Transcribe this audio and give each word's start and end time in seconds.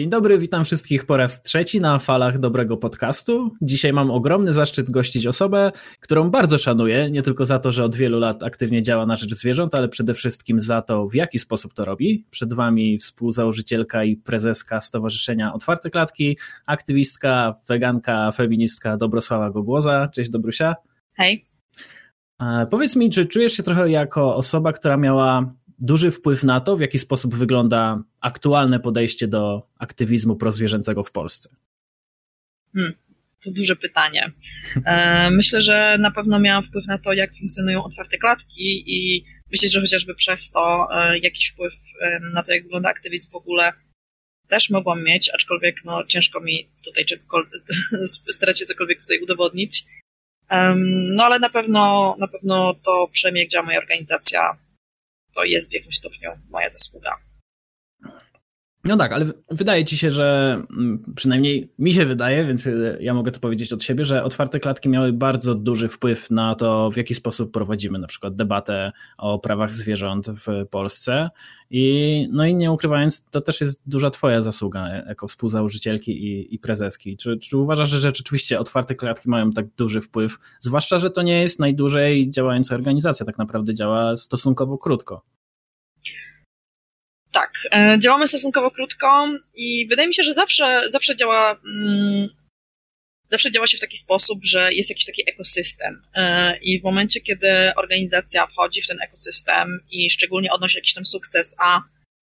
Dzień 0.00 0.10
dobry, 0.10 0.38
witam 0.38 0.64
wszystkich 0.64 1.06
po 1.06 1.16
raz 1.16 1.42
trzeci 1.42 1.80
na 1.80 1.98
falach 1.98 2.38
dobrego 2.38 2.76
podcastu. 2.76 3.56
Dzisiaj 3.62 3.92
mam 3.92 4.10
ogromny 4.10 4.52
zaszczyt 4.52 4.90
gościć 4.90 5.26
osobę, 5.26 5.72
którą 6.00 6.30
bardzo 6.30 6.58
szanuję, 6.58 7.10
nie 7.10 7.22
tylko 7.22 7.46
za 7.46 7.58
to, 7.58 7.72
że 7.72 7.84
od 7.84 7.94
wielu 7.94 8.18
lat 8.18 8.42
aktywnie 8.42 8.82
działa 8.82 9.06
na 9.06 9.16
rzecz 9.16 9.34
zwierząt, 9.34 9.74
ale 9.74 9.88
przede 9.88 10.14
wszystkim 10.14 10.60
za 10.60 10.82
to, 10.82 11.08
w 11.08 11.14
jaki 11.14 11.38
sposób 11.38 11.74
to 11.74 11.84
robi. 11.84 12.26
Przed 12.30 12.52
Wami 12.52 12.98
współzałożycielka 12.98 14.04
i 14.04 14.16
prezeska 14.16 14.80
Stowarzyszenia 14.80 15.52
Otwarte 15.52 15.90
Klatki, 15.90 16.38
aktywistka, 16.66 17.54
weganka, 17.68 18.32
feministka 18.32 18.96
Dobrosława 18.96 19.50
Gogłoza. 19.50 20.08
Cześć 20.14 20.30
Dobrusia. 20.30 20.76
Hej. 21.12 21.46
Powiedz 22.70 22.96
mi, 22.96 23.10
czy 23.10 23.26
czujesz 23.26 23.52
się 23.52 23.62
trochę 23.62 23.90
jako 23.90 24.36
osoba, 24.36 24.72
która 24.72 24.96
miała 24.96 25.54
duży 25.80 26.10
wpływ 26.10 26.44
na 26.44 26.60
to, 26.60 26.76
w 26.76 26.80
jaki 26.80 26.98
sposób 26.98 27.34
wygląda 27.34 28.02
aktualne 28.20 28.80
podejście 28.80 29.28
do 29.28 29.68
aktywizmu 29.78 30.36
prozwierzęcego 30.36 31.04
w 31.04 31.12
Polsce? 31.12 31.48
Hmm, 32.74 32.92
to 33.44 33.50
duże 33.50 33.76
pytanie. 33.76 34.32
E, 34.84 35.30
myślę, 35.30 35.62
że 35.62 35.96
na 36.00 36.10
pewno 36.10 36.40
miałam 36.40 36.64
wpływ 36.64 36.86
na 36.86 36.98
to, 36.98 37.12
jak 37.12 37.36
funkcjonują 37.36 37.84
otwarte 37.84 38.18
klatki 38.18 38.84
i 38.86 39.24
myślę, 39.52 39.68
że 39.68 39.80
chociażby 39.80 40.14
przez 40.14 40.50
to 40.50 40.88
e, 40.92 41.18
jakiś 41.18 41.48
wpływ 41.48 41.72
na 42.32 42.42
to, 42.42 42.52
jak 42.52 42.62
wygląda 42.62 42.88
aktywizm 42.88 43.30
w 43.30 43.34
ogóle 43.36 43.72
też 44.48 44.70
mogłam 44.70 45.04
mieć, 45.04 45.30
aczkolwiek 45.34 45.76
no, 45.84 46.04
ciężko 46.04 46.40
mi 46.40 46.68
tutaj 46.84 47.04
starać 48.36 48.58
się 48.58 48.66
cokolwiek 48.66 49.00
tutaj 49.00 49.18
udowodnić. 49.18 49.84
No 50.86 51.24
ale 51.24 51.38
na 51.38 51.50
pewno, 51.50 52.16
na 52.18 52.28
pewno 52.28 52.74
to 52.74 53.08
przynajmniej 53.12 53.42
jak 53.42 53.50
działa 53.50 53.66
moja 53.66 53.78
organizacja, 53.78 54.56
to 55.34 55.44
jest 55.44 55.70
w 55.70 55.74
jakimś 55.74 55.96
stopniu 55.96 56.30
moja 56.50 56.70
zasługa. 56.70 57.29
No 58.84 58.96
tak, 58.96 59.12
ale 59.12 59.26
wydaje 59.50 59.84
ci 59.84 59.98
się, 59.98 60.10
że 60.10 60.58
mm, 60.70 61.04
przynajmniej 61.14 61.72
mi 61.78 61.92
się 61.92 62.06
wydaje, 62.06 62.44
więc 62.44 62.66
y, 62.66 62.98
ja 63.00 63.14
mogę 63.14 63.32
to 63.32 63.40
powiedzieć 63.40 63.72
od 63.72 63.82
siebie, 63.82 64.04
że 64.04 64.24
otwarte 64.24 64.60
klatki 64.60 64.88
miały 64.88 65.12
bardzo 65.12 65.54
duży 65.54 65.88
wpływ 65.88 66.30
na 66.30 66.54
to, 66.54 66.90
w 66.90 66.96
jaki 66.96 67.14
sposób 67.14 67.52
prowadzimy 67.52 67.98
na 67.98 68.06
przykład 68.06 68.36
debatę 68.36 68.92
o 69.18 69.38
prawach 69.38 69.74
zwierząt 69.74 70.26
w 70.28 70.66
Polsce. 70.70 71.30
I, 71.70 72.28
no 72.32 72.46
i 72.46 72.54
nie 72.54 72.72
ukrywając, 72.72 73.24
to 73.30 73.40
też 73.40 73.60
jest 73.60 73.80
duża 73.86 74.10
twoja 74.10 74.42
zasługa 74.42 74.88
jako 74.88 75.28
współzałożycielki 75.28 76.24
i, 76.24 76.54
i 76.54 76.58
prezeski. 76.58 77.16
Czy, 77.16 77.38
czy 77.38 77.56
uważasz, 77.56 77.88
że 77.88 78.00
rzeczywiście 78.00 78.58
otwarte 78.58 78.94
klatki 78.94 79.28
mają 79.28 79.50
tak 79.50 79.66
duży 79.76 80.00
wpływ? 80.00 80.36
Zwłaszcza, 80.60 80.98
że 80.98 81.10
to 81.10 81.22
nie 81.22 81.40
jest 81.40 81.58
najdłużej 81.58 82.30
działająca 82.30 82.74
organizacja, 82.74 83.26
tak 83.26 83.38
naprawdę 83.38 83.74
działa 83.74 84.16
stosunkowo 84.16 84.78
krótko. 84.78 85.22
Tak, 87.32 87.52
e, 87.72 87.98
działamy 87.98 88.28
stosunkowo 88.28 88.70
krótko 88.70 89.28
i 89.54 89.86
wydaje 89.88 90.08
mi 90.08 90.14
się, 90.14 90.22
że 90.22 90.34
zawsze, 90.34 90.82
zawsze 90.86 91.16
działa. 91.16 91.60
Mm, 91.64 92.28
zawsze 93.28 93.50
działa 93.50 93.66
się 93.66 93.76
w 93.76 93.80
taki 93.80 93.96
sposób, 93.96 94.44
że 94.44 94.72
jest 94.72 94.90
jakiś 94.90 95.06
taki 95.06 95.30
ekosystem. 95.30 96.02
E, 96.14 96.58
I 96.58 96.80
w 96.80 96.84
momencie, 96.84 97.20
kiedy 97.20 97.74
organizacja 97.76 98.46
wchodzi 98.46 98.82
w 98.82 98.86
ten 98.86 98.98
ekosystem 99.02 99.80
i 99.90 100.10
szczególnie 100.10 100.52
odnosi 100.52 100.76
jakiś 100.76 100.94
tam 100.94 101.06
sukces, 101.06 101.56
a 101.58 101.80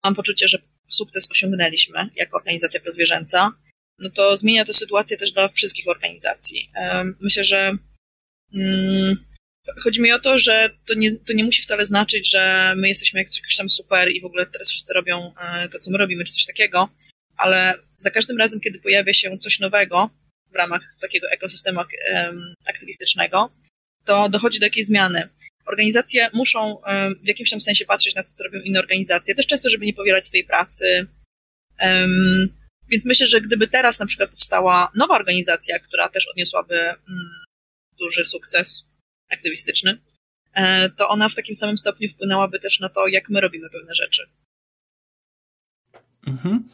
mam 0.04 0.14
poczucie, 0.14 0.48
że 0.48 0.58
sukces 0.88 1.30
osiągnęliśmy 1.30 2.08
jako 2.16 2.36
organizacja 2.36 2.80
prozwierzęca, 2.80 3.52
no 3.98 4.10
to 4.10 4.36
zmienia 4.36 4.64
to 4.64 4.72
sytuację 4.72 5.16
też 5.16 5.32
dla 5.32 5.48
wszystkich 5.48 5.88
organizacji. 5.88 6.70
E, 6.76 7.04
myślę, 7.20 7.44
że 7.44 7.76
mm, 8.54 9.16
Chodzi 9.82 10.00
mi 10.00 10.12
o 10.12 10.18
to, 10.18 10.38
że 10.38 10.70
to 10.86 10.94
nie, 10.94 11.16
to 11.16 11.32
nie 11.32 11.44
musi 11.44 11.62
wcale 11.62 11.86
znaczyć, 11.86 12.30
że 12.30 12.74
my 12.76 12.88
jesteśmy 12.88 13.20
jakoś 13.20 13.56
tam 13.56 13.68
super 13.68 14.10
i 14.10 14.20
w 14.20 14.24
ogóle 14.24 14.46
teraz 14.46 14.70
wszyscy 14.70 14.92
robią 14.92 15.34
e, 15.40 15.68
to, 15.68 15.78
co 15.78 15.90
my 15.90 15.98
robimy, 15.98 16.24
czy 16.24 16.32
coś 16.32 16.46
takiego, 16.46 16.88
ale 17.36 17.74
za 17.96 18.10
każdym 18.10 18.38
razem, 18.38 18.60
kiedy 18.60 18.78
pojawia 18.78 19.12
się 19.12 19.38
coś 19.38 19.60
nowego 19.60 20.10
w 20.52 20.54
ramach 20.54 20.82
takiego 21.00 21.30
ekosystemu 21.30 21.80
aktywistycznego, 22.68 23.52
to 24.04 24.28
dochodzi 24.28 24.60
do 24.60 24.66
jakiejś 24.66 24.86
zmiany. 24.86 25.28
Organizacje 25.66 26.30
muszą 26.32 26.76
w 27.22 27.26
jakimś 27.28 27.50
tam 27.50 27.60
sensie 27.60 27.84
patrzeć 27.84 28.14
na 28.14 28.22
to, 28.22 28.28
co 28.36 28.44
robią 28.44 28.60
inne 28.60 28.80
organizacje, 28.80 29.34
też 29.34 29.46
często, 29.46 29.70
żeby 29.70 29.86
nie 29.86 29.94
powielać 29.94 30.26
swojej 30.26 30.46
pracy. 30.46 31.06
Więc 32.88 33.04
myślę, 33.04 33.26
że 33.26 33.40
gdyby 33.40 33.68
teraz 33.68 33.98
na 33.98 34.06
przykład 34.06 34.30
powstała 34.30 34.90
nowa 34.94 35.14
organizacja, 35.14 35.78
która 35.78 36.08
też 36.08 36.28
odniosłaby 36.28 36.80
mm, 36.80 36.98
duży 37.98 38.24
sukces, 38.24 38.91
aktywistyczny, 39.32 39.98
e, 40.52 40.90
to 40.90 41.08
ona 41.08 41.28
w 41.28 41.34
takim 41.34 41.54
samym 41.54 41.78
stopniu 41.78 42.08
wpłynęłaby 42.08 42.60
też 42.60 42.80
na 42.80 42.88
to, 42.88 43.06
jak 43.08 43.28
my 43.28 43.40
robimy 43.40 43.70
pewne 43.70 43.94
rzeczy. 43.94 44.22
Mhm. 46.26 46.68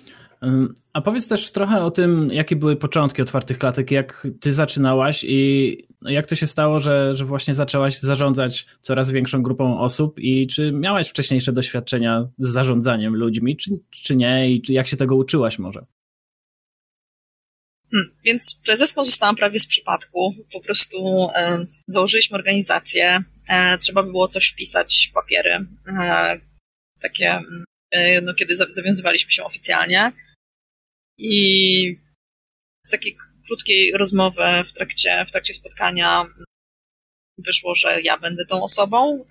A 0.93 1.01
powiedz 1.01 1.29
też 1.29 1.51
trochę 1.53 1.83
o 1.83 1.91
tym, 1.91 2.31
jakie 2.33 2.57
były 2.57 2.77
początki 2.77 3.23
otwartych 3.23 3.59
klatek, 3.59 3.91
jak 3.91 4.27
ty 4.41 4.53
zaczynałaś 4.53 5.25
i 5.29 5.89
jak 6.03 6.27
to 6.27 6.35
się 6.35 6.47
stało, 6.47 6.79
że, 6.79 7.15
że 7.15 7.25
właśnie 7.25 7.55
zaczęłaś 7.55 8.01
zarządzać 8.01 8.67
coraz 8.81 9.11
większą 9.11 9.43
grupą 9.43 9.81
osób 9.81 10.19
i 10.19 10.47
czy 10.47 10.73
miałaś 10.73 11.09
wcześniejsze 11.09 11.53
doświadczenia 11.53 12.29
z 12.39 12.49
zarządzaniem 12.49 13.17
ludźmi, 13.17 13.57
czy, 13.57 13.71
czy 13.91 14.17
nie 14.17 14.51
i 14.51 14.63
czy 14.63 14.73
jak 14.73 14.87
się 14.87 14.97
tego 14.97 15.17
uczyłaś 15.17 15.59
może? 15.59 15.87
Hmm, 17.93 18.11
więc 18.25 18.61
prezeską 18.65 19.05
zostałam 19.05 19.37
prawie 19.37 19.61
z 19.61 19.67
przypadku. 19.67 20.35
Po 20.53 20.61
prostu 20.61 21.29
e, 21.35 21.67
założyliśmy 21.87 22.37
organizację. 22.37 23.23
E, 23.49 23.79
trzeba 23.79 24.03
by 24.03 24.11
było 24.11 24.29
coś 24.29 24.49
wpisać 24.49 25.09
w 25.11 25.15
papiery. 25.15 25.67
E, 25.87 26.41
takie, 27.01 27.41
e, 27.91 28.21
no, 28.21 28.35
kiedy 28.35 28.57
zawiązywaliśmy 28.57 29.33
się 29.33 29.45
oficjalnie. 29.45 30.13
I 31.19 31.97
z 32.87 32.91
takiej 32.91 33.17
krótkiej 33.47 33.93
rozmowy 33.93 34.43
w 34.65 34.73
trakcie, 34.73 35.25
w 35.29 35.31
trakcie 35.31 35.55
spotkania 35.55 36.27
wyszło, 37.39 37.75
że 37.75 38.01
ja 38.03 38.19
będę 38.19 38.47
tą 38.47 38.63
osobą. 38.63 39.25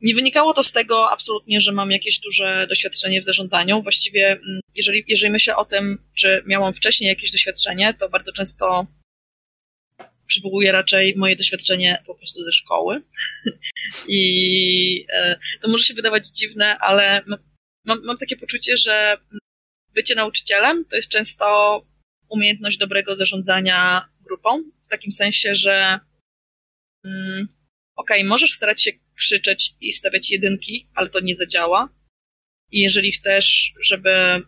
Nie 0.00 0.14
wynikało 0.14 0.54
to 0.54 0.64
z 0.64 0.72
tego 0.72 1.10
absolutnie, 1.10 1.60
że 1.60 1.72
mam 1.72 1.90
jakieś 1.90 2.18
duże 2.18 2.66
doświadczenie 2.68 3.20
w 3.20 3.24
zarządzaniu. 3.24 3.82
Właściwie, 3.82 4.30
mm, 4.32 4.60
jeżeli, 4.74 5.04
jeżeli 5.08 5.32
myślę 5.32 5.56
o 5.56 5.64
tym, 5.64 5.98
czy 6.14 6.42
miałam 6.46 6.74
wcześniej 6.74 7.08
jakieś 7.08 7.32
doświadczenie, 7.32 7.94
to 7.94 8.08
bardzo 8.08 8.32
często 8.32 8.86
przywołuję 10.26 10.72
raczej 10.72 11.14
moje 11.16 11.36
doświadczenie 11.36 12.02
po 12.06 12.14
prostu 12.14 12.42
ze 12.42 12.52
szkoły. 12.52 13.02
I 14.08 15.06
e, 15.12 15.38
to 15.62 15.68
może 15.68 15.84
się 15.84 15.94
wydawać 15.94 16.26
dziwne, 16.26 16.78
ale 16.78 17.24
mam, 17.84 18.04
mam 18.04 18.18
takie 18.18 18.36
poczucie, 18.36 18.76
że 18.76 19.16
bycie 19.94 20.14
nauczycielem 20.14 20.84
to 20.84 20.96
jest 20.96 21.10
często 21.10 21.46
umiejętność 22.28 22.78
dobrego 22.78 23.16
zarządzania 23.16 24.08
grupą, 24.24 24.62
w 24.82 24.88
takim 24.88 25.12
sensie, 25.12 25.56
że 25.56 26.00
mm, 27.04 27.48
okej, 27.96 28.18
okay, 28.20 28.28
możesz 28.28 28.52
starać 28.52 28.82
się 28.82 28.90
krzyczeć 29.20 29.74
i 29.80 29.92
stawiać 29.92 30.30
jedynki, 30.30 30.86
ale 30.94 31.10
to 31.10 31.20
nie 31.20 31.36
zadziała. 31.36 31.88
I 32.70 32.80
jeżeli 32.80 33.12
chcesz, 33.12 33.74
żeby 33.80 34.42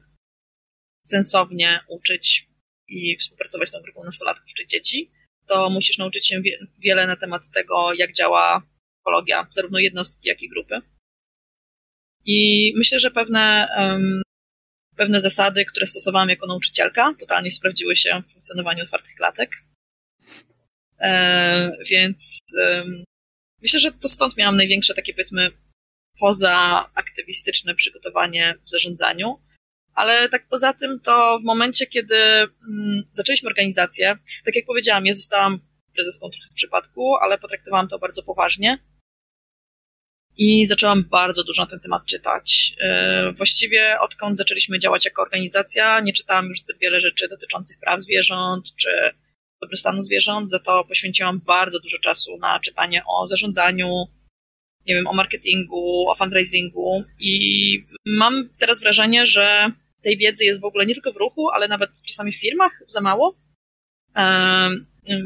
sensownie 1.05 1.81
uczyć 1.89 2.47
i 2.89 3.17
współpracować 3.17 3.69
z 3.69 3.73
tą 3.73 3.81
grupą 3.81 4.05
nastolatków 4.05 4.55
czy 4.57 4.67
dzieci, 4.67 5.11
to 5.47 5.71
musisz 5.71 5.99
nauczyć 5.99 6.27
się 6.27 6.43
wiele 6.79 7.07
na 7.07 7.17
temat 7.17 7.51
tego, 7.51 7.93
jak 7.93 8.13
działa 8.13 8.63
psychologia 8.95 9.47
zarówno 9.51 9.79
jednostki, 9.79 10.29
jak 10.29 10.43
i 10.43 10.49
grupy. 10.49 10.81
I 12.25 12.73
myślę, 12.77 13.01
że 13.01 13.11
pewne, 13.11 13.69
um, 13.79 14.23
pewne 14.97 15.21
zasady, 15.21 15.65
które 15.65 15.87
stosowałam 15.87 16.29
jako 16.29 16.47
nauczycielka, 16.47 17.15
totalnie 17.21 17.51
sprawdziły 17.51 17.97
się 17.97 18.23
w 18.23 18.33
funkcjonowaniu 18.33 18.83
otwartych 18.83 19.15
klatek. 19.15 19.51
E, 21.01 21.73
więc 21.91 22.39
Myślę, 23.63 23.81
że 23.81 23.93
to 23.93 24.09
stąd 24.09 24.37
miałam 24.37 24.57
największe 24.57 24.95
takie, 24.95 25.13
powiedzmy, 25.13 25.51
poza 26.19 26.87
aktywistyczne 26.95 27.75
przygotowanie 27.75 28.55
w 28.65 28.71
zarządzaniu. 28.71 29.39
Ale 29.95 30.29
tak 30.29 30.49
poza 30.49 30.73
tym, 30.73 31.01
to 31.01 31.39
w 31.39 31.45
momencie, 31.45 31.87
kiedy 31.87 32.17
mm, 32.17 33.03
zaczęliśmy 33.13 33.49
organizację, 33.49 34.19
tak 34.45 34.57
jak 34.57 34.67
powiedziałam, 34.67 35.07
ja 35.07 35.15
zostałam 35.15 35.61
prezeską 35.95 36.31
trochę 36.31 36.49
z 36.49 36.55
przypadku, 36.55 37.17
ale 37.17 37.39
potraktowałam 37.39 37.89
to 37.89 37.99
bardzo 37.99 38.23
poważnie. 38.23 38.79
I 40.37 40.67
zaczęłam 40.67 41.05
bardzo 41.05 41.45
dużo 41.45 41.63
na 41.63 41.71
ten 41.71 41.81
temat 41.81 42.07
czytać. 42.07 42.77
Yy, 43.27 43.33
właściwie 43.33 44.01
odkąd 44.01 44.37
zaczęliśmy 44.37 44.79
działać 44.79 45.05
jako 45.05 45.23
organizacja, 45.23 46.01
nie 46.01 46.13
czytałam 46.13 46.47
już 46.47 46.61
zbyt 46.61 46.79
wiele 46.79 47.01
rzeczy 47.01 47.29
dotyczących 47.29 47.79
praw 47.81 48.01
zwierząt, 48.01 48.77
czy 48.77 48.91
dobrostanu 49.63 50.03
zwierząt, 50.03 50.51
za 50.51 50.59
to 50.59 50.85
poświęciłam 50.85 51.41
bardzo 51.41 51.81
dużo 51.81 51.99
czasu 51.99 52.39
na 52.39 52.61
czytanie 52.61 53.03
o 53.07 53.27
zarządzaniu, 53.27 54.05
nie 54.87 54.95
wiem, 54.95 55.07
o 55.07 55.13
marketingu, 55.13 56.11
o 56.11 56.15
fundraisingu 56.15 57.05
i 57.19 57.85
mam 58.07 58.49
teraz 58.59 58.81
wrażenie, 58.81 59.27
że 59.27 59.73
tej 60.03 60.17
wiedzy 60.17 60.45
jest 60.45 60.61
w 60.61 60.65
ogóle 60.65 60.87
nie 60.87 60.95
tylko 60.95 61.13
w 61.13 61.17
ruchu, 61.17 61.51
ale 61.51 61.69
nawet 61.69 61.91
czasami 62.07 62.33
w 62.33 62.41
firmach 62.41 62.73
za 62.87 63.01
mało. 63.01 63.37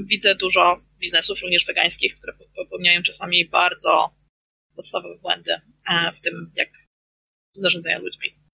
Widzę 0.05 0.35
dużo 0.35 0.81
biznesów, 0.99 1.43
również 1.43 1.67
wegańskich, 1.67 2.15
które 2.15 2.33
popełniają 2.57 3.03
czasami 3.03 3.45
bardzo 3.45 4.11
podstawowe 4.77 5.19
błędy 5.19 5.53
e, 5.91 6.13
w 6.13 6.21
tym, 6.21 6.53
jak 6.57 6.69
zarządzają 7.53 7.99
ludźmi. 7.99 8.46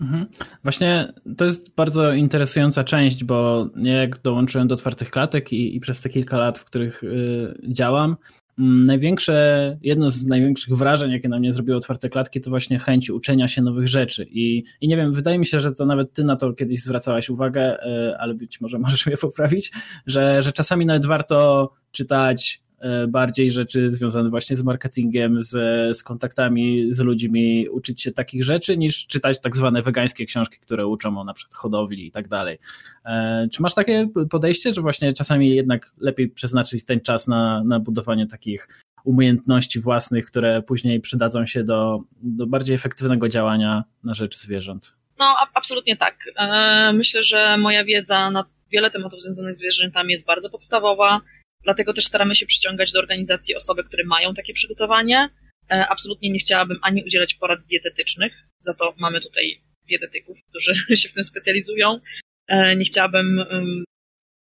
Mhm. 0.00 0.26
Właśnie 0.62 1.12
to 1.36 1.44
jest 1.44 1.74
bardzo 1.74 2.12
interesująca 2.12 2.84
część, 2.84 3.24
bo 3.24 3.68
jak 3.76 4.22
dołączyłem 4.22 4.68
do 4.68 4.74
otwartych 4.74 5.10
klatek 5.10 5.52
i, 5.52 5.76
i 5.76 5.80
przez 5.80 6.00
te 6.00 6.08
kilka 6.08 6.38
lat, 6.38 6.58
w 6.58 6.64
których 6.64 7.02
y, 7.02 7.54
działam, 7.68 8.16
mm, 8.58 8.84
największe, 8.84 9.78
jedno 9.82 10.10
z 10.10 10.24
największych 10.24 10.76
wrażeń, 10.76 11.12
jakie 11.12 11.28
na 11.28 11.38
mnie 11.38 11.52
zrobiły 11.52 11.76
otwarte 11.76 12.08
klatki, 12.08 12.40
to 12.40 12.50
właśnie 12.50 12.78
chęć 12.78 13.10
uczenia 13.10 13.48
się 13.48 13.62
nowych 13.62 13.88
rzeczy. 13.88 14.26
I, 14.30 14.64
I 14.80 14.88
nie 14.88 14.96
wiem, 14.96 15.12
wydaje 15.12 15.38
mi 15.38 15.46
się, 15.46 15.60
że 15.60 15.72
to 15.72 15.86
nawet 15.86 16.12
ty 16.12 16.24
na 16.24 16.36
to 16.36 16.52
kiedyś 16.52 16.82
zwracałaś 16.82 17.30
uwagę, 17.30 17.86
y, 17.86 18.16
ale 18.18 18.34
być 18.34 18.60
może 18.60 18.78
możesz 18.78 19.06
mnie 19.06 19.16
poprawić, 19.16 19.72
że, 20.06 20.42
że 20.42 20.52
czasami 20.52 20.86
nawet 20.86 21.06
warto 21.06 21.70
czytać 21.90 22.65
bardziej 23.08 23.50
rzeczy 23.50 23.90
związane 23.90 24.30
właśnie 24.30 24.56
z 24.56 24.62
marketingiem, 24.62 25.40
z, 25.40 25.50
z 25.96 26.02
kontaktami 26.02 26.92
z 26.92 27.00
ludźmi, 27.00 27.68
uczyć 27.68 28.02
się 28.02 28.12
takich 28.12 28.44
rzeczy, 28.44 28.78
niż 28.78 29.06
czytać 29.06 29.40
tak 29.40 29.56
zwane 29.56 29.82
wegańskie 29.82 30.26
książki, 30.26 30.58
które 30.60 30.86
uczą 30.86 31.20
o 31.20 31.24
na 31.24 31.34
przykład 31.34 31.54
hodowli 31.54 32.06
i 32.06 32.10
tak 32.10 32.28
dalej. 32.28 32.58
E, 33.04 33.48
czy 33.52 33.62
masz 33.62 33.74
takie 33.74 34.08
podejście, 34.30 34.72
że 34.72 34.82
właśnie 34.82 35.12
czasami 35.12 35.50
jednak 35.54 35.90
lepiej 35.98 36.28
przeznaczyć 36.28 36.84
ten 36.84 37.00
czas 37.00 37.28
na, 37.28 37.62
na 37.64 37.80
budowanie 37.80 38.26
takich 38.26 38.68
umiejętności 39.04 39.80
własnych, 39.80 40.26
które 40.26 40.62
później 40.62 41.00
przydadzą 41.00 41.46
się 41.46 41.64
do, 41.64 42.00
do 42.22 42.46
bardziej 42.46 42.74
efektywnego 42.74 43.28
działania 43.28 43.84
na 44.04 44.14
rzecz 44.14 44.36
zwierząt? 44.36 44.92
No, 45.18 45.34
absolutnie 45.54 45.96
tak. 45.96 46.16
E, 46.36 46.92
myślę, 46.92 47.22
że 47.24 47.58
moja 47.58 47.84
wiedza 47.84 48.30
na 48.30 48.44
wiele 48.72 48.90
tematów 48.90 49.22
związanych 49.22 49.54
z 49.54 49.58
zwierzętami 49.58 50.12
jest 50.12 50.26
bardzo 50.26 50.50
podstawowa 50.50 51.20
Dlatego 51.66 51.92
też 51.92 52.06
staramy 52.06 52.36
się 52.36 52.46
przyciągać 52.46 52.92
do 52.92 52.98
organizacji 52.98 53.54
osoby, 53.54 53.84
które 53.84 54.04
mają 54.04 54.34
takie 54.34 54.52
przygotowanie. 54.52 55.28
E, 55.70 55.86
absolutnie 55.88 56.30
nie 56.30 56.38
chciałabym 56.38 56.78
ani 56.82 57.04
udzielać 57.04 57.34
porad 57.34 57.60
dietetycznych, 57.66 58.32
za 58.60 58.74
to 58.74 58.94
mamy 58.98 59.20
tutaj 59.20 59.60
dietetyków, 59.88 60.38
którzy 60.48 60.74
się 61.00 61.08
w 61.08 61.12
tym 61.12 61.24
specjalizują. 61.24 62.00
E, 62.48 62.76
nie 62.76 62.84
chciałabym 62.84 63.44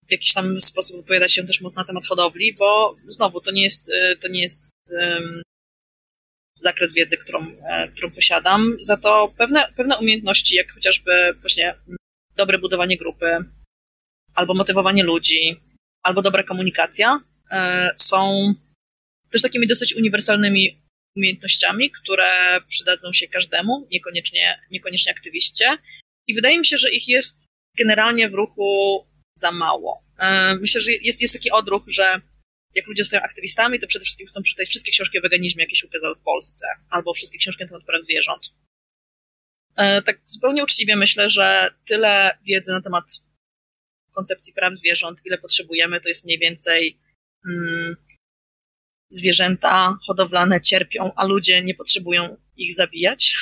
w 0.08 0.12
jakiś 0.12 0.32
tam 0.32 0.60
sposób 0.60 0.96
wypowiadać 0.96 1.32
się 1.32 1.46
też 1.46 1.60
mocno 1.60 1.82
na 1.82 1.86
temat 1.86 2.06
hodowli, 2.06 2.54
bo 2.54 2.96
znowu 3.08 3.40
to 3.40 3.50
nie 3.50 3.62
jest, 3.62 3.90
e, 3.90 4.16
to 4.16 4.28
nie 4.28 4.42
jest 4.42 4.74
zakres 6.56 6.94
wiedzy, 6.94 7.16
którą, 7.16 7.56
którą 7.92 8.10
posiadam. 8.10 8.76
Za 8.80 8.96
to 8.96 9.34
pewne, 9.38 9.66
pewne 9.76 9.98
umiejętności, 9.98 10.54
jak 10.54 10.72
chociażby 10.72 11.34
właśnie 11.40 11.74
dobre 12.36 12.58
budowanie 12.58 12.96
grupy 12.96 13.44
albo 14.34 14.54
motywowanie 14.54 15.02
ludzi, 15.02 15.56
albo 16.04 16.22
dobra 16.22 16.42
komunikacja 16.42 17.20
e, 17.50 17.90
są 17.96 18.52
też 19.30 19.42
takimi 19.42 19.66
dosyć 19.66 19.96
uniwersalnymi 19.96 20.78
umiejętnościami, 21.16 21.90
które 21.90 22.60
przydadzą 22.68 23.12
się 23.12 23.28
każdemu, 23.28 23.88
niekoniecznie, 23.90 24.60
niekoniecznie 24.70 25.12
aktywiście. 25.12 25.78
I 26.26 26.34
wydaje 26.34 26.58
mi 26.58 26.66
się, 26.66 26.78
że 26.78 26.90
ich 26.90 27.08
jest 27.08 27.44
generalnie 27.78 28.28
w 28.28 28.34
ruchu 28.34 29.00
za 29.38 29.52
mało. 29.52 30.04
E, 30.18 30.54
myślę, 30.54 30.80
że 30.80 30.92
jest, 30.92 31.22
jest 31.22 31.34
taki 31.34 31.50
odruch, 31.50 31.82
że 31.86 32.20
jak 32.74 32.86
ludzie 32.86 33.04
zostają 33.04 33.22
aktywistami, 33.22 33.80
to 33.80 33.86
przede 33.86 34.04
wszystkim 34.04 34.26
chcą 34.26 34.42
przeczytać 34.42 34.68
wszystkie 34.68 34.92
książki 34.92 35.18
o 35.18 35.22
weganizmie, 35.22 35.64
jakie 35.64 35.76
się 35.76 35.86
ukazały 35.86 36.14
w 36.14 36.22
Polsce, 36.22 36.66
albo 36.90 37.14
wszystkie 37.14 37.38
książki 37.38 37.64
na 37.64 37.68
temat 37.68 37.84
praw 37.84 38.02
zwierząt. 38.02 38.54
E, 39.76 40.02
tak 40.02 40.20
zupełnie 40.24 40.64
uczciwie 40.64 40.96
myślę, 40.96 41.30
że 41.30 41.74
tyle 41.86 42.38
wiedzy 42.46 42.72
na 42.72 42.82
temat 42.82 43.04
koncepcji 44.14 44.52
praw 44.52 44.74
zwierząt, 44.76 45.20
ile 45.24 45.38
potrzebujemy, 45.38 46.00
to 46.00 46.08
jest 46.08 46.24
mniej 46.24 46.38
więcej 46.38 46.98
mm, 47.46 47.96
zwierzęta 49.10 49.96
hodowlane 50.06 50.60
cierpią, 50.60 51.12
a 51.16 51.24
ludzie 51.24 51.62
nie 51.62 51.74
potrzebują 51.74 52.36
ich 52.56 52.74
zabijać. 52.74 53.36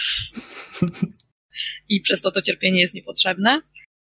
I 1.89 2.01
przez 2.01 2.21
to 2.21 2.31
to 2.31 2.43
cierpienie 2.43 2.81
jest 2.81 2.95
niepotrzebne. 2.95 3.63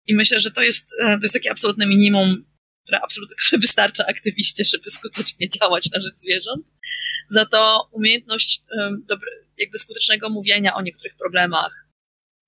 I 0.08 0.16
myślę, 0.16 0.40
że 0.40 0.52
to 0.52 0.62
jest, 0.62 0.96
e, 1.00 1.18
to 1.18 1.24
jest 1.24 1.34
takie 1.34 1.52
absolutne 1.52 1.86
minimum, 1.86 2.46
które 2.84 3.02
absolutnie 3.02 3.36
które 3.46 3.60
wystarcza 3.60 4.06
aktywiście, 4.08 4.66
żeby 4.66 4.92
skutecznie 4.92 5.48
działać 5.50 5.92
na 5.92 6.02
rzecz 6.02 6.16
zwierząt. 6.16 6.66
Za 7.30 7.46
to 7.46 7.90
umiejętność 7.92 8.62
jakby 9.58 9.78
skutecznego 9.78 10.30
mówienia 10.30 10.76
o 10.76 10.82
niektórych 10.82 11.16
problemach, 11.18 11.85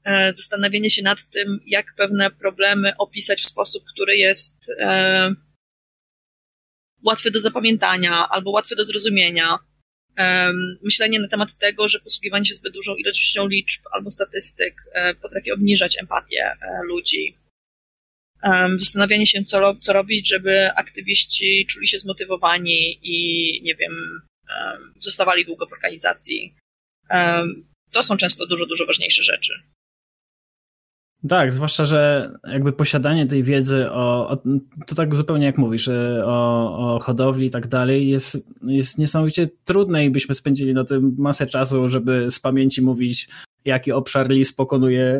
E, 0.07 0.33
zastanowienie 0.33 0.89
się 0.89 1.01
nad 1.01 1.29
tym, 1.29 1.59
jak 1.65 1.95
pewne 1.95 2.31
problemy 2.31 2.93
opisać 2.97 3.41
w 3.41 3.47
sposób, 3.47 3.83
który 3.93 4.17
jest 4.17 4.69
e, 4.79 5.33
łatwy 7.03 7.31
do 7.31 7.39
zapamiętania 7.39 8.29
albo 8.29 8.51
łatwy 8.51 8.75
do 8.75 8.85
zrozumienia. 8.85 9.59
E, 10.17 10.51
myślenie 10.83 11.19
na 11.19 11.27
temat 11.27 11.57
tego, 11.57 11.87
że 11.87 11.99
posługiwanie 11.99 12.45
się 12.45 12.55
zbyt 12.55 12.73
dużą 12.73 12.95
ilością 12.95 13.47
liczb 13.47 13.81
albo 13.91 14.11
statystyk 14.11 14.75
potrafi 15.21 15.51
obniżać 15.51 15.97
empatię 16.01 16.57
ludzi. 16.83 17.37
Zastanawianie 18.75 19.27
się, 19.27 19.43
co, 19.43 19.75
co 19.75 19.93
robić, 19.93 20.27
żeby 20.27 20.69
aktywiści 20.75 21.65
czuli 21.69 21.87
się 21.87 21.99
zmotywowani 21.99 22.99
i, 23.01 23.61
nie 23.63 23.75
wiem, 23.75 24.21
zostawali 24.99 25.45
długo 25.45 25.67
w 25.67 25.73
organizacji. 25.73 26.55
To 27.91 28.03
są 28.03 28.17
często 28.17 28.47
dużo, 28.47 28.65
dużo 28.65 28.85
ważniejsze 28.85 29.23
rzeczy. 29.23 29.53
Tak, 31.29 31.53
zwłaszcza, 31.53 31.85
że 31.85 32.31
jakby 32.47 32.73
posiadanie 32.73 33.25
tej 33.25 33.43
wiedzy 33.43 33.91
o, 33.91 34.29
o 34.29 34.37
to 34.87 34.95
tak 34.95 35.15
zupełnie 35.15 35.45
jak 35.45 35.57
mówisz, 35.57 35.87
e, 35.87 36.25
o, 36.25 36.77
o 36.95 36.99
hodowli 36.99 37.45
i 37.45 37.49
tak 37.49 37.67
dalej 37.67 38.07
jest, 38.09 38.45
jest 38.63 38.97
niesamowicie 38.97 39.47
trudne 39.65 40.05
i 40.05 40.09
byśmy 40.09 40.35
spędzili 40.35 40.73
na 40.73 40.83
tym 40.83 41.15
masę 41.17 41.47
czasu, 41.47 41.89
żeby 41.89 42.27
z 42.31 42.39
pamięci 42.39 42.81
mówić, 42.81 43.29
jaki 43.65 43.91
obszar 43.91 44.29
lis 44.29 44.53
pokonuje 44.53 45.03
e, 45.03 45.19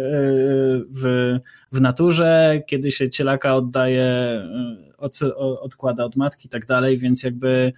w, 0.89 1.35
w 1.71 1.81
naturze, 1.81 2.61
kiedy 2.67 2.91
się 2.91 3.09
cielaka 3.09 3.55
oddaje, 3.55 4.03
e, 4.03 4.77
od, 4.97 5.19
odkłada 5.37 6.05
od 6.05 6.15
matki 6.15 6.47
i 6.47 6.49
tak 6.49 6.65
dalej, 6.65 6.97
więc 6.97 7.23
jakby 7.23 7.73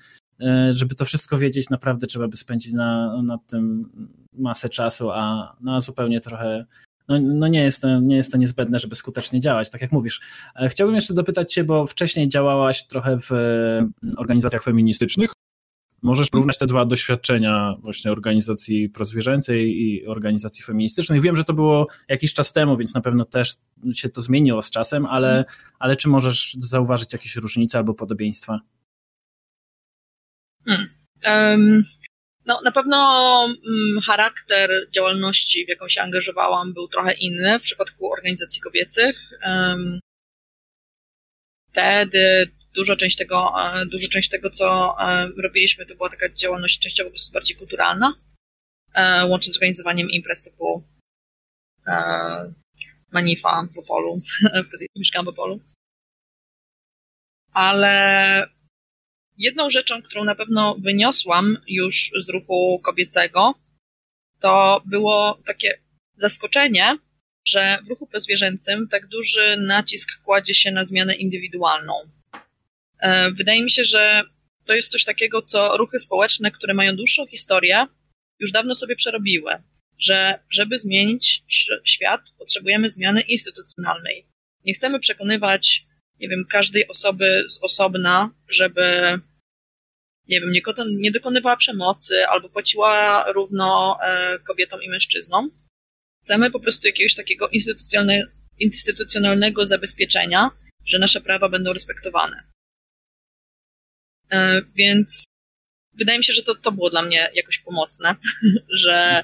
żeby 0.70 0.96
to 0.96 1.06
wszystko 1.06 1.38
wiedzieć, 1.38 1.70
naprawdę 1.70 2.08
trzeba 2.08 2.28
by 2.28 2.38
spędzić 2.38 2.74
na, 2.74 3.22
na 3.22 3.38
tym 3.38 3.90
masę 4.34 4.70
czasu, 4.70 5.12
a 5.12 5.56
na 5.62 5.80
zupełnie 5.80 6.22
trochę 6.22 6.66
no, 7.10 7.20
no 7.22 7.48
nie, 7.48 7.64
jest 7.64 7.82
to, 7.82 8.00
nie 8.00 8.16
jest 8.16 8.32
to 8.32 8.38
niezbędne, 8.38 8.80
żeby 8.80 8.96
skutecznie 8.96 9.40
działać, 9.40 9.70
tak 9.70 9.82
jak 9.82 9.92
mówisz. 9.92 10.22
E, 10.56 10.70
chciałbym 10.70 10.96
jeszcze 10.96 11.14
dopytać 11.14 11.54
Cię, 11.54 11.64
bo 11.64 11.88
wcześniej 11.88 12.30
działałaś 12.30 12.88
trochę 12.88 13.20
w 13.20 13.32
mm, 13.32 13.94
organizacjach 14.18 14.64
feministycznych. 14.64 15.32
Możesz 16.02 16.30
porównać 16.30 16.58
te 16.58 16.68
dwa 16.68 16.86
doświadczenia 16.86 17.76
właśnie 17.80 18.12
organizacji 18.12 18.90
prozwierzęcej 18.90 19.82
i 19.82 20.08
organizacji 20.08 20.64
feministycznej. 20.64 21.22
Wiem, 21.22 21.36
że 21.36 21.44
to 21.44 21.54
było 21.54 21.88
jakiś 22.08 22.34
czas 22.34 22.54
temu, 22.54 22.78
więc 22.78 22.94
na 22.94 23.02
pewno 23.02 23.26
też 23.26 23.54
się 23.94 24.10
to 24.10 24.22
zmieniło 24.22 24.62
z 24.62 24.72
czasem, 24.72 25.06
ale, 25.06 25.46
ale 25.80 25.96
czy 25.96 26.10
możesz 26.10 26.54
zauważyć 26.54 27.14
jakieś 27.14 27.36
różnice 27.36 27.78
albo 27.78 27.94
podobieństwa? 27.94 28.60
Hmm. 30.66 30.90
Um, 31.26 31.84
no, 32.50 32.62
na 32.62 32.72
pewno 32.72 32.98
mm, 33.46 34.02
charakter 34.02 34.70
działalności, 34.92 35.66
w 35.66 35.70
jaką 35.70 35.88
się 35.88 36.02
angażowałam, 36.02 36.74
był 36.74 36.88
trochę 36.88 37.14
inny 37.14 37.60
w 37.60 37.64
przypadku 37.64 38.14
organizacji 38.14 38.62
kobiecych. 38.62 39.16
Um, 39.46 40.00
wtedy 41.72 42.52
duża 42.76 42.96
część 42.96 43.18
tego, 43.18 43.54
e, 43.62 43.86
duża 43.86 44.08
część 44.08 44.30
tego, 44.30 44.50
co 44.50 44.96
e, 45.02 45.30
robiliśmy, 45.38 45.86
to 45.86 45.96
była 45.96 46.10
taka 46.10 46.30
działalność 46.30 46.80
częściowo 46.80 47.10
po 47.10 47.14
prostu 47.14 47.34
bardziej 47.34 47.58
kulturalna, 47.58 48.14
e, 48.94 49.26
łącznie 49.26 49.54
z 49.54 49.58
organizowaniem 49.58 50.10
imprez 50.10 50.44
typu 50.44 50.84
Manifa 53.12 53.68
w 53.76 53.80
Opolu, 53.80 54.20
wtedy 54.68 54.86
mieszkałam 54.96 55.26
w 55.26 55.30
Opolu. 55.30 55.60
Ale 57.54 58.48
Jedną 59.40 59.70
rzeczą, 59.70 60.02
którą 60.02 60.24
na 60.24 60.36
pewno 60.36 60.76
wyniosłam 60.80 61.58
już 61.68 62.12
z 62.26 62.30
ruchu 62.30 62.80
kobiecego, 62.84 63.54
to 64.40 64.82
było 64.86 65.40
takie 65.46 65.80
zaskoczenie, 66.16 66.98
że 67.48 67.80
w 67.86 67.90
ruchu 67.90 68.08
pozwierzęcym 68.08 68.88
tak 68.88 69.08
duży 69.08 69.58
nacisk 69.58 70.10
kładzie 70.26 70.54
się 70.56 70.72
na 70.72 70.84
zmianę 70.84 71.16
indywidualną. 71.16 71.94
E, 73.00 73.32
wydaje 73.32 73.64
mi 73.64 73.72
się, 73.72 73.84
że 73.86 74.24
to 74.66 74.74
jest 74.74 74.92
coś 74.92 75.04
takiego, 75.04 75.42
co 75.42 75.78
ruchy 75.78 76.00
społeczne, 76.00 76.52
które 76.52 76.74
mają 76.74 76.96
dłuższą 76.96 77.28
historię, 77.28 77.86
już 78.40 78.52
dawno 78.52 78.76
sobie 78.76 78.96
przerobiły, 78.96 79.52
że 80.00 80.40
żeby 80.50 80.80
zmienić 80.80 81.44
świat, 81.84 82.22
potrzebujemy 82.38 82.90
zmiany 82.90 83.22
instytucjonalnej. 83.22 84.26
Nie 84.66 84.74
chcemy 84.74 85.00
przekonywać, 85.00 85.84
nie 86.20 86.30
wiem, 86.30 86.46
każdej 86.50 86.88
osoby 86.88 87.44
z 87.48 87.64
osobna, 87.64 88.32
żeby 88.50 89.20
nie 90.30 90.42
wiem, 90.42 90.52
nie, 90.52 90.62
nie 90.88 91.12
dokonywała 91.12 91.58
przemocy 91.58 92.28
albo 92.28 92.50
płaciła 92.50 93.26
równo 93.32 93.98
e, 94.04 94.40
kobietom 94.40 94.84
i 94.84 94.90
mężczyznom. 94.90 95.52
Chcemy 96.24 96.52
po 96.52 96.60
prostu 96.60 96.88
jakiegoś 96.88 97.16
takiego 97.16 97.50
instytucjonalnego 98.60 99.66
zabezpieczenia, 99.66 100.52
że 100.86 101.00
nasze 101.00 101.22
prawa 101.22 101.50
będą 101.50 101.74
respektowane. 101.74 102.44
E, 104.32 104.62
więc 104.76 105.26
wydaje 105.94 106.18
mi 106.18 106.24
się, 106.24 106.34
że 106.34 106.44
to, 106.44 106.56
to 106.56 106.72
było 106.72 106.90
dla 106.90 107.02
mnie 107.02 107.30
jakoś 107.34 107.60
pomocne, 107.60 108.16
że, 108.84 109.24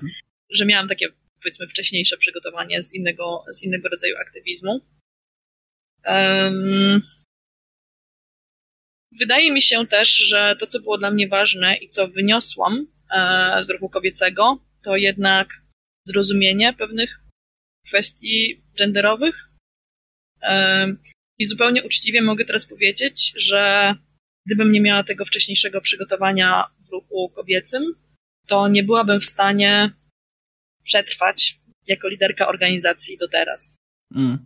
że 0.50 0.65
miałam 0.65 0.88
takie 0.88 1.07
powiedzmy 1.43 1.67
wcześniejsze 1.67 2.17
przygotowanie 2.17 2.83
z 2.83 2.93
innego, 2.93 3.43
z 3.53 3.63
innego 3.63 3.89
rodzaju 3.89 4.15
aktywizmu. 4.17 4.81
Um, 6.05 7.01
wydaje 9.19 9.51
mi 9.51 9.62
się 9.62 9.88
też, 9.88 10.10
że 10.10 10.55
to, 10.60 10.67
co 10.67 10.79
było 10.79 10.98
dla 10.98 11.12
mnie 11.12 11.27
ważne 11.27 11.75
i 11.75 11.88
co 11.88 12.07
wyniosłam 12.07 12.88
e, 13.12 13.63
z 13.63 13.69
ruchu 13.69 13.89
kobiecego, 13.89 14.60
to 14.84 14.95
jednak 14.95 15.50
zrozumienie 16.07 16.74
pewnych 16.74 17.19
kwestii 17.88 18.62
genderowych. 18.77 19.50
E, 20.41 20.88
I 21.39 21.45
zupełnie 21.45 21.84
uczciwie 21.84 22.22
mogę 22.22 22.45
teraz 22.45 22.65
powiedzieć, 22.65 23.34
że 23.36 23.93
gdybym 24.45 24.72
nie 24.72 24.81
miała 24.81 25.03
tego 25.03 25.25
wcześniejszego 25.25 25.81
przygotowania 25.81 26.63
w 26.88 26.91
ruchu 26.91 27.29
kobiecym, 27.29 27.84
to 28.48 28.67
nie 28.67 28.84
byłabym 28.84 29.19
w 29.19 29.25
stanie 29.25 29.91
przetrwać 30.84 31.57
jako 31.88 32.07
liderka 32.07 32.48
organizacji 32.48 33.17
do 33.17 33.27
teraz. 33.27 33.77
Mm. 34.15 34.45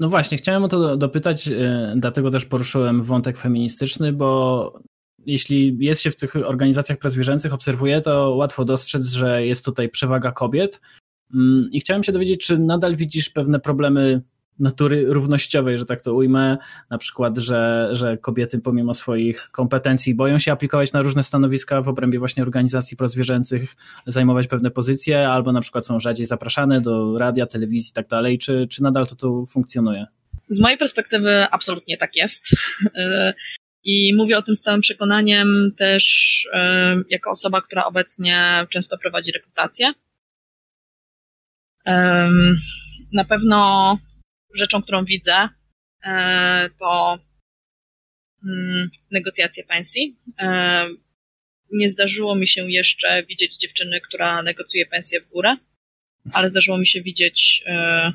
No 0.00 0.08
właśnie, 0.08 0.38
chciałem 0.38 0.64
o 0.64 0.68
to 0.68 0.96
dopytać, 0.96 1.48
e, 1.48 1.94
dlatego 1.96 2.30
też 2.30 2.44
poruszyłem 2.44 3.02
wątek 3.02 3.38
feministyczny, 3.38 4.12
bo 4.12 4.80
jeśli 5.26 5.76
jest 5.80 6.02
się 6.02 6.10
w 6.10 6.16
tych 6.16 6.36
organizacjach 6.36 6.98
prozwierzęcych, 6.98 7.54
obserwuje, 7.54 8.00
to 8.00 8.34
łatwo 8.34 8.64
dostrzec, 8.64 9.06
że 9.06 9.46
jest 9.46 9.64
tutaj 9.64 9.88
przewaga 9.88 10.32
kobiet. 10.32 10.80
Mm, 11.34 11.66
I 11.72 11.80
chciałem 11.80 12.02
się 12.02 12.12
dowiedzieć, 12.12 12.46
czy 12.46 12.58
nadal 12.58 12.96
widzisz 12.96 13.30
pewne 13.30 13.60
problemy 13.60 14.22
natury 14.58 15.04
równościowej, 15.06 15.78
że 15.78 15.84
tak 15.84 16.00
to 16.00 16.14
ujmę, 16.14 16.56
na 16.90 16.98
przykład, 16.98 17.38
że, 17.38 17.88
że 17.92 18.18
kobiety 18.18 18.58
pomimo 18.58 18.94
swoich 18.94 19.50
kompetencji 19.50 20.14
boją 20.14 20.38
się 20.38 20.52
aplikować 20.52 20.92
na 20.92 21.02
różne 21.02 21.22
stanowiska 21.22 21.82
w 21.82 21.88
obrębie 21.88 22.18
właśnie 22.18 22.42
organizacji 22.42 22.96
prozwierzęcych, 22.96 23.76
zajmować 24.06 24.46
pewne 24.46 24.70
pozycje, 24.70 25.28
albo 25.28 25.52
na 25.52 25.60
przykład 25.60 25.86
są 25.86 26.00
rzadziej 26.00 26.26
zapraszane 26.26 26.80
do 26.80 27.18
radia, 27.18 27.46
telewizji 27.46 27.90
i 27.90 27.94
tak 27.94 28.08
dalej, 28.08 28.38
czy, 28.38 28.66
czy 28.70 28.82
nadal 28.82 29.06
to 29.06 29.16
tu 29.16 29.46
funkcjonuje? 29.46 30.06
Z 30.48 30.60
mojej 30.60 30.78
perspektywy 30.78 31.46
absolutnie 31.50 31.96
tak 31.96 32.16
jest. 32.16 32.50
I 33.84 34.14
mówię 34.16 34.38
o 34.38 34.42
tym 34.42 34.56
z 34.56 34.62
całym 34.62 34.80
przekonaniem 34.80 35.72
też 35.76 36.48
jako 37.10 37.30
osoba, 37.30 37.62
która 37.62 37.84
obecnie 37.84 38.66
często 38.70 38.98
prowadzi 38.98 39.32
rekrutację. 39.32 39.92
Na 43.12 43.24
pewno 43.28 43.98
rzeczą, 44.54 44.82
którą 44.82 45.04
widzę, 45.04 45.48
e, 46.04 46.70
to 46.78 47.18
mm, 48.44 48.90
negocjacje 49.10 49.64
pensji. 49.64 50.16
E, 50.38 50.88
nie 51.72 51.90
zdarzyło 51.90 52.34
mi 52.34 52.48
się 52.48 52.70
jeszcze 52.70 53.22
widzieć 53.22 53.56
dziewczyny, 53.56 54.00
która 54.00 54.42
negocjuje 54.42 54.86
pensję 54.86 55.20
w 55.20 55.28
górę, 55.28 55.56
ale 56.32 56.50
zdarzyło 56.50 56.78
mi 56.78 56.86
się 56.86 57.02
widzieć 57.02 57.64
e, 57.66 58.12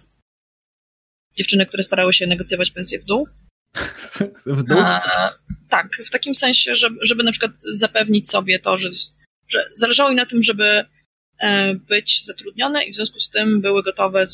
dziewczyny, 1.36 1.66
które 1.66 1.84
starały 1.84 2.14
się 2.14 2.28
negocjować 2.28 2.72
pensję 2.72 3.00
w 3.00 3.06
dół. 3.06 3.28
W 4.46 4.64
dół? 4.64 4.80
A, 4.80 5.34
tak, 5.70 5.98
w 6.06 6.10
takim 6.10 6.36
sensie, 6.36 6.76
żeby, 6.76 7.00
żeby 7.02 7.24
na 7.24 7.32
przykład 7.32 7.52
zapewnić 7.74 8.30
sobie 8.30 8.60
to, 8.60 8.78
że, 8.78 8.90
że 9.48 9.70
zależało 9.76 10.10
im 10.10 10.16
na 10.16 10.26
tym, 10.26 10.44
żeby 10.44 10.86
być 11.74 12.26
zatrudnione 12.26 12.86
i 12.86 12.92
w 12.92 12.96
związku 12.96 13.20
z 13.20 13.30
tym 13.30 13.62
były 13.62 13.84
gotowe 13.84 14.26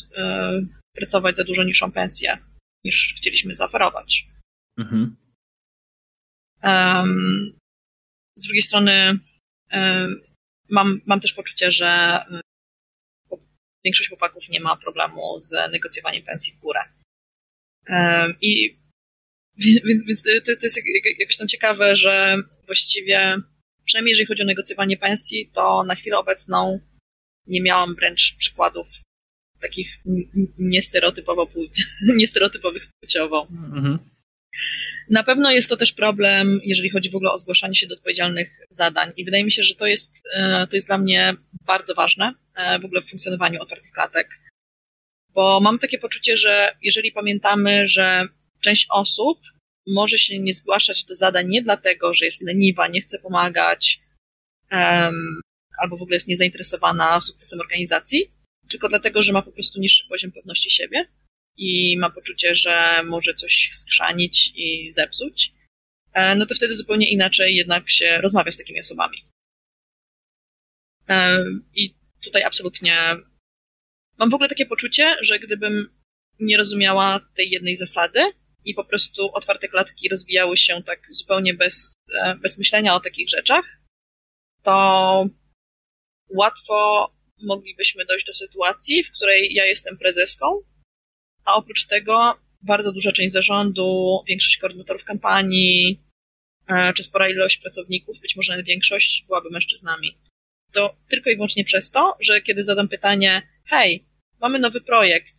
pracować 1.00 1.36
za 1.36 1.44
dużo 1.44 1.64
niższą 1.64 1.92
pensję, 1.92 2.38
niż 2.86 3.16
chcieliśmy 3.18 3.56
zaoferować. 3.56 4.26
Mhm. 4.78 5.16
Um, 6.64 7.60
z 8.38 8.44
drugiej 8.44 8.62
strony 8.62 9.20
um, 9.72 10.22
mam, 10.70 11.02
mam 11.06 11.20
też 11.20 11.34
poczucie, 11.34 11.72
że 11.72 12.20
um, 12.30 12.42
większość 13.86 14.10
chłopaków 14.10 14.50
nie 14.50 14.60
ma 14.60 14.78
problemu 14.78 15.40
z 15.40 15.72
negocjowaniem 15.72 16.24
pensji 16.24 16.54
w 16.54 16.60
górę. 16.60 16.80
I 18.42 18.78
więc, 19.58 20.06
więc 20.08 20.24
to, 20.24 20.30
to 20.46 20.66
jest 20.66 20.80
jakoś 21.20 21.38
tam 21.38 21.48
ciekawe, 21.48 21.96
że 21.96 22.38
właściwie, 22.66 23.38
przynajmniej 23.86 24.12
jeżeli 24.12 24.28
chodzi 24.28 24.42
o 24.42 24.46
negocjowanie 24.46 24.98
pensji, 24.98 25.50
to 25.54 25.84
na 25.84 25.96
chwilę 25.96 26.18
obecną 26.18 26.80
nie 27.48 27.62
miałam 27.62 27.96
wręcz 27.96 28.36
przykładów 28.38 28.88
takich 29.62 30.00
niestereotypowo 30.60 31.46
płci, 31.46 31.84
niestereotypowych 32.22 32.88
płciowo. 33.00 33.48
Mhm. 33.52 34.00
Na 35.10 35.24
pewno 35.24 35.52
jest 35.52 35.70
to 35.70 35.78
też 35.78 35.94
problem, 35.94 36.60
jeżeli 36.64 36.90
chodzi 36.90 37.10
w 37.10 37.16
ogóle 37.16 37.32
o 37.32 37.38
zgłaszanie 37.38 37.76
się 37.76 37.88
do 37.88 37.96
odpowiedzialnych 37.96 38.60
zadań 38.70 39.12
i 39.18 39.26
wydaje 39.26 39.44
mi 39.44 39.52
się, 39.52 39.64
że 39.64 39.76
to 39.76 39.88
jest, 39.88 40.24
e, 40.34 40.68
to 40.68 40.76
jest 40.76 40.88
dla 40.88 40.98
mnie 40.98 41.36
bardzo 41.66 41.96
ważne 41.96 42.34
e, 42.56 42.80
w 42.80 42.86
ogóle 42.86 43.02
w 43.02 43.10
funkcjonowaniu 43.10 43.62
otwartych 43.62 43.92
klatek, 43.92 44.30
bo 45.34 45.60
mam 45.60 45.80
takie 45.80 46.00
poczucie, 46.00 46.38
że 46.38 46.72
jeżeli 46.82 47.12
pamiętamy, 47.12 47.88
że 47.88 48.28
część 48.62 48.88
osób 48.90 49.40
może 49.88 50.20
się 50.20 50.40
nie 50.40 50.54
zgłaszać 50.54 51.06
do 51.06 51.16
zadań 51.16 51.48
nie 51.48 51.62
dlatego, 51.62 52.14
że 52.14 52.26
jest 52.26 52.42
leniwa, 52.42 52.88
nie 52.88 53.02
chce 53.02 53.20
pomagać, 53.20 54.00
um, 54.72 55.42
albo 55.78 55.98
w 55.98 56.02
ogóle 56.02 56.16
jest 56.16 56.28
niezainteresowana 56.28 57.22
sukcesem 57.22 57.60
organizacji, 57.60 58.32
tylko 58.70 58.90
dlatego, 58.90 59.24
że 59.24 59.34
ma 59.34 59.42
po 59.42 59.52
prostu 59.52 59.80
niższy 59.80 60.08
poziom 60.08 60.32
pewności 60.32 60.72
siebie 60.72 61.08
i 61.58 61.98
ma 61.98 62.10
poczucie, 62.10 62.56
że 62.56 63.04
może 63.04 63.34
coś 63.34 63.70
skrzanić 63.72 64.52
i 64.56 64.92
zepsuć, 64.92 65.52
e, 66.14 66.36
no 66.36 66.46
to 66.46 66.56
wtedy 66.56 66.76
zupełnie 66.76 67.10
inaczej 67.10 67.56
jednak 67.56 67.90
się 67.90 68.22
rozmawia 68.22 68.52
z 68.52 68.58
takimi 68.58 68.80
osobami. 68.80 69.24
E, 71.10 71.44
I 71.76 71.94
tutaj 72.24 72.44
absolutnie 72.44 72.96
mam 74.18 74.30
w 74.30 74.34
ogóle 74.34 74.50
takie 74.50 74.66
poczucie, 74.66 75.16
że 75.22 75.40
gdybym 75.40 76.00
nie 76.40 76.58
rozumiała 76.58 77.20
tej 77.36 77.50
jednej 77.50 77.76
zasady 77.76 78.20
i 78.66 78.74
po 78.74 78.84
prostu 78.84 79.32
otwarte 79.34 79.68
klatki 79.68 80.10
rozwijały 80.10 80.58
się 80.58 80.84
tak 80.84 81.00
zupełnie 81.10 81.54
bez, 81.54 81.94
e, 82.24 82.36
bez 82.36 82.58
myślenia 82.58 82.96
o 82.96 83.00
takich 83.00 83.30
rzeczach, 83.30 83.82
to 84.64 85.26
łatwo 86.30 87.10
moglibyśmy 87.42 88.06
dojść 88.06 88.26
do 88.26 88.34
sytuacji, 88.34 89.04
w 89.04 89.12
której 89.12 89.54
ja 89.54 89.66
jestem 89.66 89.98
prezeską, 89.98 90.46
a 91.46 91.56
oprócz 91.56 91.88
tego 91.88 92.40
bardzo 92.62 92.92
duża 92.92 93.12
część 93.12 93.34
zarządu, 93.34 94.20
większość 94.28 94.58
koordynatorów 94.58 95.04
kampanii, 95.04 96.00
e, 96.68 96.94
czy 96.94 97.04
spora 97.04 97.30
ilość 97.30 97.58
pracowników, 97.58 98.22
być 98.22 98.36
może 98.36 98.54
nawet 98.54 98.66
większość, 98.66 99.26
byłaby 99.28 99.50
mężczyznami. 99.50 100.18
To 100.74 100.96
tylko 101.10 101.30
i 101.30 101.36
wyłącznie 101.36 101.64
przez 101.64 101.92
to, 101.92 102.18
że 102.20 102.42
kiedy 102.42 102.64
zadam 102.64 102.88
pytanie, 102.88 103.42
hej, 103.66 104.04
mamy 104.42 104.60
nowy 104.60 104.82
projekt, 104.82 105.36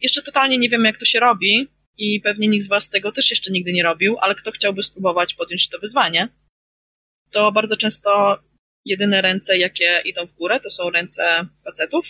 jeszcze 0.00 0.22
totalnie 0.22 0.58
nie 0.58 0.68
wiemy, 0.68 0.88
jak 0.88 0.98
to 0.98 1.04
się 1.04 1.20
robi 1.20 1.68
i 1.98 2.20
pewnie 2.20 2.48
nikt 2.48 2.64
z 2.64 2.68
Was 2.68 2.90
tego 2.90 3.12
też 3.12 3.30
jeszcze 3.30 3.50
nigdy 3.50 3.72
nie 3.72 3.82
robił, 3.82 4.16
ale 4.20 4.34
kto 4.34 4.52
chciałby 4.52 4.82
spróbować 4.82 5.34
podjąć 5.34 5.68
to 5.68 5.78
wyzwanie, 5.78 6.28
to 7.30 7.52
bardzo 7.52 7.76
często 7.76 8.38
jedyne 8.84 9.22
ręce, 9.22 9.58
jakie 9.58 10.02
idą 10.04 10.26
w 10.26 10.34
górę, 10.34 10.60
to 10.60 10.70
są 10.70 10.90
ręce 10.90 11.46
facetów. 11.64 12.06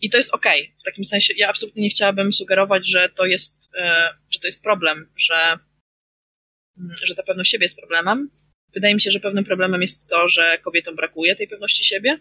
I 0.00 0.10
to 0.10 0.16
jest 0.16 0.34
okej. 0.34 0.62
Okay. 0.62 0.80
W 0.80 0.82
takim 0.82 1.04
sensie 1.04 1.34
ja 1.36 1.48
absolutnie 1.48 1.82
nie 1.82 1.90
chciałabym 1.90 2.32
sugerować, 2.32 2.86
że 2.86 3.08
to 3.08 3.26
jest, 3.26 3.70
e, 3.78 4.14
że 4.30 4.40
to 4.40 4.46
jest 4.46 4.62
problem, 4.62 5.10
że, 5.16 5.58
mm, 6.78 6.96
że 7.04 7.14
ta 7.14 7.22
pewność 7.22 7.50
siebie 7.50 7.64
jest 7.64 7.78
problemem. 7.78 8.30
Wydaje 8.74 8.94
mi 8.94 9.00
się, 9.00 9.10
że 9.10 9.20
pewnym 9.20 9.44
problemem 9.44 9.80
jest 9.80 10.08
to, 10.08 10.28
że 10.28 10.58
kobietom 10.58 10.96
brakuje 10.96 11.36
tej 11.36 11.48
pewności 11.48 11.84
siebie. 11.84 12.18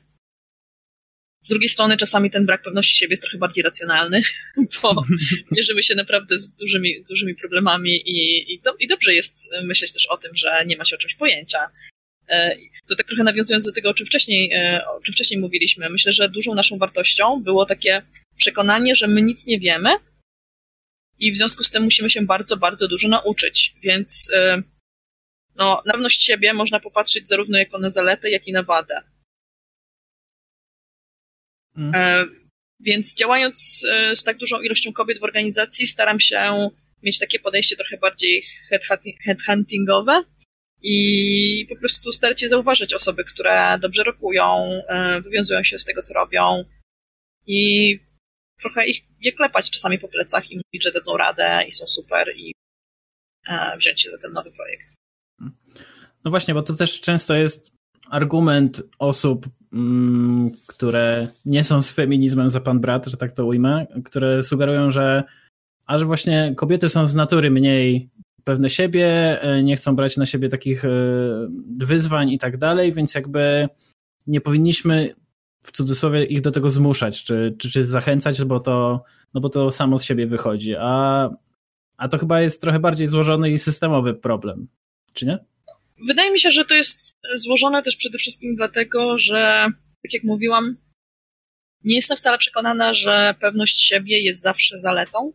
Z 1.42 1.50
drugiej 1.50 1.70
strony 1.70 1.98
czasami 1.98 2.32
ten 2.32 2.46
brak 2.46 2.64
pewności 2.64 2.98
siebie 2.98 3.14
jest 3.14 3.24
trochę 3.24 3.38
bardziej 3.38 3.64
racjonalny, 3.64 4.22
bo 4.82 5.04
mierzymy 5.52 5.84
się 5.84 5.96
naprawdę 5.96 6.40
z 6.40 6.56
dużymi, 6.56 7.04
dużymi 7.10 7.36
problemami 7.36 8.10
i, 8.10 8.54
i, 8.54 8.62
do, 8.62 8.76
i 8.80 8.88
dobrze 8.88 9.14
jest 9.14 9.50
myśleć 9.64 9.94
też 9.94 10.06
o 10.06 10.18
tym, 10.18 10.36
że 10.36 10.66
nie 10.66 10.78
ma 10.78 10.86
się 10.86 10.96
o 10.96 11.00
czymś 11.00 11.16
pojęcia 11.16 11.70
to 12.88 12.96
tak 12.96 13.08
trochę 13.08 13.24
nawiązując 13.24 13.66
do 13.66 13.72
tego, 13.72 13.90
o 13.90 13.94
czym 13.94 14.06
wcześniej, 14.06 14.54
e, 14.54 14.82
o 14.88 15.02
czym 15.02 15.14
wcześniej 15.14 15.40
mówiliśmy, 15.40 15.90
myślę, 15.90 16.14
że 16.14 16.30
dużą 16.30 16.56
naszą 16.56 16.78
wartością 16.78 17.44
było 17.44 17.66
takie 17.66 18.02
przekonanie, 18.36 18.96
że 18.96 19.08
my 19.08 19.22
nic 19.22 19.46
nie 19.46 19.60
wiemy 19.60 19.90
i 21.20 21.32
w 21.32 21.38
związku 21.38 21.64
z 21.64 21.72
tym 21.72 21.84
musimy 21.84 22.10
się 22.10 22.22
bardzo, 22.22 22.58
bardzo 22.58 22.88
dużo 22.88 23.08
nauczyć, 23.08 23.76
więc 23.84 24.24
e, 24.34 24.64
no, 25.56 25.82
na 25.86 25.94
pewność 25.94 26.24
siebie 26.24 26.54
można 26.54 26.80
popatrzeć 26.80 27.28
zarówno 27.28 27.58
jako 27.58 27.80
na 27.80 27.90
zaletę, 27.90 28.30
jak 28.30 28.48
i 28.48 28.52
na 28.52 28.64
wadę. 28.64 29.02
Hmm. 31.76 32.36
Więc 32.80 33.16
działając 33.16 33.86
z 34.16 34.24
tak 34.24 34.38
dużą 34.38 34.62
ilością 34.62 34.94
kobiet 34.94 35.20
w 35.20 35.24
organizacji, 35.24 35.88
staram 35.88 36.20
się 36.20 36.70
mieć 37.04 37.20
takie 37.20 37.40
podejście 37.40 37.76
trochę 37.76 37.98
bardziej 37.98 38.46
headhuntingowe, 39.26 40.24
i 40.82 41.66
po 41.70 41.76
prostu 41.76 42.14
starać 42.14 42.42
się 42.42 42.50
zauważyć 42.50 42.94
osoby, 42.94 43.24
które 43.24 43.80
dobrze 43.82 44.04
rokują, 44.04 44.66
e, 44.88 45.22
wywiązują 45.22 45.64
się 45.64 45.80
z 45.80 45.86
tego, 45.86 46.02
co 46.02 46.14
robią 46.14 46.64
i 47.48 48.00
trochę 48.62 48.88
ich 48.88 49.02
je 49.22 49.32
klepać 49.32 49.72
czasami 49.72 50.00
po 50.00 50.08
plecach 50.08 50.52
i 50.52 50.56
mówić, 50.56 50.84
że 50.84 50.92
dadzą 50.92 51.18
radę 51.18 51.64
i 51.68 51.72
są 51.72 51.88
super 51.88 52.28
i 52.36 52.54
e, 53.48 53.78
wziąć 53.78 54.02
się 54.02 54.10
za 54.10 54.18
ten 54.18 54.34
nowy 54.34 54.52
projekt. 54.52 54.96
No 56.24 56.32
właśnie, 56.32 56.54
bo 56.54 56.62
to 56.62 56.74
też 56.74 57.02
często 57.02 57.36
jest 57.36 57.72
argument 58.10 58.82
osób, 59.00 59.46
mm, 59.74 60.52
które 60.68 61.28
nie 61.46 61.64
są 61.64 61.82
z 61.82 61.92
feminizmem 61.92 62.50
za 62.50 62.60
pan 62.60 62.80
brat, 62.80 63.06
że 63.06 63.18
tak 63.18 63.34
to 63.34 63.46
ujmę, 63.46 63.88
które 64.06 64.44
sugerują, 64.44 64.92
że 64.92 65.24
aż 65.86 66.04
właśnie 66.04 66.54
kobiety 66.58 66.90
są 66.90 67.08
z 67.08 67.16
natury 67.16 67.52
mniej 67.52 68.10
pewne 68.44 68.70
siebie, 68.70 69.42
e, 69.42 69.64
nie 69.64 69.76
chcą 69.76 69.96
brać 69.96 70.18
na 70.18 70.26
siebie 70.26 70.50
takich 70.50 70.86
e, 70.86 70.90
wyzwań 71.78 72.32
i 72.32 72.40
tak 72.40 72.58
dalej, 72.58 72.94
więc 72.94 73.16
jakby 73.16 73.70
nie 74.28 74.42
powinniśmy 74.42 75.16
w 75.62 75.72
cudzysłowie 75.72 76.26
ich 76.26 76.42
do 76.42 76.52
tego 76.52 76.70
zmuszać, 76.70 77.24
czy, 77.24 77.56
czy, 77.60 77.72
czy 77.72 77.86
zachęcać, 77.86 78.44
bo 78.44 78.60
to, 78.60 79.04
no 79.34 79.42
bo 79.42 79.50
to 79.50 79.72
samo 79.72 80.00
z 80.00 80.04
siebie 80.04 80.28
wychodzi. 80.28 80.76
A, 80.80 81.30
a 81.98 82.08
to 82.08 82.18
chyba 82.18 82.42
jest 82.42 82.62
trochę 82.62 82.80
bardziej 82.80 83.08
złożony 83.08 83.52
i 83.52 83.58
systemowy 83.58 84.14
problem, 84.14 84.68
czy 85.14 85.26
nie? 85.26 85.40
Wydaje 86.08 86.32
mi 86.32 86.40
się, 86.40 86.52
że 86.52 86.66
to 86.66 86.76
jest 86.76 87.18
złożone 87.34 87.84
też 87.84 87.96
przede 87.96 88.18
wszystkim 88.18 88.56
dlatego, 88.56 89.18
że, 89.18 89.68
tak 90.04 90.14
jak 90.14 90.24
mówiłam, 90.24 90.78
nie 91.84 91.96
jestem 91.96 92.18
wcale 92.18 92.38
przekonana, 92.38 92.94
że 92.94 93.36
pewność 93.40 93.82
siebie 93.82 94.22
jest 94.22 94.42
zawsze 94.42 94.80
zaletą. 94.80 95.34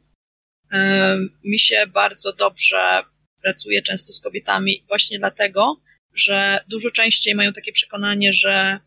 Mi 1.44 1.58
się 1.58 1.86
bardzo 1.86 2.32
dobrze 2.32 3.02
pracuje 3.42 3.82
często 3.82 4.12
z 4.12 4.20
kobietami 4.20 4.84
właśnie 4.88 5.18
dlatego, 5.18 5.76
że 6.14 6.60
dużo 6.68 6.90
częściej 6.90 7.34
mają 7.34 7.52
takie 7.52 7.72
przekonanie, 7.72 8.32
że 8.32 8.78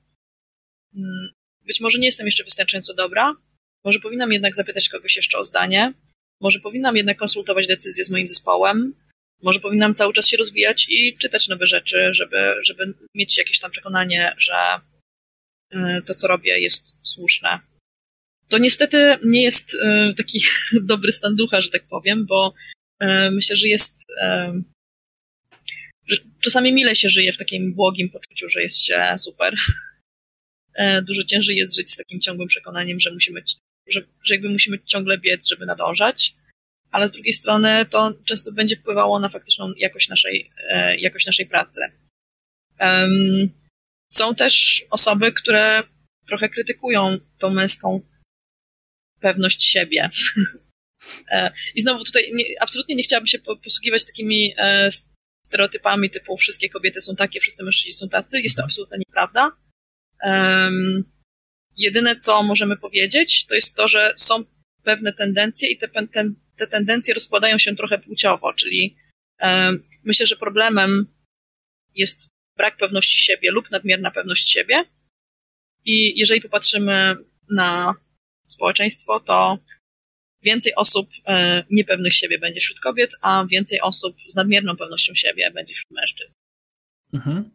mm, 0.96 1.30
być 1.66 1.82
może 1.82 2.00
nie 2.00 2.06
jestem 2.06 2.26
jeszcze 2.26 2.44
wystarczająco 2.44 2.94
dobra, 2.94 3.36
może 3.84 4.00
powinnam 4.00 4.32
jednak 4.32 4.56
zapytać 4.56 4.90
kogoś 4.90 5.16
jeszcze 5.16 5.38
o 5.38 5.44
zdanie, 5.44 5.94
może 6.42 6.60
powinnam 6.60 6.98
jednak 6.98 7.18
konsultować 7.18 7.68
decyzje 7.68 8.06
z 8.06 8.10
moim 8.10 8.28
zespołem, 8.28 8.94
może 9.44 9.60
powinnam 9.60 9.96
cały 9.96 10.14
czas 10.14 10.28
się 10.28 10.38
rozwijać 10.38 10.88
i 10.90 11.18
czytać 11.18 11.48
nowe 11.48 11.68
rzeczy, 11.68 12.14
żeby, 12.14 12.54
żeby 12.62 12.94
mieć 13.16 13.38
jakieś 13.38 13.60
tam 13.60 13.72
przekonanie, 13.72 14.34
że 14.38 14.80
y, 15.74 16.02
to, 16.08 16.16
co 16.16 16.28
robię, 16.28 16.60
jest 16.60 16.98
słuszne. 17.02 17.60
To 18.50 18.58
niestety 18.58 19.18
nie 19.26 19.44
jest 19.44 19.74
y, 19.74 20.14
taki 20.18 20.42
dobry 20.82 21.12
stan 21.12 21.36
ducha, 21.36 21.62
że 21.62 21.70
tak 21.70 21.84
powiem, 21.84 22.26
bo 22.26 22.54
y, 23.04 23.08
myślę, 23.32 23.56
że 23.56 23.68
jest. 23.68 24.08
Że 26.08 26.18
czasami 26.42 26.74
mile 26.74 26.96
się 26.96 27.10
żyje 27.10 27.34
w 27.34 27.38
takim 27.38 27.74
błogim 27.74 28.10
poczuciu, 28.10 28.50
że 28.50 28.62
jest 28.62 28.82
się 28.82 29.16
super. 29.18 29.56
Dużo 31.08 31.24
ciężej 31.24 31.56
jest 31.56 31.76
żyć 31.76 31.92
z 31.92 31.98
takim 31.98 32.22
ciągłym 32.22 32.48
przekonaniem, 32.48 33.00
że 33.00 33.14
musimy, 33.14 33.44
że, 33.88 34.02
że 34.24 34.34
jakby 34.34 34.50
musimy 34.50 34.80
ciągle 34.86 35.18
biec, 35.18 35.48
żeby 35.48 35.66
nadążać 35.66 36.34
ale 36.92 37.08
z 37.08 37.12
drugiej 37.12 37.34
strony 37.34 37.86
to 37.86 38.14
często 38.26 38.52
będzie 38.52 38.76
wpływało 38.76 39.20
na 39.20 39.30
faktyczną 39.30 39.74
jakość 39.78 40.10
naszej, 40.10 40.52
e, 40.70 40.98
jakość 40.98 41.26
naszej 41.26 41.46
pracy. 41.46 41.82
Są 44.14 44.36
też 44.36 44.84
osoby, 44.90 45.32
które 45.32 45.84
trochę 46.28 46.50
krytykują 46.50 47.18
tą 47.38 47.50
męską 47.50 48.02
pewność 49.20 49.64
siebie. 49.64 50.10
E, 51.32 51.52
I 51.76 51.82
znowu 51.82 52.04
tutaj 52.04 52.32
nie, 52.34 52.44
absolutnie 52.60 52.96
nie 52.96 53.04
chciałabym 53.04 53.28
się 53.28 53.40
posługiwać 53.64 54.06
takimi 54.06 54.54
e, 54.58 54.90
stereotypami 55.46 56.10
typu 56.10 56.38
wszystkie 56.38 56.70
kobiety 56.70 57.02
są 57.02 57.16
takie, 57.16 57.40
wszyscy 57.40 57.64
mężczyźni 57.64 57.94
są 57.94 58.10
tacy. 58.10 58.40
Jest 58.40 58.58
to 58.58 58.64
absolutnie 58.64 58.98
nieprawda. 58.98 59.52
Um, 60.24 61.04
jedyne, 61.78 62.16
co 62.16 62.44
możemy 62.44 62.78
powiedzieć, 62.78 63.46
to 63.46 63.56
jest 63.56 63.76
to, 63.76 63.88
że 63.88 64.14
są 64.18 64.44
pewne 64.84 65.14
tendencje 65.14 65.70
i 65.70 65.78
te, 65.78 65.88
ten, 66.12 66.36
te 66.56 66.68
tendencje 66.68 67.14
rozkładają 67.14 67.58
się 67.58 67.76
trochę 67.76 68.00
płciowo, 68.00 68.54
czyli 68.54 68.96
e, 69.42 69.72
myślę, 70.04 70.26
że 70.26 70.36
problemem 70.36 71.08
jest 71.96 72.28
brak 72.58 72.78
pewności 72.78 73.20
siebie 73.20 73.52
lub 73.52 73.72
nadmierna 73.72 74.12
pewność 74.12 74.50
siebie. 74.50 74.84
I 75.86 76.20
jeżeli 76.20 76.42
popatrzymy 76.42 77.16
na 77.50 77.96
społeczeństwo, 78.48 79.20
to 79.20 79.58
więcej 80.44 80.76
osób 80.76 81.10
e, 81.26 81.64
niepewnych 81.72 82.14
siebie 82.16 82.40
będzie 82.40 82.60
wśród 82.60 82.80
kobiet, 82.80 83.12
a 83.22 83.46
więcej 83.52 83.82
osób 83.82 84.16
z 84.28 84.36
nadmierną 84.36 84.78
pewnością 84.78 85.14
siebie 85.16 85.52
będzie 85.52 85.74
wśród 85.74 85.92
mężczyzn. 85.92 86.34
Mhm. 87.14 87.50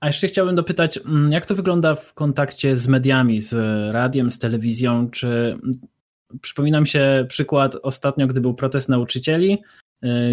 A 0.00 0.06
jeszcze 0.06 0.28
chciałbym 0.28 0.54
dopytać, 0.54 0.98
mm, 0.98 1.32
jak 1.32 1.46
to 1.46 1.54
wygląda 1.54 1.94
w 1.94 2.14
kontakcie 2.14 2.76
z 2.76 2.88
mediami, 2.88 3.40
z 3.40 3.54
radiem, 3.92 4.30
z 4.30 4.38
telewizją? 4.38 5.10
Czy 5.10 5.56
Przypominam 6.42 6.86
się 6.86 7.26
przykład 7.28 7.76
ostatnio, 7.82 8.26
gdy 8.26 8.40
był 8.40 8.54
protest 8.54 8.88
nauczycieli, 8.88 9.62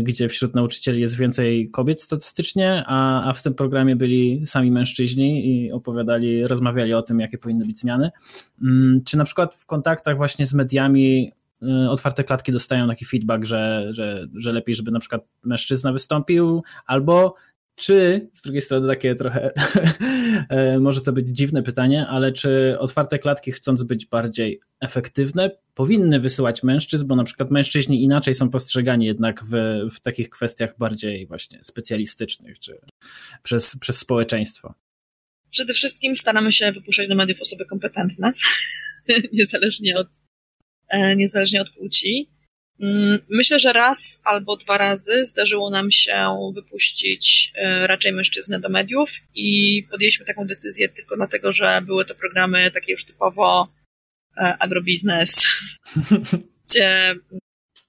gdzie 0.02 0.30
wśród 0.30 0.56
nauczycieli 0.56 1.02
jest 1.02 1.18
więcej 1.18 1.70
kobiet 1.72 2.02
statystycznie, 2.02 2.84
a, 2.88 3.30
a 3.30 3.34
w 3.34 3.44
tym 3.44 3.54
programie 3.54 3.96
byli 3.96 4.46
sami 4.46 4.72
mężczyźni 4.72 5.48
i 5.48 5.72
opowiadali, 5.72 6.48
rozmawiali 6.48 6.94
o 6.94 7.02
tym, 7.02 7.20
jakie 7.20 7.38
powinny 7.38 7.66
być 7.66 7.78
zmiany. 7.78 8.12
Mm, 8.62 8.98
czy 9.06 9.18
na 9.18 9.24
przykład 9.24 9.56
w 9.56 9.66
kontaktach 9.66 10.18
właśnie 10.18 10.46
z 10.46 10.54
mediami 10.54 11.32
y, 11.64 11.90
otwarte 11.90 12.24
klatki 12.24 12.52
dostają 12.52 12.88
taki 12.88 13.06
feedback, 13.06 13.46
że, 13.46 13.88
że, 13.90 14.28
że 14.36 14.54
lepiej, 14.54 14.76
żeby 14.76 14.92
na 14.92 15.00
przykład 15.00 15.22
mężczyzna 15.44 15.92
wystąpił, 15.92 16.64
albo 16.86 17.36
czy, 17.78 18.30
z 18.34 18.42
drugiej 18.42 18.62
strony 18.62 18.88
takie 18.88 19.16
trochę, 19.16 19.52
e, 20.50 20.80
może 20.80 21.02
to 21.02 21.14
być 21.14 21.28
dziwne 21.28 21.64
pytanie, 21.64 22.08
ale 22.08 22.34
czy 22.34 22.80
otwarte 22.80 23.20
klatki, 23.20 23.52
chcąc 23.52 23.84
być 23.84 24.06
bardziej 24.06 24.60
efektywne, 24.80 25.52
powinny 25.74 26.20
wysyłać 26.20 26.64
mężczyzn, 26.64 27.08
bo 27.08 27.16
na 27.16 27.24
przykład 27.24 27.52
mężczyźni 27.52 28.04
inaczej 28.04 28.34
są 28.34 28.50
postrzegani 28.50 29.06
jednak 29.06 29.44
w, 29.44 29.52
w 29.96 30.00
takich 30.00 30.30
kwestiach 30.30 30.78
bardziej 30.78 31.26
właśnie 31.26 31.60
specjalistycznych, 31.64 32.60
czy 32.60 32.80
przez, 33.44 33.80
przez 33.80 33.98
społeczeństwo? 33.98 34.74
Przede 35.50 35.74
wszystkim 35.74 36.16
staramy 36.16 36.52
się 36.52 36.72
wypuszczać 36.72 37.08
do 37.08 37.16
mediów 37.16 37.42
osoby 37.42 37.66
kompetentne, 37.66 38.32
niezależnie 39.34 39.98
od, 39.98 40.08
e, 40.88 41.16
niezależnie 41.16 41.62
od 41.62 41.70
płci. 41.70 42.28
Mm, 42.80 43.20
myślę, 43.30 43.60
że 43.60 43.74
raz 43.74 44.22
albo 44.24 44.58
dwa 44.58 44.78
razy 44.78 45.26
zdarzyło 45.26 45.70
nam 45.70 45.92
się 45.92 46.52
wypuścić 46.56 47.52
e, 47.56 47.88
raczej 47.88 48.12
mężczyznę 48.12 48.60
do 48.60 48.70
mediów 48.70 49.10
i 49.36 49.84
podjęliśmy 49.92 50.26
taką 50.26 50.48
decyzję 50.48 50.90
tylko 50.90 51.16
dlatego, 51.16 51.52
że 51.52 51.82
były 51.86 52.06
to 52.06 52.16
programy 52.16 52.72
takie 52.72 52.92
już 52.92 53.06
typowo 53.06 53.74
e, 54.38 54.58
agrobiznes, 54.60 55.48
gdzie 56.66 57.16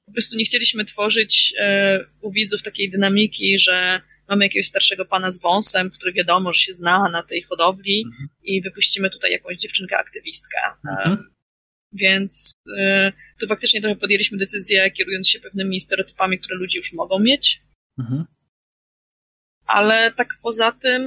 po 0.07 0.13
prostu 0.13 0.37
nie 0.37 0.45
chcieliśmy 0.45 0.85
tworzyć 0.85 1.55
e, 1.59 2.05
u 2.21 2.33
widzów 2.33 2.63
takiej 2.63 2.91
dynamiki, 2.91 3.59
że 3.59 4.01
mamy 4.29 4.45
jakiegoś 4.45 4.67
starszego 4.67 5.05
pana 5.05 5.33
z 5.33 5.41
wąsem, 5.41 5.91
który 5.91 6.13
wiadomo, 6.13 6.53
że 6.53 6.61
się 6.61 6.75
zna 6.75 7.09
na 7.09 7.23
tej 7.23 7.43
hodowli 7.43 8.05
mhm. 8.07 8.29
i 8.43 8.63
wypuścimy 8.63 9.11
tutaj 9.11 9.33
jakąś 9.33 9.59
dziewczynkę 9.59 9.97
aktywistkę. 9.99 10.59
Mhm. 10.91 11.31
Więc 11.93 12.53
to 13.39 13.47
faktycznie 13.47 13.81
trochę 13.81 13.97
podjęliśmy 13.97 14.39
decyzję, 14.39 14.91
kierując 14.91 15.29
się 15.29 15.41
pewnymi 15.41 15.81
stereotypami, 15.81 16.39
które 16.39 16.57
ludzie 16.57 16.79
już 16.79 16.93
mogą 16.93 17.19
mieć. 17.19 17.61
Mhm. 17.99 18.25
Ale 19.67 20.13
tak 20.13 20.29
poza 20.43 20.73
tym, 20.73 21.03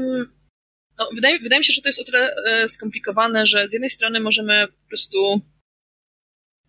no, 0.97 1.10
wydaje, 1.15 1.39
wydaje 1.39 1.60
mi 1.60 1.65
się, 1.65 1.74
że 1.74 1.82
to 1.82 1.89
jest 1.89 2.00
o 2.00 2.04
tyle 2.04 2.36
y, 2.63 2.67
skomplikowane, 2.67 3.45
że 3.45 3.67
z 3.67 3.74
jednej 3.74 3.89
strony 3.89 4.19
możemy 4.19 4.67
po 4.67 4.88
prostu 4.88 5.41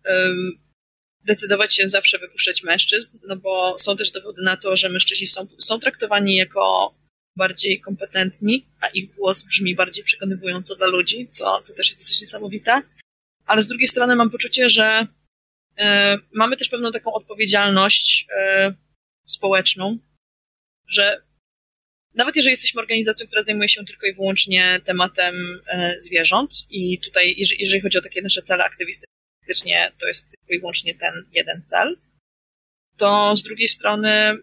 y, 0.05 0.09
decydować 1.25 1.75
się 1.75 1.89
zawsze 1.89 2.19
wypuszczać 2.19 2.63
mężczyzn, 2.63 3.19
no 3.27 3.35
bo 3.35 3.79
są 3.79 3.97
też 3.97 4.11
dowody 4.11 4.41
na 4.41 4.57
to, 4.57 4.77
że 4.77 4.89
mężczyźni 4.89 5.27
są, 5.27 5.47
są 5.57 5.79
traktowani 5.79 6.35
jako 6.35 6.93
bardziej 7.35 7.81
kompetentni, 7.81 8.65
a 8.81 8.87
ich 8.87 9.15
głos 9.15 9.43
brzmi 9.43 9.75
bardziej 9.75 10.03
przekonywująco 10.03 10.75
dla 10.75 10.87
ludzi, 10.87 11.27
co, 11.27 11.61
co 11.61 11.73
też 11.73 11.87
jest 11.87 11.99
dosyć 11.99 12.21
niesamowite 12.21 12.81
ale 13.53 13.63
z 13.63 13.67
drugiej 13.67 13.87
strony 13.87 14.15
mam 14.15 14.29
poczucie, 14.29 14.69
że 14.69 15.07
e, 15.77 16.17
mamy 16.33 16.57
też 16.57 16.69
pewną 16.69 16.91
taką 16.91 17.13
odpowiedzialność 17.13 18.27
e, 18.37 18.73
społeczną, 19.23 19.97
że 20.87 21.21
nawet 22.13 22.35
jeżeli 22.35 22.51
jesteśmy 22.51 22.81
organizacją, 22.81 23.27
która 23.27 23.41
zajmuje 23.41 23.69
się 23.69 23.85
tylko 23.85 24.07
i 24.07 24.13
wyłącznie 24.13 24.81
tematem 24.85 25.61
e, 25.67 25.95
zwierząt 25.99 26.51
i 26.69 26.99
tutaj, 26.99 27.35
jeżeli, 27.37 27.61
jeżeli 27.61 27.81
chodzi 27.81 27.97
o 27.97 28.01
takie 28.01 28.21
nasze 28.21 28.41
cele 28.41 28.65
aktywistyczne, 28.65 29.91
to 29.99 30.07
jest 30.07 30.31
tylko 30.31 30.53
i 30.53 30.59
wyłącznie 30.59 30.95
ten 30.95 31.13
jeden 31.31 31.63
cel, 31.63 31.97
to 32.97 33.37
z 33.37 33.43
drugiej 33.43 33.67
strony 33.67 34.37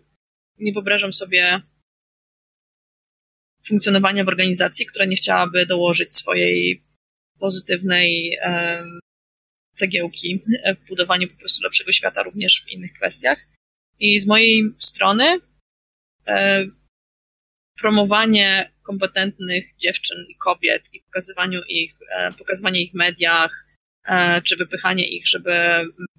nie 0.58 0.72
wyobrażam 0.72 1.12
sobie 1.12 1.60
funkcjonowania 3.66 4.24
w 4.24 4.28
organizacji, 4.28 4.86
która 4.86 5.04
nie 5.04 5.16
chciałaby 5.16 5.66
dołożyć 5.66 6.14
swojej 6.14 6.89
pozytywnej 7.40 8.38
cegiełki 9.80 10.40
w 10.76 10.88
budowaniu 10.88 11.28
po 11.28 11.36
prostu 11.36 11.64
lepszego 11.64 11.92
świata 11.92 12.22
również 12.22 12.62
w 12.62 12.70
innych 12.70 12.92
kwestiach. 12.92 13.38
I 13.98 14.20
z 14.20 14.26
mojej 14.26 14.64
strony 14.78 15.40
e, 16.26 16.66
promowanie 17.80 18.72
kompetentnych 18.82 19.64
dziewczyn 19.78 20.18
i 20.28 20.36
kobiet 20.36 20.82
i 20.92 21.00
pokazywaniu 21.00 21.62
ich, 21.68 21.92
e, 22.10 22.32
pokazywanie 22.32 22.82
ich 22.82 22.92
w 22.92 22.94
mediach, 22.94 23.66
e, 24.04 24.42
czy 24.42 24.56
wypychanie 24.56 25.08
ich, 25.08 25.26
żeby 25.28 25.54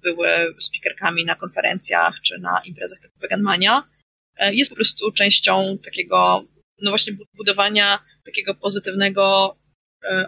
były 0.02 0.54
speakerkami 0.58 1.24
na 1.24 1.34
konferencjach, 1.34 2.20
czy 2.20 2.38
na 2.38 2.62
imprezach 2.64 3.00
typu 3.00 3.18
Veganmania, 3.20 3.82
jest 4.38 4.70
po 4.70 4.76
prostu 4.76 5.12
częścią 5.12 5.78
takiego 5.84 6.44
no 6.82 6.90
właśnie 6.90 7.12
budowania 7.36 7.98
takiego 8.24 8.54
pozytywnego 8.54 9.56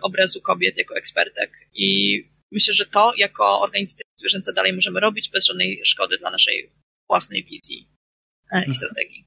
obrazu 0.03 0.41
kobiet 0.41 0.79
jako 0.79 0.97
ekspertek. 0.97 1.51
I 1.75 2.21
myślę, 2.53 2.75
że 2.75 2.87
to 2.87 3.13
jako 3.17 3.61
organizacja 3.61 4.05
zwierzęca 4.21 4.53
dalej 4.53 4.73
możemy 4.73 5.01
robić 5.01 5.31
bez 5.31 5.47
żadnej 5.47 5.81
szkody 5.85 6.19
dla 6.19 6.31
naszej 6.31 6.71
własnej 7.09 7.45
wizji 7.45 7.89
i 8.53 8.57
mhm. 8.57 8.75
strategii. 8.75 9.25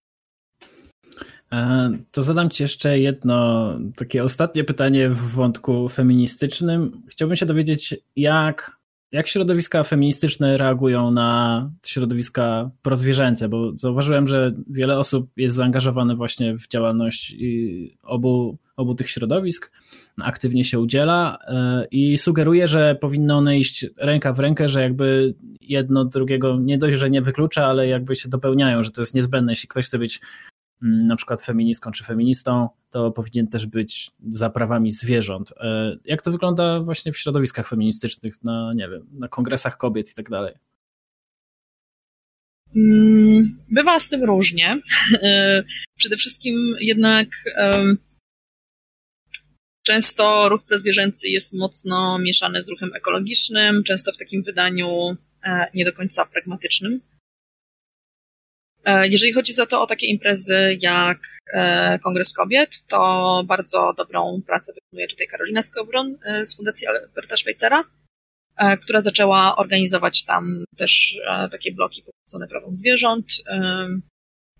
To 2.12 2.22
zadam 2.22 2.50
Ci 2.50 2.64
jeszcze 2.64 3.00
jedno 3.00 3.70
takie 3.96 4.24
ostatnie 4.24 4.64
pytanie 4.64 5.10
w 5.10 5.36
wątku 5.36 5.90
feministycznym. 5.90 7.04
Chciałbym 7.10 7.38
się 7.38 7.46
dowiedzieć, 7.46 7.96
jak 8.16 8.78
jak 9.12 9.28
środowiska 9.28 9.84
feministyczne 9.84 10.58
reagują 10.58 11.12
na 11.12 11.72
środowiska 11.86 12.72
prozwierzęce? 12.82 13.50
Bo 13.50 13.78
zauważyłem, 13.78 14.28
że 14.28 14.54
wiele 14.70 15.00
osób 15.00 15.30
jest 15.38 15.56
zaangażowane 15.56 16.16
właśnie 16.16 16.58
w 16.58 16.68
działalność 16.68 17.36
obu, 18.04 18.58
obu 18.78 18.96
tych 18.96 19.10
środowisk, 19.10 19.72
aktywnie 20.22 20.64
się 20.64 20.80
udziela 20.80 21.38
e, 21.48 21.88
i 21.92 22.18
sugeruje, 22.18 22.68
że 22.68 22.96
powinno 22.96 23.38
one 23.38 23.58
iść 23.58 23.86
ręka 23.98 24.34
w 24.34 24.40
rękę, 24.40 24.70
że 24.70 24.82
jakby 24.82 25.34
jedno 25.62 26.06
drugiego 26.06 26.58
nie 26.60 26.78
dość, 26.78 26.98
że 26.98 27.10
nie 27.10 27.22
wyklucza, 27.22 27.66
ale 27.66 27.88
jakby 27.88 28.16
się 28.16 28.30
dopełniają, 28.30 28.84
że 28.84 28.92
to 28.92 29.02
jest 29.02 29.16
niezbędne. 29.16 29.52
Jeśli 29.52 29.70
ktoś 29.70 29.86
chce 29.86 30.00
być 30.00 30.22
Mm, 30.84 31.02
na 31.02 31.16
przykład 31.16 31.42
feministką 31.42 31.92
czy 31.92 32.04
feministą, 32.04 32.70
to 32.90 33.12
powinien 33.12 33.48
też 33.48 33.66
być 33.66 34.12
za 34.30 34.50
prawami 34.50 34.92
zwierząt. 34.92 35.54
E, 35.60 35.98
jak 36.06 36.22
to 36.22 36.32
wygląda 36.32 36.80
właśnie 36.80 37.12
w 37.12 37.18
środowiskach 37.18 37.68
feministycznych, 37.68 38.44
na, 38.44 38.72
nie 38.76 38.90
wiem, 38.90 39.08
na 39.12 39.28
kongresach 39.28 39.78
kobiet 39.78 40.12
i 40.12 40.14
tak 40.14 40.30
dalej? 40.30 40.54
Mm, 42.76 43.58
bywa 43.72 44.00
z 44.00 44.10
tym 44.10 44.24
różnie. 44.24 44.82
E, 45.14 45.64
przede 45.96 46.18
wszystkim 46.18 46.76
jednak 46.80 47.28
często 49.88 50.50
ruch 50.50 50.64
prezwierzęcy 50.64 51.28
jest 51.28 51.54
mocno 51.54 52.20
mieszany 52.20 52.64
z 52.64 52.70
ruchem 52.70 52.94
ekologicznym, 52.94 53.84
często 53.84 54.12
w 54.12 54.18
takim 54.18 54.44
wydaniu 54.44 55.18
e, 55.44 55.68
nie 55.74 55.86
do 55.86 55.94
końca 55.94 56.26
pragmatycznym. 56.26 57.02
E, 58.86 59.08
jeżeli 59.08 59.34
chodzi 59.34 59.54
za 59.54 59.66
to 59.66 59.82
o 59.82 59.88
takie 59.88 60.08
imprezy 60.08 60.78
jak 60.82 61.20
e, 61.54 62.00
Kongres 62.00 62.34
Kobiet, 62.34 62.88
to 62.88 63.44
bardzo 63.48 63.94
dobrą 63.98 64.42
pracę 64.46 64.74
wykonuje 64.74 65.08
tutaj 65.08 65.28
Karolina 65.28 65.62
Skobron 65.62 66.18
e, 66.26 66.46
z 66.46 66.56
Fundacji 66.58 66.88
Alberta 66.88 67.38
Szwajcara, 67.38 67.84
która 68.82 69.02
zaczęła 69.02 69.56
organizować 69.56 70.26
tam 70.26 70.64
też 70.78 71.22
takie 71.52 71.72
bloki 71.72 72.04
poświęcone 72.04 72.48
prawom 72.48 72.76
zwierząt. 72.76 73.28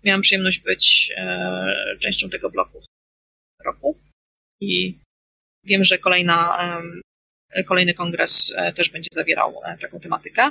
Miałam 0.04 0.22
przyjemność 0.22 0.60
być 0.60 1.12
częścią 2.00 2.30
tego 2.30 2.50
bloku 2.50 2.80
w 3.60 3.64
roku 3.64 3.98
i 4.60 4.98
wiem, 5.68 5.84
że 5.84 5.98
kolejna, 5.98 6.58
kolejny 7.66 7.94
kongres 7.94 8.54
też 8.74 8.90
będzie 8.90 9.08
zawierał 9.12 9.54
taką 9.80 10.00
tematykę 10.00 10.50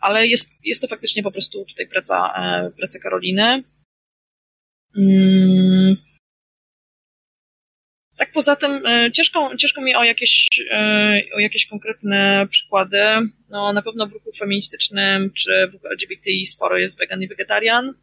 ale 0.00 0.26
jest, 0.26 0.58
jest 0.64 0.82
to 0.82 0.88
faktycznie 0.88 1.22
po 1.22 1.30
prostu 1.30 1.64
tutaj 1.64 1.86
praca, 1.86 2.32
e, 2.36 2.70
praca 2.70 2.98
Karoliny. 2.98 3.62
Mm. 4.96 5.96
Tak 8.16 8.32
poza 8.32 8.56
tym 8.56 8.86
e, 8.86 9.12
ciężko, 9.12 9.56
ciężko 9.56 9.80
mi 9.80 9.94
o 9.94 10.04
jakieś, 10.04 10.48
e, 10.70 11.22
o 11.34 11.38
jakieś 11.38 11.66
konkretne 11.66 12.46
przykłady. 12.50 13.02
No, 13.48 13.72
na 13.72 13.82
pewno 13.82 14.06
w 14.06 14.12
ruchu 14.12 14.32
feministycznym 14.32 15.32
czy 15.32 15.68
w 15.68 15.72
ruchu 15.72 15.86
LGBTI 15.88 16.46
sporo 16.46 16.78
jest 16.78 16.98
wegan 16.98 17.22
i 17.22 17.28
wegetarian. 17.28 17.94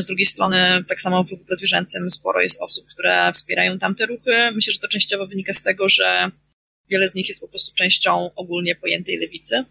Z 0.00 0.06
drugiej 0.06 0.26
strony, 0.26 0.84
tak 0.88 1.00
samo 1.00 1.24
w 1.24 1.30
ruchu 1.30 1.44
bezwierzęcym 1.44 2.10
sporo 2.10 2.40
jest 2.40 2.62
osób, 2.62 2.86
które 2.86 3.32
wspierają 3.32 3.78
tamte 3.78 4.06
ruchy. 4.06 4.50
Myślę, 4.54 4.72
że 4.72 4.78
to 4.78 4.88
częściowo 4.88 5.26
wynika 5.26 5.52
z 5.52 5.62
tego, 5.62 5.88
że 5.88 6.30
wiele 6.88 7.08
z 7.08 7.14
nich 7.14 7.28
jest 7.28 7.40
po 7.40 7.48
prostu 7.48 7.74
częścią 7.74 8.34
ogólnie 8.34 8.76
pojętej 8.76 9.16
lewicy. 9.16 9.64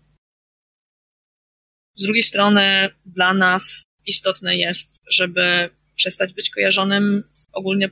Z 1.94 2.04
drugiej 2.04 2.24
strony 2.24 2.90
dla 3.06 3.34
nas 3.34 3.84
istotne 4.06 4.58
jest, 4.58 4.98
żeby 5.10 5.70
przestać 5.96 6.34
być 6.34 6.50
kojarzonym 6.50 7.24
z 7.32 7.48
ogólnie 7.54 7.90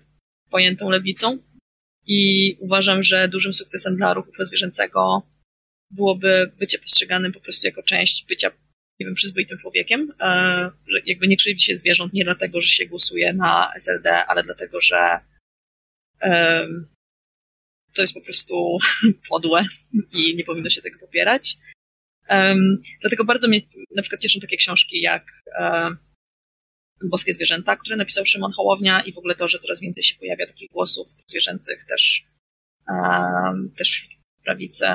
pojętą 0.49 0.89
lewicą 0.89 1.37
i 2.05 2.55
uważam, 2.59 3.03
że 3.03 3.27
dużym 3.27 3.53
sukcesem 3.53 3.95
dla 3.95 4.13
ruchu 4.13 4.31
prozwierzęcego 4.31 5.23
byłoby 5.91 6.51
bycie 6.59 6.79
postrzeganym 6.79 7.33
po 7.33 7.39
prostu 7.39 7.67
jako 7.67 7.83
część 7.83 8.25
bycia, 8.25 8.51
nie 8.99 9.05
wiem, 9.05 9.15
przyzwoitym 9.15 9.57
człowiekiem, 9.57 10.13
e, 10.21 10.25
że 10.87 10.99
jakby 11.05 11.27
nie 11.27 11.37
krzywdzi 11.37 11.65
się 11.65 11.77
zwierząt 11.77 12.13
nie 12.13 12.23
dlatego, 12.23 12.61
że 12.61 12.69
się 12.69 12.85
głosuje 12.85 13.33
na 13.33 13.71
SLD, 13.75 14.25
ale 14.25 14.43
dlatego, 14.43 14.81
że 14.81 15.19
to 17.95 18.01
jest 18.01 18.13
po 18.13 18.21
prostu 18.21 18.77
podłe 19.29 19.65
i 20.13 20.35
nie 20.35 20.43
powinno 20.43 20.69
się 20.69 20.81
tego 20.81 20.99
popierać. 20.99 21.55
Um, 22.29 22.81
dlatego 23.01 23.25
bardzo 23.25 23.47
mnie 23.47 23.61
na 23.95 24.01
przykład 24.01 24.21
cieszą 24.21 24.39
takie 24.39 24.57
książki 24.57 25.01
jak 25.01 25.25
Boskie 27.03 27.33
Zwierzęta, 27.33 27.77
które 27.77 27.95
napisał 27.95 28.25
Szymon 28.25 28.51
Hołownia 28.51 29.01
i 29.01 29.13
w 29.13 29.17
ogóle 29.17 29.35
to, 29.35 29.47
że 29.47 29.59
coraz 29.59 29.81
więcej 29.81 30.03
się 30.03 30.15
pojawia 30.15 30.47
takich 30.47 30.69
głosów 30.69 31.07
zwierzęcych 31.27 31.85
też, 31.85 32.23
też 33.77 34.09
w 34.39 34.43
prawicy. 34.43 34.85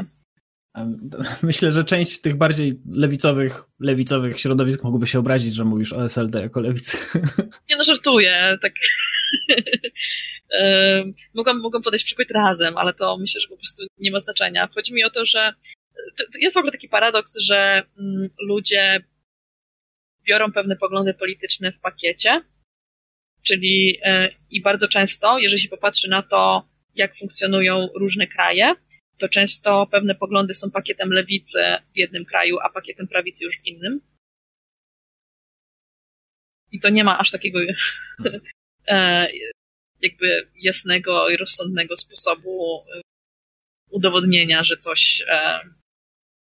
Myślę, 1.42 1.70
że 1.70 1.84
część 1.84 2.20
tych 2.20 2.36
bardziej 2.36 2.72
lewicowych, 2.92 3.52
lewicowych 3.80 4.40
środowisk 4.40 4.84
mogłoby 4.84 5.06
się 5.06 5.18
obrazić, 5.18 5.54
że 5.54 5.64
mówisz 5.64 5.92
o 5.92 6.04
SLD 6.04 6.40
jako 6.40 6.60
lewicy. 6.60 6.98
Nie 7.70 7.76
no, 7.76 7.84
żartuję, 7.84 8.58
tak. 8.62 8.72
mogłam, 11.34 11.60
mogłam 11.60 11.82
podać 11.82 12.04
przykład 12.04 12.30
razem, 12.30 12.76
ale 12.76 12.94
to 12.94 13.18
myślę, 13.18 13.40
że 13.40 13.48
po 13.48 13.56
prostu 13.56 13.82
nie 13.98 14.10
ma 14.10 14.20
znaczenia. 14.20 14.68
Chodzi 14.74 14.94
mi 14.94 15.04
o 15.04 15.10
to, 15.10 15.24
że 15.24 15.54
jest 16.40 16.54
w 16.54 16.58
ogóle 16.58 16.72
taki 16.72 16.88
paradoks, 16.88 17.38
że 17.38 17.82
mm, 17.98 18.28
ludzie 18.48 19.04
biorą 20.28 20.52
pewne 20.52 20.76
poglądy 20.76 21.14
polityczne 21.14 21.72
w 21.72 21.80
pakiecie, 21.80 22.42
czyli 23.42 23.98
e, 24.04 24.30
i 24.50 24.62
bardzo 24.62 24.88
często, 24.88 25.38
jeżeli 25.38 25.62
się 25.62 25.68
popatrzy 25.68 26.10
na 26.10 26.22
to, 26.22 26.68
jak 26.94 27.16
funkcjonują 27.16 27.88
różne 27.94 28.26
kraje, 28.26 28.74
to 29.22 29.28
często 29.28 29.86
pewne 29.86 30.14
poglądy 30.14 30.54
są 30.54 30.70
pakietem 30.70 31.12
lewicy 31.12 31.58
w 31.94 31.98
jednym 31.98 32.24
kraju, 32.24 32.56
a 32.64 32.70
pakietem 32.70 33.08
prawicy 33.08 33.44
już 33.44 33.58
w 33.58 33.66
innym. 33.66 34.00
I 36.72 36.80
to 36.80 36.88
nie 36.90 37.04
ma 37.04 37.18
aż 37.18 37.30
takiego 37.30 37.58
e, 38.88 39.28
jakby 40.00 40.48
jasnego 40.56 41.30
i 41.30 41.36
rozsądnego 41.36 41.96
sposobu 41.96 42.84
e, 42.94 43.00
udowodnienia, 43.90 44.62
że 44.62 44.76
coś 44.76 45.24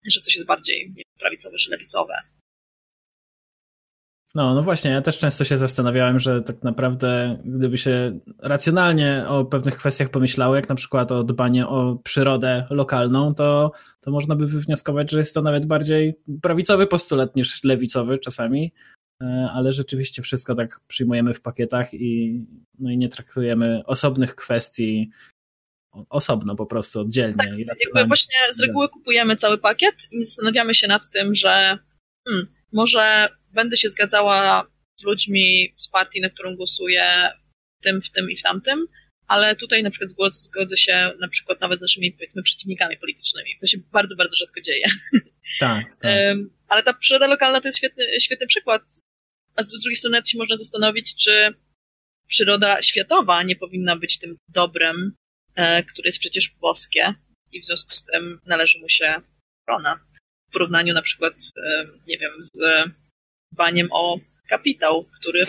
że 0.05 0.19
coś 0.19 0.35
jest 0.35 0.47
bardziej 0.47 0.93
prawicowe 1.19 1.57
czy 1.57 1.71
lewicowe. 1.71 2.21
No, 4.35 4.53
no 4.53 4.63
właśnie, 4.63 4.91
ja 4.91 5.01
też 5.01 5.17
często 5.17 5.43
się 5.43 5.57
zastanawiałem, 5.57 6.19
że 6.19 6.41
tak 6.41 6.63
naprawdę 6.63 7.39
gdyby 7.45 7.77
się 7.77 8.19
racjonalnie 8.39 9.23
o 9.27 9.45
pewnych 9.45 9.77
kwestiach 9.77 10.09
pomyślało, 10.09 10.55
jak 10.55 10.69
na 10.69 10.75
przykład 10.75 11.11
o 11.11 11.23
dbanie 11.23 11.67
o 11.67 11.95
przyrodę 11.95 12.67
lokalną, 12.69 13.35
to, 13.35 13.71
to 14.01 14.11
można 14.11 14.35
by 14.35 14.47
wywnioskować, 14.47 15.11
że 15.11 15.17
jest 15.17 15.33
to 15.33 15.41
nawet 15.41 15.65
bardziej 15.65 16.19
prawicowy 16.41 16.87
postulat 16.87 17.35
niż 17.35 17.63
lewicowy 17.63 18.17
czasami, 18.17 18.73
e, 19.21 19.49
ale 19.53 19.71
rzeczywiście 19.71 20.21
wszystko 20.21 20.55
tak 20.55 20.79
przyjmujemy 20.87 21.33
w 21.33 21.41
pakietach 21.41 21.93
i, 21.93 22.43
no 22.79 22.91
i 22.91 22.97
nie 22.97 23.09
traktujemy 23.09 23.81
osobnych 23.85 24.35
kwestii 24.35 25.11
osobno 26.09 26.55
po 26.55 26.65
prostu, 26.65 26.99
oddzielnie. 26.99 27.35
Tak, 27.67 27.77
jakby 27.85 28.07
właśnie 28.07 28.35
z 28.51 28.61
reguły 28.61 28.89
kupujemy 28.89 29.35
cały 29.35 29.57
pakiet 29.57 29.95
i 30.11 30.25
zastanawiamy 30.25 30.75
się 30.75 30.87
nad 30.87 31.09
tym, 31.09 31.35
że 31.35 31.77
hmm, 32.27 32.47
może 32.71 33.29
będę 33.57 33.77
się 33.77 33.89
zgadzała 33.89 34.67
z 34.99 35.03
ludźmi 35.03 35.73
z 35.75 35.87
partii, 35.87 36.21
na 36.21 36.29
którą 36.29 36.55
głosuję 36.55 37.29
w 37.79 37.83
tym, 37.83 38.01
w 38.01 38.11
tym 38.11 38.29
i 38.29 38.35
w 38.35 38.41
tamtym, 38.41 38.87
ale 39.27 39.55
tutaj 39.55 39.83
na 39.83 39.89
przykład 39.89 40.11
zgodzę, 40.31 40.77
się 40.77 41.11
na 41.19 41.27
przykład 41.27 41.61
nawet 41.61 41.79
z 41.79 41.81
naszymi 41.81 42.11
powiedzmy 42.11 42.43
przeciwnikami 42.43 42.97
politycznymi. 42.97 43.49
To 43.61 43.67
się 43.67 43.77
bardzo, 43.91 44.15
bardzo 44.15 44.35
rzadko 44.35 44.61
dzieje. 44.61 44.87
Tak, 45.59 45.85
tak. 46.01 46.11
ale 46.67 46.83
ta 46.83 46.93
przyroda 46.93 47.27
lokalna 47.27 47.61
to 47.61 47.67
jest 47.67 47.77
świetny, 47.77 48.05
świetny 48.19 48.47
przykład. 48.47 48.81
A 49.55 49.63
z 49.63 49.81
drugiej 49.81 49.97
strony 49.97 50.21
się 50.25 50.37
można 50.37 50.57
zastanowić, 50.57 51.15
czy 51.15 51.53
przyroda 52.27 52.81
światowa 52.81 53.43
nie 53.43 53.55
powinna 53.55 53.95
być 53.95 54.19
tym 54.19 54.37
dobrem, 54.49 55.15
E, 55.57 55.83
które 55.83 56.07
jest 56.07 56.19
przecież 56.19 56.55
boskie 56.61 57.13
i 57.51 57.61
w 57.61 57.65
związku 57.65 57.91
z 57.91 58.05
tym 58.05 58.39
należy 58.45 58.79
mu 58.79 58.89
się 58.89 59.21
ochrona. 59.61 59.99
W 60.49 60.53
porównaniu 60.53 60.93
na 60.93 61.01
przykład, 61.01 61.33
e, 61.57 61.85
nie 62.07 62.17
wiem, 62.17 62.31
z 62.53 62.59
dbaniem 63.51 63.87
o 63.91 64.19
kapitał, 64.49 65.05
który 65.19 65.45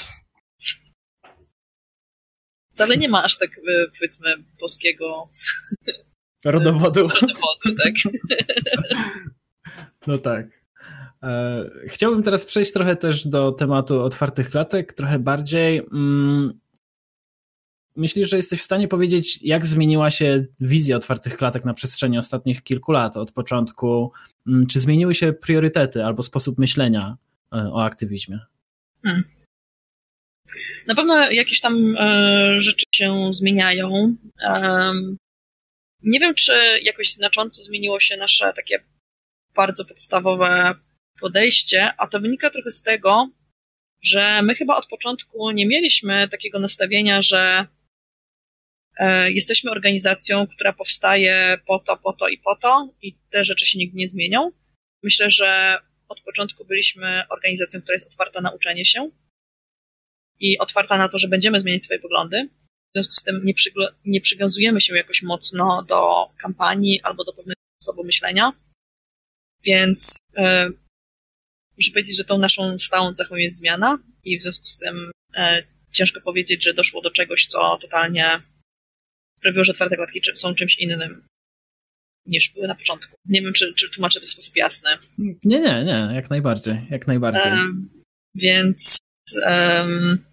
wcale 2.72 2.96
nie 2.96 3.08
ma 3.08 3.22
aż 3.22 3.38
tak, 3.38 3.50
e, 3.58 3.86
powiedzmy, 3.98 4.34
boskiego 4.60 5.28
rodowodu. 6.44 7.08
rodowodu 7.08 7.74
tak. 7.84 7.94
No 10.06 10.18
tak. 10.18 10.46
Chciałbym 11.86 12.22
teraz 12.22 12.44
przejść 12.44 12.72
trochę 12.72 12.96
też 12.96 13.28
do 13.28 13.52
tematu 13.52 14.00
otwartych 14.00 14.50
klatek, 14.50 14.92
trochę 14.92 15.18
bardziej. 15.18 15.82
Mm, 15.92 16.60
myślisz, 17.96 18.30
że 18.30 18.36
jesteś 18.36 18.60
w 18.60 18.64
stanie 18.64 18.88
powiedzieć, 18.88 19.42
jak 19.42 19.66
zmieniła 19.66 20.10
się 20.10 20.46
wizja 20.60 20.96
otwartych 20.96 21.36
klatek 21.36 21.64
na 21.64 21.74
przestrzeni 21.74 22.18
ostatnich 22.18 22.62
kilku 22.62 22.92
lat 22.92 23.16
od 23.16 23.32
początku? 23.32 24.12
Mm, 24.46 24.66
czy 24.66 24.80
zmieniły 24.80 25.14
się 25.14 25.32
priorytety 25.32 26.04
albo 26.04 26.22
sposób 26.22 26.58
myślenia 26.58 27.16
e, 27.24 27.27
o 27.50 27.84
aktywizmie? 27.84 28.38
Hmm. 29.02 29.24
Na 30.86 30.94
pewno 30.94 31.30
jakieś 31.30 31.60
tam 31.60 31.96
e, 31.98 32.60
rzeczy 32.60 32.84
się 32.94 33.34
zmieniają. 33.34 34.16
E, 34.42 34.92
nie 36.02 36.20
wiem, 36.20 36.34
czy 36.34 36.52
jakoś 36.82 37.12
znacząco 37.12 37.62
zmieniło 37.62 38.00
się 38.00 38.16
nasze 38.16 38.52
takie 38.52 38.84
bardzo 39.54 39.84
podstawowe 39.84 40.74
podejście, 41.20 41.92
a 41.98 42.06
to 42.06 42.20
wynika 42.20 42.50
trochę 42.50 42.70
z 42.70 42.82
tego, 42.82 43.30
że 44.02 44.42
my 44.42 44.54
chyba 44.54 44.76
od 44.76 44.86
początku 44.86 45.50
nie 45.50 45.66
mieliśmy 45.66 46.28
takiego 46.28 46.58
nastawienia, 46.58 47.22
że 47.22 47.66
e, 48.96 49.32
jesteśmy 49.32 49.70
organizacją, 49.70 50.46
która 50.46 50.72
powstaje 50.72 51.58
po 51.66 51.78
to, 51.78 51.96
po 51.96 52.12
to 52.12 52.28
i 52.28 52.38
po 52.38 52.56
to 52.56 52.88
i 53.02 53.14
te 53.30 53.44
rzeczy 53.44 53.66
się 53.66 53.78
nigdy 53.78 53.98
nie 53.98 54.08
zmienią. 54.08 54.50
Myślę, 55.02 55.30
że 55.30 55.78
od 56.08 56.20
początku 56.20 56.64
byliśmy 56.64 57.22
organizacją, 57.28 57.80
która 57.80 57.94
jest 57.94 58.06
otwarta 58.06 58.40
na 58.40 58.50
uczenie 58.50 58.84
się 58.84 59.10
i 60.40 60.58
otwarta 60.58 60.98
na 60.98 61.08
to, 61.08 61.18
że 61.18 61.28
będziemy 61.28 61.60
zmieniać 61.60 61.84
swoje 61.84 62.00
poglądy. 62.00 62.48
W 62.88 62.96
związku 62.96 63.14
z 63.14 63.22
tym 63.22 63.44
nie, 63.44 63.52
nie 64.04 64.20
przywiązujemy 64.20 64.80
się 64.80 64.96
jakoś 64.96 65.22
mocno 65.22 65.82
do 65.82 66.30
kampanii 66.42 67.00
albo 67.02 67.24
do 67.24 67.32
pewnego 67.32 67.60
sposobu 67.82 68.04
myślenia. 68.04 68.52
Więc 69.62 70.16
e, 70.36 70.70
muszę 71.76 71.90
powiedzieć, 71.90 72.16
że 72.16 72.24
tą 72.24 72.38
naszą 72.38 72.78
stałą 72.78 73.12
cechą 73.12 73.36
jest 73.36 73.56
zmiana 73.56 73.98
i 74.24 74.38
w 74.38 74.42
związku 74.42 74.66
z 74.66 74.78
tym 74.78 75.10
e, 75.34 75.62
ciężko 75.92 76.20
powiedzieć, 76.20 76.64
że 76.64 76.74
doszło 76.74 77.02
do 77.02 77.10
czegoś, 77.10 77.46
co 77.46 77.78
totalnie 77.80 78.40
sprawiło, 79.38 79.64
że 79.64 79.72
otwarte 79.72 79.96
klatki 79.96 80.20
są 80.34 80.54
czymś 80.54 80.78
innym 80.78 81.27
niż 82.28 82.48
były 82.48 82.68
na 82.68 82.74
początku. 82.74 83.16
Nie 83.24 83.42
wiem, 83.42 83.52
czy, 83.52 83.74
czy 83.74 83.90
tłumaczę 83.90 84.20
to 84.20 84.26
w 84.26 84.30
sposób 84.30 84.56
jasny. 84.56 84.90
Nie, 85.18 85.60
nie, 85.60 85.84
nie, 85.84 86.10
jak 86.14 86.30
najbardziej, 86.30 86.86
jak 86.90 87.06
najbardziej. 87.06 87.52
Um, 87.52 87.90
więc 88.34 88.98
um, 89.46 90.24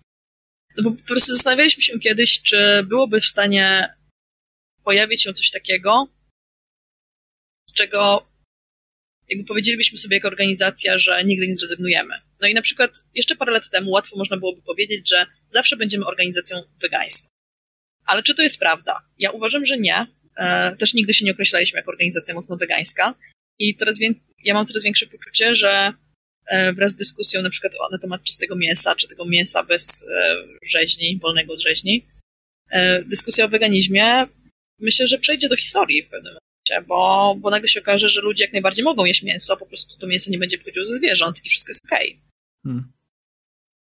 no 0.78 0.84
bo 0.84 0.92
po 0.92 1.08
prostu 1.08 1.34
zastanawialiśmy 1.34 1.84
się 1.84 2.00
kiedyś, 2.00 2.42
czy 2.42 2.84
byłoby 2.84 3.20
w 3.22 3.26
stanie 3.26 3.94
pojawić 4.84 5.24
się 5.24 5.34
coś 5.34 5.52
takiego, 5.52 6.08
z 7.70 7.74
czego 7.74 8.28
jakby 9.30 9.46
powiedzielibyśmy 9.46 9.98
sobie 9.98 10.18
jako 10.18 10.28
organizacja, 10.28 10.98
że 10.98 11.24
nigdy 11.24 11.48
nie 11.48 11.56
zrezygnujemy. 11.56 12.14
No 12.42 12.48
i 12.48 12.54
na 12.54 12.62
przykład 12.62 12.92
jeszcze 13.14 13.36
parę 13.36 13.52
lat 13.52 13.70
temu 13.70 13.92
łatwo 13.92 14.18
można 14.18 14.38
byłoby 14.38 14.62
powiedzieć, 14.62 15.10
że 15.10 15.26
zawsze 15.50 15.78
będziemy 15.78 16.06
organizacją 16.06 16.58
wegańską. 16.82 17.28
Ale 18.06 18.24
czy 18.24 18.36
to 18.36 18.42
jest 18.42 18.60
prawda? 18.60 19.02
Ja 19.20 19.32
uważam, 19.32 19.66
że 19.66 19.78
nie. 19.78 20.08
E, 20.38 20.76
też 20.76 20.94
nigdy 20.94 21.14
się 21.14 21.26
nie 21.26 21.32
określaliśmy 21.32 21.78
jako 21.78 21.92
organizacja 21.92 22.34
mocno 22.34 22.58
wegańska. 22.58 23.16
I 23.60 23.76
coraz 23.76 24.00
więcej, 24.00 24.24
ja 24.44 24.54
mam 24.54 24.66
coraz 24.66 24.84
większe 24.84 25.08
poczucie, 25.08 25.56
że 25.56 25.94
e, 26.48 26.74
wraz 26.74 26.92
z 26.92 26.96
dyskusją 26.96 27.42
na 27.42 27.50
przykład 27.50 27.74
na 27.92 27.98
temat 27.98 28.24
czystego 28.24 28.56
mięsa, 28.56 28.96
czy 28.96 29.08
tego 29.08 29.26
mięsa 29.26 29.64
bez 29.64 30.08
e, 30.10 30.36
rzeźni, 30.64 31.20
wolnego 31.22 31.54
od 31.54 31.62
rzeźni, 31.62 32.06
dyskusja 33.06 33.46
o 33.46 33.48
weganizmie 33.48 34.26
myślę, 34.80 35.08
że 35.08 35.18
przejdzie 35.18 35.50
do 35.50 35.56
historii 35.56 36.04
w 36.04 36.10
pewnym 36.10 36.36
bo, 36.88 37.36
bo 37.40 37.50
nagle 37.50 37.68
się 37.68 37.80
okaże, 37.80 38.10
że 38.10 38.22
ludzie 38.22 38.44
jak 38.44 38.54
najbardziej 38.54 38.84
mogą 38.84 39.06
jeść 39.06 39.24
mięso, 39.24 39.58
po 39.58 39.66
prostu 39.66 40.00
to 40.00 40.08
mięso 40.08 40.32
nie 40.32 40.38
będzie 40.38 40.58
pochodziło 40.58 40.86
ze 40.86 40.98
zwierząt 40.98 41.46
i 41.46 41.50
wszystko 41.50 41.70
jest 41.72 41.86
okej. 41.86 42.10
Okay. 42.10 42.22
Hmm. 42.64 42.94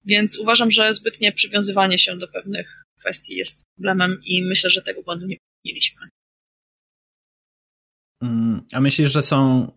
Więc 0.04 0.38
uważam, 0.38 0.70
że 0.70 0.94
zbytnie 0.94 1.32
przywiązywanie 1.32 1.98
się 1.98 2.16
do 2.16 2.28
pewnych 2.28 2.82
kwestii 2.98 3.34
jest 3.34 3.64
problemem 3.74 4.20
i 4.24 4.42
myślę, 4.42 4.70
że 4.70 4.82
tego 4.82 5.02
błędu 5.02 5.26
nie 5.26 5.36
popełniliśmy. 5.36 6.08
Hmm. 8.24 8.62
A 8.72 8.80
myślisz, 8.80 9.12
że 9.12 9.22
są 9.22 9.68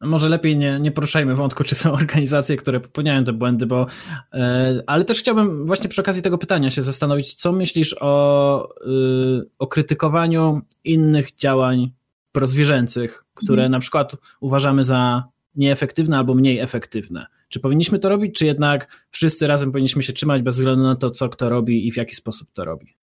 może 0.00 0.28
lepiej 0.28 0.56
nie, 0.56 0.80
nie 0.80 0.92
poruszajmy 0.92 1.34
wątku, 1.34 1.64
czy 1.64 1.74
są 1.74 1.92
organizacje, 2.02 2.56
które 2.56 2.80
popełniają 2.80 3.24
te 3.24 3.32
błędy, 3.32 3.66
bo. 3.66 3.86
Yy, 4.32 4.40
ale 4.86 5.04
też 5.04 5.18
chciałbym 5.18 5.66
właśnie 5.66 5.88
przy 5.88 6.00
okazji 6.00 6.22
tego 6.22 6.38
pytania 6.38 6.70
się 6.70 6.82
zastanowić, 6.82 7.34
co 7.34 7.52
myślisz 7.52 7.96
o, 8.00 8.68
yy, 8.86 9.50
o 9.58 9.66
krytykowaniu 9.66 10.60
innych 10.84 11.34
działań 11.34 11.92
prozwierzęcych, 12.32 13.24
które 13.34 13.62
mhm. 13.62 13.72
na 13.72 13.78
przykład 13.78 14.16
uważamy 14.40 14.84
za 14.84 15.24
nieefektywne 15.54 16.18
albo 16.18 16.34
mniej 16.34 16.58
efektywne. 16.58 17.26
Czy 17.48 17.60
powinniśmy 17.60 17.98
to 17.98 18.08
robić, 18.08 18.38
czy 18.38 18.46
jednak 18.46 19.06
wszyscy 19.10 19.46
razem 19.46 19.72
powinniśmy 19.72 20.02
się 20.02 20.12
trzymać 20.12 20.42
bez 20.42 20.56
względu 20.56 20.82
na 20.82 20.96
to, 20.96 21.10
co 21.10 21.28
kto 21.28 21.48
robi 21.48 21.88
i 21.88 21.92
w 21.92 21.96
jaki 21.96 22.14
sposób 22.14 22.48
to 22.52 22.64
robi? 22.64 22.99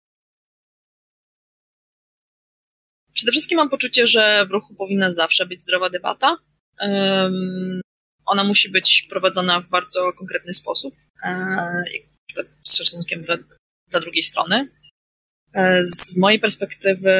Przede 3.13 3.33
wszystkim 3.33 3.57
mam 3.57 3.71
poczucie, 3.71 4.07
że 4.07 4.47
w 4.47 4.51
ruchu 4.51 4.75
powinna 4.75 5.13
zawsze 5.13 5.47
być 5.47 5.63
zdrowa 5.63 5.91
debata. 5.91 6.37
Um, 6.81 7.81
ona 8.25 8.45
musi 8.45 8.71
być 8.71 9.07
prowadzona 9.11 9.61
w 9.61 9.69
bardzo 9.69 10.13
konkretny 10.13 10.55
sposób, 10.55 10.95
um, 11.25 11.85
z 12.65 12.77
szacunkiem 12.77 13.23
dla, 13.23 13.37
dla 13.91 14.01
drugiej 14.01 14.23
strony. 14.23 14.69
E, 15.55 15.85
z 15.85 16.17
mojej 16.17 16.41
perspektywy 16.41 17.13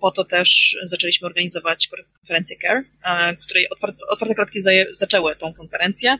po 0.00 0.10
to 0.10 0.24
też 0.24 0.78
zaczęliśmy 0.82 1.26
organizować 1.26 1.88
konferencję 1.88 2.56
CARE, 2.56 2.82
e, 3.04 3.36
której 3.36 3.70
otwarte, 3.70 3.98
otwarte 4.10 4.34
klatki 4.34 4.60
zaczęły 4.90 5.36
tą 5.36 5.54
konferencję, 5.54 6.18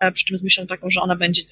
e, 0.00 0.12
przy 0.12 0.24
czym 0.24 0.36
z 0.36 0.44
myślą 0.44 0.66
taką, 0.66 0.90
że 0.90 1.00
ona 1.00 1.16
będzie 1.16 1.42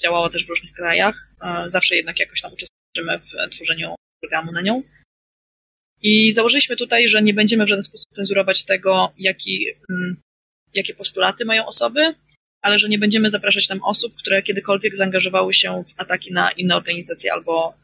działała 0.00 0.30
też 0.30 0.46
w 0.46 0.48
różnych 0.48 0.72
krajach. 0.72 1.28
Zawsze 1.66 1.96
jednak 1.96 2.20
jakoś 2.20 2.40
tam 2.40 2.52
uczestniczymy 2.52 3.18
w 3.18 3.54
tworzeniu 3.54 3.94
programu 4.20 4.52
na 4.52 4.60
nią. 4.60 4.82
I 6.02 6.32
założyliśmy 6.32 6.76
tutaj, 6.76 7.08
że 7.08 7.22
nie 7.22 7.34
będziemy 7.34 7.64
w 7.64 7.68
żaden 7.68 7.82
sposób 7.82 8.06
cenzurować 8.10 8.64
tego, 8.64 9.12
jaki, 9.18 9.66
mm, 9.90 10.16
jakie 10.74 10.94
postulaty 10.94 11.44
mają 11.44 11.66
osoby, 11.66 12.14
ale 12.62 12.78
że 12.78 12.88
nie 12.88 12.98
będziemy 12.98 13.30
zapraszać 13.30 13.66
tam 13.66 13.82
osób, 13.82 14.16
które 14.16 14.42
kiedykolwiek 14.42 14.96
zaangażowały 14.96 15.54
się 15.54 15.84
w 15.88 16.00
ataki 16.00 16.32
na 16.32 16.50
inne 16.50 16.76
organizacje 16.76 17.32
albo 17.32 17.74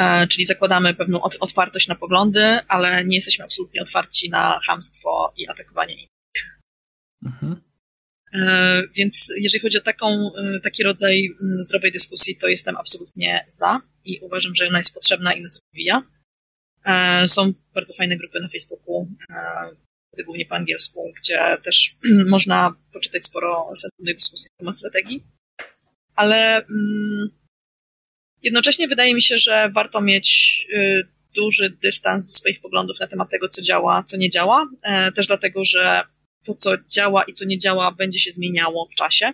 E, 0.00 0.26
czyli 0.26 0.46
zakładamy 0.46 0.94
pewną 0.94 1.20
otwartość 1.22 1.88
na 1.88 1.94
poglądy, 1.94 2.58
ale 2.68 3.04
nie 3.04 3.16
jesteśmy 3.16 3.44
absolutnie 3.44 3.82
otwarci 3.82 4.30
na 4.30 4.60
hamstwo 4.66 5.32
i 5.36 5.48
atakowanie 5.48 5.94
innych. 5.94 6.60
Mhm. 7.24 7.60
E, 8.34 8.82
więc 8.94 9.32
jeżeli 9.36 9.62
chodzi 9.62 9.78
o 9.78 9.80
taką, 9.80 10.30
e, 10.34 10.60
taki 10.60 10.82
rodzaj 10.82 11.26
mm, 11.42 11.62
zdrowej 11.62 11.92
dyskusji, 11.92 12.36
to 12.36 12.48
jestem 12.48 12.76
absolutnie 12.76 13.44
za 13.48 13.80
i 14.04 14.18
uważam, 14.20 14.54
że 14.54 14.68
ona 14.68 14.78
jest 14.78 14.94
potrzebna 14.94 15.34
i 15.34 15.42
nas 15.42 15.60
rozwija. 15.64 16.02
Są 17.26 17.52
bardzo 17.74 17.94
fajne 17.94 18.16
grupy 18.16 18.40
na 18.40 18.48
Facebooku, 18.48 19.08
głównie 20.24 20.46
po 20.46 20.54
angielsku, 20.54 21.12
gdzie 21.16 21.56
też 21.64 21.96
można 22.28 22.74
poczytać 22.92 23.24
sporo 23.24 23.72
sensownej 23.76 24.14
dyskusji 24.14 24.48
na 24.52 24.58
temat 24.58 24.78
strategii. 24.78 25.22
Ale 26.16 26.56
mm, 26.56 27.30
Jednocześnie 28.42 28.88
wydaje 28.88 29.14
mi 29.14 29.22
się, 29.22 29.38
że 29.38 29.70
warto 29.74 30.00
mieć 30.00 30.66
duży 31.34 31.70
dystans 31.70 32.24
do 32.24 32.32
swoich 32.32 32.60
poglądów 32.60 33.00
na 33.00 33.06
temat 33.06 33.30
tego, 33.30 33.48
co 33.48 33.62
działa, 33.62 34.02
co 34.02 34.16
nie 34.16 34.30
działa. 34.30 34.66
E, 34.82 35.12
też 35.12 35.26
dlatego, 35.26 35.64
że 35.64 36.02
to, 36.44 36.54
co 36.54 36.78
działa 36.78 37.24
i 37.24 37.32
co 37.32 37.44
nie 37.44 37.58
działa, 37.58 37.92
będzie 37.92 38.18
się 38.18 38.32
zmieniało 38.32 38.88
w 38.92 38.94
czasie. 38.94 39.32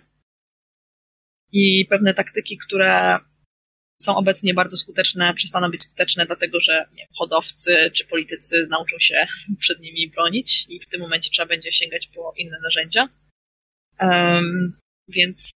I 1.51 1.85
pewne 1.89 2.13
taktyki, 2.13 2.57
które 2.57 3.19
są 4.01 4.15
obecnie 4.15 4.53
bardzo 4.53 4.77
skuteczne, 4.77 5.33
przestaną 5.33 5.71
być 5.71 5.81
skuteczne, 5.81 6.25
dlatego 6.25 6.59
że 6.59 6.85
nie, 6.93 7.07
hodowcy 7.17 7.91
czy 7.93 8.05
politycy 8.05 8.67
nauczą 8.69 8.99
się 8.99 9.27
przed 9.59 9.79
nimi 9.79 10.09
bronić 10.09 10.65
i 10.69 10.79
w 10.79 10.85
tym 10.85 11.01
momencie 11.01 11.29
trzeba 11.29 11.45
będzie 11.45 11.71
sięgać 11.71 12.07
po 12.07 12.33
inne 12.37 12.57
narzędzia. 12.63 13.09
Um, 13.99 14.79
więc 15.07 15.51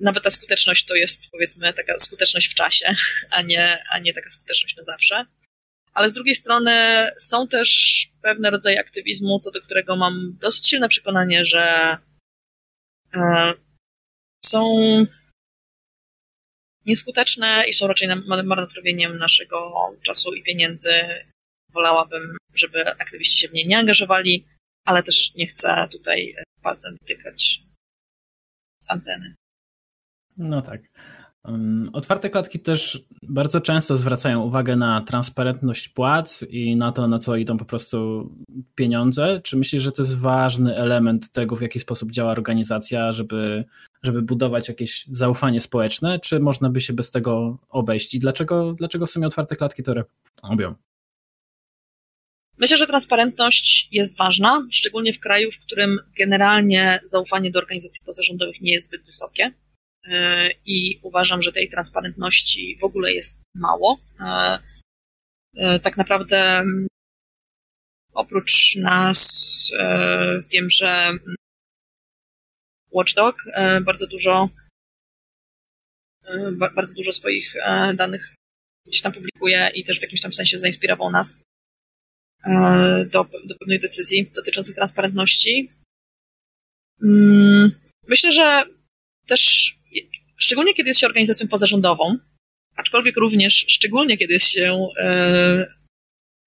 nawet 0.00 0.24
ta 0.24 0.30
skuteczność 0.30 0.84
to 0.84 0.94
jest 0.94 1.30
powiedzmy 1.30 1.72
taka 1.72 1.98
skuteczność 1.98 2.48
w 2.48 2.54
czasie, 2.54 2.94
a 3.30 3.42
nie, 3.42 3.84
a 3.90 3.98
nie 3.98 4.14
taka 4.14 4.30
skuteczność 4.30 4.76
na 4.76 4.84
zawsze. 4.84 5.24
Ale 5.96 6.10
z 6.10 6.14
drugiej 6.14 6.34
strony 6.34 7.06
są 7.18 7.48
też 7.48 7.70
pewne 8.22 8.50
rodzaje 8.50 8.80
aktywizmu, 8.80 9.38
co 9.38 9.50
do 9.50 9.60
którego 9.60 9.96
mam 9.96 10.36
dosyć 10.40 10.68
silne 10.68 10.88
przekonanie, 10.88 11.44
że 11.44 11.96
e, 13.14 13.52
są 14.44 14.76
nieskuteczne 16.86 17.64
i 17.68 17.72
są 17.72 17.86
raczej 17.86 18.08
marnotrawieniem 18.44 19.18
naszego 19.18 19.72
czasu 20.02 20.34
i 20.34 20.42
pieniędzy. 20.42 20.92
Wolałabym, 21.72 22.36
żeby 22.54 22.90
aktywiści 22.90 23.38
się 23.38 23.48
w 23.48 23.52
niej 23.52 23.66
nie 23.66 23.78
angażowali, 23.78 24.46
ale 24.84 25.02
też 25.02 25.34
nie 25.34 25.46
chcę 25.46 25.88
tutaj 25.92 26.36
palcem 26.62 26.96
wytykać 27.00 27.62
z 28.82 28.90
anteny. 28.90 29.34
No 30.36 30.62
tak. 30.62 30.80
Otwarte 31.92 32.30
klatki 32.30 32.60
też 32.60 33.04
bardzo 33.22 33.60
często 33.60 33.96
zwracają 33.96 34.42
uwagę 34.42 34.76
na 34.76 35.00
transparentność 35.00 35.88
płac 35.88 36.46
i 36.50 36.76
na 36.76 36.92
to, 36.92 37.08
na 37.08 37.18
co 37.18 37.36
idą 37.36 37.56
po 37.56 37.64
prostu 37.64 38.30
pieniądze. 38.74 39.40
Czy 39.44 39.56
myślisz, 39.56 39.82
że 39.82 39.92
to 39.92 40.02
jest 40.02 40.18
ważny 40.18 40.76
element 40.76 41.32
tego, 41.32 41.56
w 41.56 41.62
jaki 41.62 41.78
sposób 41.78 42.10
działa 42.10 42.32
organizacja, 42.32 43.12
żeby 43.12 43.64
żeby 44.02 44.22
budować 44.22 44.68
jakieś 44.68 45.04
zaufanie 45.06 45.60
społeczne, 45.60 46.18
czy 46.20 46.40
można 46.40 46.70
by 46.70 46.80
się 46.80 46.92
bez 46.92 47.10
tego 47.10 47.58
obejść? 47.68 48.14
I 48.14 48.18
dlaczego, 48.18 48.72
dlaczego 48.72 49.06
w 49.06 49.10
sumie 49.10 49.26
otwarte 49.26 49.56
klatki 49.56 49.82
to 49.82 49.94
robią? 50.50 50.74
Myślę, 52.58 52.76
że 52.76 52.86
transparentność 52.86 53.88
jest 53.92 54.16
ważna, 54.16 54.66
szczególnie 54.70 55.12
w 55.12 55.20
kraju, 55.20 55.50
w 55.52 55.58
którym 55.58 55.98
generalnie 56.18 57.00
zaufanie 57.04 57.50
do 57.50 57.58
organizacji 57.58 58.02
pozarządowych 58.06 58.60
nie 58.60 58.72
jest 58.72 58.86
zbyt 58.86 59.06
wysokie. 59.06 59.52
E, 60.08 60.50
I 60.66 61.00
uważam, 61.02 61.42
że 61.42 61.52
tej 61.52 61.70
transparentności 61.70 62.78
w 62.80 62.84
ogóle 62.84 63.12
jest 63.12 63.42
mało. 63.54 63.98
E, 64.20 64.58
e, 65.56 65.80
tak 65.80 65.96
naprawdę 65.96 66.64
oprócz 68.12 68.76
nas 68.76 69.46
wiem, 70.50 70.70
że 70.70 71.12
Watchdog 72.94 73.36
bardzo 73.84 74.06
dużo 74.06 74.48
bardzo 76.74 76.94
dużo 76.94 77.12
swoich 77.12 77.54
danych 77.94 78.34
gdzieś 78.86 79.02
tam 79.02 79.12
publikuje 79.12 79.70
i 79.74 79.84
też 79.84 79.98
w 79.98 80.02
jakimś 80.02 80.20
tam 80.20 80.32
sensie 80.32 80.58
zainspirował 80.58 81.10
nas 81.10 81.44
do, 83.10 83.24
do 83.44 83.54
pewnych 83.60 83.80
decyzji 83.80 84.30
dotyczących 84.34 84.74
transparentności. 84.74 85.70
Mm, 87.02 87.70
myślę, 88.08 88.32
że 88.32 88.64
też, 89.26 89.74
szczególnie 90.36 90.74
kiedy 90.74 90.88
jest 90.88 91.00
się 91.00 91.06
organizacją 91.06 91.48
pozarządową, 91.48 92.18
aczkolwiek 92.76 93.16
również 93.16 93.54
szczególnie 93.68 94.16
kiedy 94.16 94.32
jest 94.32 94.48
się 94.48 94.88
e, 94.98 95.74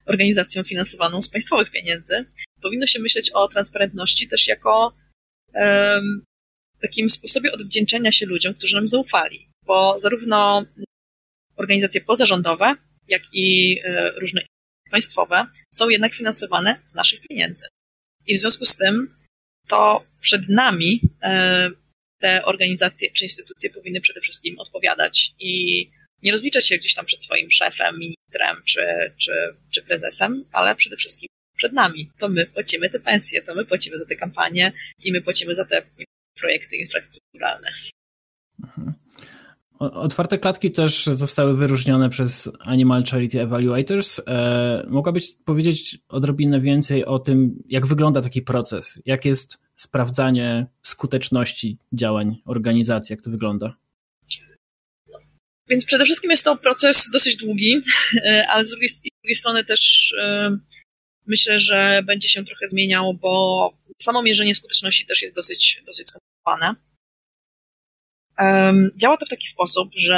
organizacją 0.05 0.63
finansowaną 0.63 1.21
z 1.21 1.29
państwowych 1.29 1.71
pieniędzy, 1.71 2.25
powinno 2.61 2.87
się 2.87 2.99
myśleć 2.99 3.29
o 3.29 3.47
transparentności 3.47 4.27
też 4.27 4.47
jako 4.47 4.93
e, 5.55 6.01
takim 6.81 7.09
sposobie 7.09 7.51
odwdzięczenia 7.51 8.11
się 8.11 8.25
ludziom, 8.25 8.53
którzy 8.53 8.75
nam 8.75 8.87
zaufali. 8.87 9.49
Bo 9.65 9.99
zarówno 9.99 10.65
organizacje 11.55 12.01
pozarządowe, 12.01 12.75
jak 13.07 13.21
i 13.33 13.79
e, 13.83 14.11
różne 14.11 14.41
państwowe 14.91 15.45
są 15.73 15.89
jednak 15.89 16.13
finansowane 16.13 16.79
z 16.83 16.95
naszych 16.95 17.27
pieniędzy. 17.27 17.65
I 18.27 18.37
w 18.37 18.39
związku 18.39 18.65
z 18.65 18.77
tym 18.77 19.15
to 19.67 20.03
przed 20.21 20.49
nami 20.49 21.01
e, 21.21 21.69
te 22.19 22.45
organizacje 22.45 23.11
czy 23.11 23.23
instytucje 23.23 23.69
powinny 23.69 24.01
przede 24.01 24.21
wszystkim 24.21 24.59
odpowiadać 24.59 25.33
i 25.39 25.85
nie 26.23 26.31
rozliczać 26.31 26.67
się 26.67 26.77
gdzieś 26.77 26.93
tam 26.93 27.05
przed 27.05 27.23
swoim 27.23 27.51
szefem, 27.51 27.99
ministrem 27.99 28.61
czy, 28.65 28.81
czy, 29.17 29.31
czy 29.71 29.81
prezesem, 29.81 30.45
ale 30.51 30.75
przede 30.75 30.97
wszystkim 30.97 31.27
przed 31.55 31.73
nami. 31.73 32.11
To 32.17 32.29
my 32.29 32.45
płacimy 32.45 32.89
te 32.89 32.99
pensje, 32.99 33.41
to 33.41 33.55
my 33.55 33.65
płacimy 33.65 33.97
za 33.97 34.05
te 34.05 34.15
kampanie 34.15 34.71
i 35.03 35.11
my 35.11 35.21
płacimy 35.21 35.55
za 35.55 35.65
te 35.65 35.81
projekty 36.39 36.75
infrastrukturalne. 36.75 37.67
Mhm. 38.63 38.93
Otwarte 39.79 40.37
klatki 40.37 40.71
też 40.71 41.05
zostały 41.05 41.57
wyróżnione 41.57 42.09
przez 42.09 42.51
Animal 42.59 43.03
Charity 43.03 43.41
Evaluators. 43.41 44.21
E, 44.27 44.85
mogłabyś 44.89 45.33
powiedzieć 45.45 45.97
odrobinę 46.07 46.61
więcej 46.61 47.05
o 47.05 47.19
tym, 47.19 47.63
jak 47.69 47.87
wygląda 47.87 48.21
taki 48.21 48.41
proces? 48.41 49.01
Jak 49.05 49.25
jest 49.25 49.61
sprawdzanie 49.79 50.65
skuteczności 50.81 51.77
działań 51.93 52.41
organizacji? 52.45 53.13
Jak 53.13 53.21
to 53.21 53.29
wygląda? 53.31 53.73
Więc 55.69 55.85
przede 55.85 56.05
wszystkim 56.05 56.31
jest 56.31 56.43
to 56.43 56.57
proces 56.57 57.09
dosyć 57.13 57.37
długi, 57.37 57.81
e, 58.15 58.45
ale 58.51 58.65
z 58.65 58.69
drugiej, 58.69 58.89
z 58.89 59.01
drugiej 59.01 59.35
strony 59.35 59.65
też 59.65 60.13
e, 60.21 60.57
myślę, 61.27 61.59
że 61.59 62.03
będzie 62.05 62.29
się 62.29 62.45
trochę 62.45 62.67
zmieniał, 62.67 63.13
bo 63.13 63.73
samo 64.01 64.23
mierzenie 64.23 64.55
skuteczności 64.55 65.05
też 65.05 65.21
jest 65.21 65.35
dosyć, 65.35 65.83
dosyć 65.85 66.07
skomplikowane. 66.07 66.75
Działa 68.95 69.17
to 69.17 69.25
w 69.25 69.29
taki 69.29 69.47
sposób, 69.47 69.89
że 69.95 70.15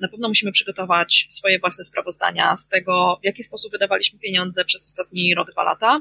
na 0.00 0.08
pewno 0.08 0.28
musimy 0.28 0.52
przygotować 0.52 1.26
swoje 1.30 1.58
własne 1.58 1.84
sprawozdania 1.84 2.56
z 2.56 2.68
tego, 2.68 3.18
w 3.22 3.24
jaki 3.24 3.44
sposób 3.44 3.72
wydawaliśmy 3.72 4.18
pieniądze 4.18 4.64
przez 4.64 4.86
ostatni 4.86 5.34
rok, 5.34 5.52
dwa 5.52 5.62
lata. 5.62 6.00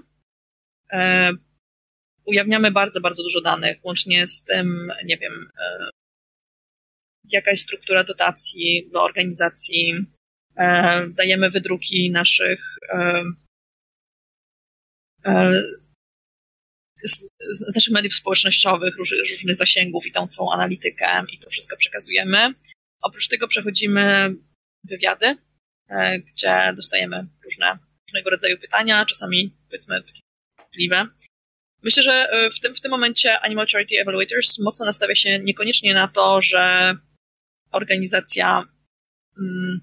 Ujawniamy 2.30 2.72
bardzo, 2.72 3.02
bardzo 3.02 3.24
dużo 3.24 3.42
danych, 3.42 3.86
łącznie 3.86 4.28
z 4.28 4.44
tym, 4.44 4.92
nie 5.06 5.18
wiem, 5.18 5.50
e, 5.62 5.90
jaka 7.30 7.52
jest 7.52 7.64
struktura 7.64 8.04
dotacji 8.04 8.90
do 8.94 9.04
organizacji. 9.04 9.94
E, 10.58 11.08
dajemy 11.10 11.50
wydruki 11.50 12.12
naszych 12.12 12.62
e, 12.90 13.24
z, 17.04 17.76
naszych 17.76 17.94
mediów 17.94 18.16
społecznościowych, 18.16 18.98
różnych, 18.98 19.32
różnych 19.32 19.56
zasięgów 19.56 20.08
i 20.08 20.12
tą 20.12 20.28
całą 20.28 20.52
analitykę 20.52 21.24
i 21.34 21.40
to 21.40 21.50
wszystko 21.50 21.78
przekazujemy. 21.78 22.54
Oprócz 23.04 23.28
tego 23.28 23.48
przechodzimy 23.48 24.36
wywiady, 24.84 25.38
e, 25.90 26.20
gdzie 26.20 26.74
dostajemy 26.76 27.28
różne, 27.44 27.78
różnego 28.08 28.30
rodzaju 28.30 28.58
pytania, 28.58 29.06
czasami 29.06 29.52
powiedzmy 29.68 30.02
wstydliwe. 30.04 31.08
Myślę, 31.84 32.04
że 32.04 32.12
e, 32.12 32.50
w 32.50 32.60
tym, 32.60 32.76
w 32.76 32.82
tym 32.82 32.92
momencie 32.92 33.40
Animal 33.40 33.68
Charity 33.68 33.96
Evaluators 34.02 34.60
mocno 34.60 34.86
nastawia 34.86 35.16
się 35.16 35.40
niekoniecznie 35.40 35.94
na 35.94 36.08
to, 36.08 36.42
że 36.42 36.96
organizacja 37.72 38.64
mm, 39.38 39.80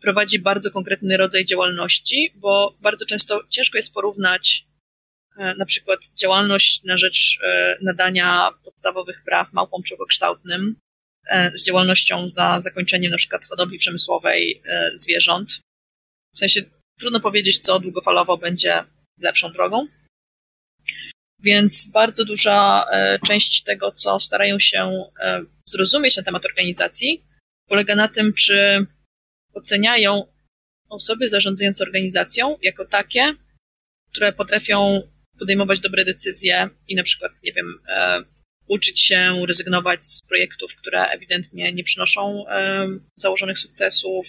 prowadzi 0.00 0.38
bardzo 0.38 0.70
konkretny 0.70 1.16
rodzaj 1.16 1.44
działalności, 1.44 2.32
bo 2.34 2.76
bardzo 2.80 3.06
często 3.06 3.40
ciężko 3.48 3.78
jest 3.78 3.94
porównać 3.94 4.68
E, 5.38 5.54
na 5.54 5.66
przykład 5.66 6.00
działalność 6.16 6.84
na 6.84 6.96
rzecz 6.96 7.38
e, 7.42 7.78
nadania 7.82 8.50
podstawowych 8.64 9.22
praw 9.24 9.52
małpom 9.52 9.82
przewokształtnym 9.82 10.76
e, 11.26 11.50
z 11.54 11.64
działalnością 11.64 12.28
za 12.28 12.60
zakończeniem 12.60 13.10
na 13.10 13.16
przykład 13.16 13.44
hodowli 13.44 13.78
przemysłowej 13.78 14.62
zwierząt. 14.94 15.50
W 16.34 16.38
sensie 16.38 16.62
trudno 17.00 17.20
powiedzieć, 17.20 17.58
co 17.58 17.80
długofalowo 17.80 18.38
będzie 18.38 18.84
lepszą 19.20 19.52
drogą. 19.52 19.86
Więc 21.42 21.90
bardzo 21.90 22.24
duża 22.24 22.86
część 23.26 23.62
tego, 23.62 23.92
co 23.92 24.20
starają 24.20 24.58
się 24.58 24.90
zrozumieć 25.68 26.16
na 26.16 26.22
temat 26.22 26.44
organizacji, 26.44 27.24
polega 27.68 27.94
na 27.94 28.08
tym, 28.08 28.32
czy 28.32 28.86
oceniają 29.54 30.26
osoby 30.88 31.28
zarządzające 31.28 31.84
organizacją 31.84 32.56
jako 32.62 32.84
takie, 32.84 33.34
które 34.12 34.32
potrafią 34.32 35.02
podejmować 35.38 35.80
dobre 35.80 36.04
decyzje 36.04 36.68
i 36.88 36.94
na 36.94 37.02
przykład, 37.02 37.32
nie 37.42 37.52
wiem, 37.52 37.80
e, 37.88 38.22
uczyć 38.68 39.00
się 39.00 39.46
rezygnować 39.46 40.04
z 40.04 40.22
projektów, 40.28 40.76
które 40.76 41.06
ewidentnie 41.06 41.72
nie 41.72 41.84
przynoszą 41.84 42.48
e, 42.48 42.86
założonych 43.14 43.58
sukcesów, 43.58 44.26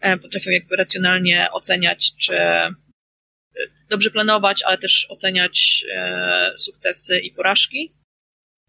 e, 0.00 0.16
potrafią 0.16 0.50
jakby 0.50 0.76
racjonalnie 0.76 1.48
oceniać, 1.52 2.16
czy 2.16 2.40
e, 2.40 2.70
dobrze 3.88 4.10
planować, 4.10 4.62
ale 4.62 4.78
też 4.78 5.06
oceniać 5.10 5.84
e, 5.94 6.52
sukcesy 6.56 7.20
i 7.20 7.30
porażki. 7.30 7.92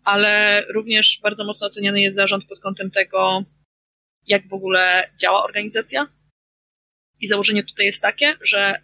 Ale 0.04 0.64
również 0.74 1.20
bardzo 1.22 1.46
mocno 1.46 1.68
oceniany 1.68 2.02
jest 2.02 2.16
zarząd 2.16 2.46
pod 2.46 2.60
kątem 2.60 2.92
tego, 2.92 3.44
jak 4.28 4.48
w 4.48 4.54
ogóle 4.54 5.10
działa 5.18 5.44
organizacja. 5.44 6.08
I 7.20 7.28
założenie 7.28 7.64
tutaj 7.64 7.86
jest 7.86 8.02
takie, 8.02 8.36
że 8.42 8.82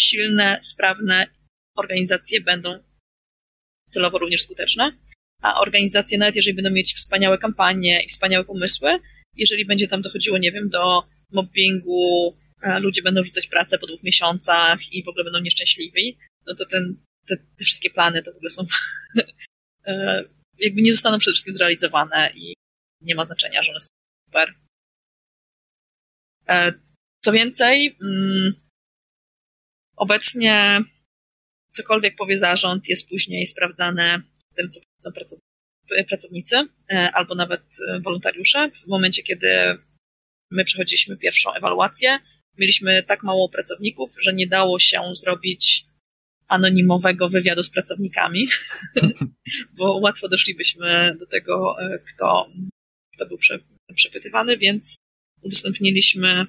silne, 0.00 0.58
sprawne 0.62 1.26
organizacje 1.76 2.40
będą 2.40 2.78
celowo 3.84 4.18
również 4.18 4.42
skuteczne, 4.42 4.92
a 5.42 5.60
organizacje, 5.60 6.18
nawet 6.18 6.36
jeżeli 6.36 6.56
będą 6.56 6.70
mieć 6.70 6.94
wspaniałe 6.94 7.38
kampanie 7.38 8.02
i 8.04 8.08
wspaniałe 8.08 8.44
pomysły, 8.44 8.98
jeżeli 9.36 9.66
będzie 9.66 9.88
tam 9.88 10.02
dochodziło, 10.02 10.38
nie 10.38 10.52
wiem, 10.52 10.68
do 10.68 11.02
mobbingu, 11.32 12.36
ludzie 12.62 13.02
będą 13.02 13.22
rzucać 13.22 13.46
pracę 13.46 13.78
po 13.78 13.86
dwóch 13.86 14.02
miesiącach 14.02 14.92
i 14.92 15.04
w 15.04 15.08
ogóle 15.08 15.24
będą 15.24 15.40
nieszczęśliwi, 15.40 16.18
no 16.46 16.54
to 16.54 16.66
ten, 16.66 16.96
te, 17.26 17.36
te 17.36 17.64
wszystkie 17.64 17.90
plany 17.90 18.22
to 18.22 18.32
w 18.32 18.36
ogóle 18.36 18.50
są 18.50 18.66
e, 19.86 20.24
jakby 20.58 20.82
nie 20.82 20.92
zostaną 20.92 21.18
przede 21.18 21.32
wszystkim 21.32 21.54
zrealizowane 21.54 22.32
i 22.34 22.54
nie 23.00 23.14
ma 23.14 23.24
znaczenia, 23.24 23.62
że 23.62 23.70
one 23.70 23.80
są 23.80 23.88
super. 24.28 24.54
E, 26.48 26.72
co 27.24 27.32
więcej, 27.32 27.96
mm, 28.02 28.54
obecnie 29.96 30.80
cokolwiek 31.70 32.16
powie 32.16 32.36
zarząd, 32.36 32.88
jest 32.88 33.08
później 33.08 33.46
sprawdzane 33.46 34.22
tym, 34.56 34.68
co 34.68 35.12
pracownicy 36.08 36.56
e, 36.90 37.10
albo 37.12 37.34
nawet 37.34 37.62
wolontariusze. 38.00 38.70
W 38.70 38.86
momencie, 38.86 39.22
kiedy 39.22 39.78
my 40.50 40.64
przechodziliśmy 40.64 41.16
pierwszą 41.16 41.54
ewaluację, 41.54 42.18
mieliśmy 42.58 43.02
tak 43.02 43.22
mało 43.22 43.48
pracowników, 43.48 44.10
że 44.20 44.32
nie 44.32 44.46
dało 44.46 44.78
się 44.78 45.02
zrobić 45.14 45.84
anonimowego 46.48 47.28
wywiadu 47.28 47.62
z 47.62 47.70
pracownikami, 47.70 48.46
bo 49.78 49.98
łatwo 49.98 50.28
doszlibyśmy 50.28 51.16
do 51.18 51.26
tego, 51.26 51.76
e, 51.82 51.98
kto, 51.98 52.48
kto 53.14 53.26
był 53.26 53.38
przepytywany, 53.94 54.56
więc 54.56 54.96
udostępniliśmy 55.42 56.46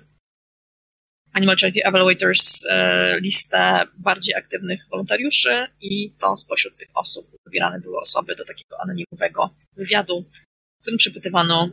Animal 1.34 1.58
Charity 1.58 1.84
Evaluators 1.84 2.60
e, 2.70 3.20
listę 3.20 3.88
bardziej 3.98 4.36
aktywnych 4.36 4.82
wolontariuszy 4.90 5.68
i 5.82 6.12
to 6.20 6.36
spośród 6.36 6.78
tych 6.78 6.90
osób 6.94 7.32
wybierane 7.46 7.80
były 7.80 8.00
osoby 8.00 8.36
do 8.36 8.46
takiego 8.46 8.82
anonimowego 8.84 9.56
wywiadu. 9.76 10.26
w 10.80 10.82
którym 10.82 10.98
przepytywano 10.98 11.70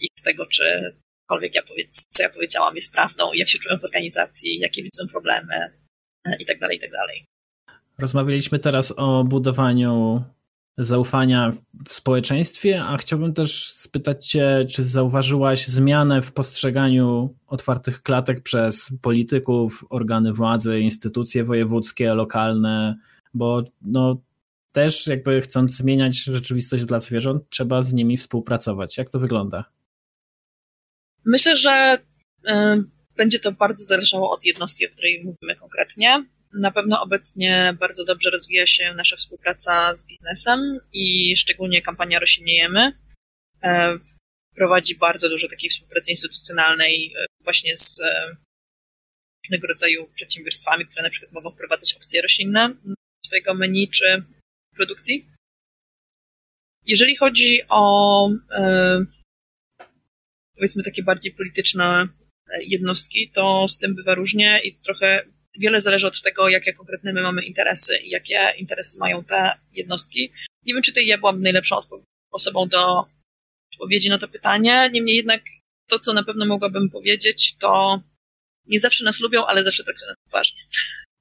ich 0.00 0.10
z 0.18 0.22
tego, 0.22 0.46
czy 0.46 0.94
cokolwiek 1.28 1.54
ja 1.54 1.62
co 2.08 2.22
ja 2.22 2.30
powiedziałam 2.30 2.76
jest 2.76 2.92
prawdą, 2.92 3.32
jak 3.34 3.48
się 3.48 3.58
czują 3.58 3.78
w 3.78 3.84
organizacji, 3.84 4.58
jakie 4.58 4.82
widzą 4.82 5.08
problemy 5.08 5.72
i 6.38 6.46
tak 6.46 6.58
dalej, 6.58 6.76
i 6.76 6.80
tak 6.80 6.90
dalej. 6.90 7.24
Rozmawialiśmy 7.98 8.58
teraz 8.58 8.94
o 8.96 9.24
budowaniu 9.24 10.24
zaufania 10.78 11.52
w 11.86 11.92
społeczeństwie, 11.92 12.84
a 12.84 12.96
chciałbym 12.96 13.34
też 13.34 13.68
spytać 13.68 14.26
Cię, 14.26 14.64
czy 14.70 14.84
zauważyłaś 14.84 15.66
zmianę 15.66 16.22
w 16.22 16.32
postrzeganiu 16.32 17.34
otwartych 17.46 18.02
klatek 18.02 18.42
przez 18.42 18.92
polityków, 19.02 19.84
organy 19.90 20.32
władzy, 20.32 20.80
instytucje 20.80 21.44
wojewódzkie, 21.44 22.14
lokalne, 22.14 22.96
bo 23.34 23.62
no, 23.82 24.16
też 24.72 25.06
jakby 25.06 25.40
chcąc 25.40 25.76
zmieniać 25.76 26.24
rzeczywistość 26.24 26.84
dla 26.84 27.00
zwierząt, 27.00 27.42
trzeba 27.50 27.82
z 27.82 27.92
nimi 27.92 28.16
współpracować. 28.16 28.98
Jak 28.98 29.08
to 29.08 29.18
wygląda? 29.18 29.77
Myślę, 31.28 31.56
że 31.56 31.98
y, 32.48 32.52
będzie 33.16 33.38
to 33.38 33.52
bardzo 33.52 33.84
zależało 33.84 34.30
od 34.30 34.44
jednostki, 34.44 34.86
o 34.86 34.90
której 34.90 35.24
mówimy 35.24 35.56
konkretnie. 35.60 36.24
Na 36.52 36.70
pewno 36.70 37.02
obecnie 37.02 37.76
bardzo 37.80 38.04
dobrze 38.04 38.30
rozwija 38.30 38.66
się 38.66 38.94
nasza 38.94 39.16
współpraca 39.16 39.94
z 39.94 40.06
biznesem 40.06 40.80
i 40.92 41.36
szczególnie 41.36 41.82
kampania 41.82 42.18
Roślinniejemy 42.18 42.92
e, 43.62 43.98
prowadzi 44.54 44.96
bardzo 44.96 45.28
dużo 45.28 45.48
takiej 45.48 45.70
współpracy 45.70 46.10
instytucjonalnej 46.10 47.14
e, 47.16 47.26
właśnie 47.44 47.76
z 47.76 48.00
e, 48.00 48.36
różnego 49.44 49.66
rodzaju 49.66 50.10
przedsiębiorstwami, 50.14 50.86
które 50.86 51.02
na 51.02 51.10
przykład 51.10 51.32
mogą 51.32 51.50
wprowadzać 51.50 51.94
opcje 51.94 52.22
roślinne 52.22 52.74
swojego 53.26 53.54
menu 53.54 53.88
czy 53.88 54.22
produkcji. 54.76 55.26
Jeżeli 56.86 57.16
chodzi 57.16 57.60
o 57.68 58.30
powiedzmy 60.58 60.82
takie 60.82 61.02
bardziej 61.02 61.32
polityczne 61.32 62.08
jednostki, 62.60 63.30
to 63.34 63.68
z 63.68 63.78
tym 63.78 63.94
bywa 63.94 64.14
różnie 64.14 64.60
i 64.64 64.74
trochę 64.74 65.24
wiele 65.58 65.80
zależy 65.80 66.06
od 66.06 66.22
tego, 66.22 66.48
jakie 66.48 66.72
konkretne 66.72 67.12
my 67.12 67.22
mamy 67.22 67.42
interesy 67.42 67.98
i 67.98 68.10
jakie 68.10 68.52
interesy 68.58 68.98
mają 68.98 69.24
te 69.24 69.52
jednostki. 69.72 70.32
Nie 70.66 70.74
wiem, 70.74 70.82
czy 70.82 70.90
tutaj 70.90 71.06
ja 71.06 71.18
byłam 71.18 71.42
najlepszą 71.42 71.76
osobą 72.30 72.68
do 72.68 73.04
odpowiedzi 73.72 74.08
na 74.08 74.18
to 74.18 74.28
pytanie. 74.28 74.90
Niemniej 74.92 75.16
jednak 75.16 75.42
to, 75.88 75.98
co 75.98 76.12
na 76.12 76.24
pewno 76.24 76.46
mogłabym 76.46 76.90
powiedzieć, 76.90 77.56
to 77.60 78.02
nie 78.66 78.80
zawsze 78.80 79.04
nas 79.04 79.20
lubią, 79.20 79.46
ale 79.46 79.64
zawsze 79.64 79.84
traktują 79.84 80.08
nas 80.08 80.16
poważnie. 80.24 80.62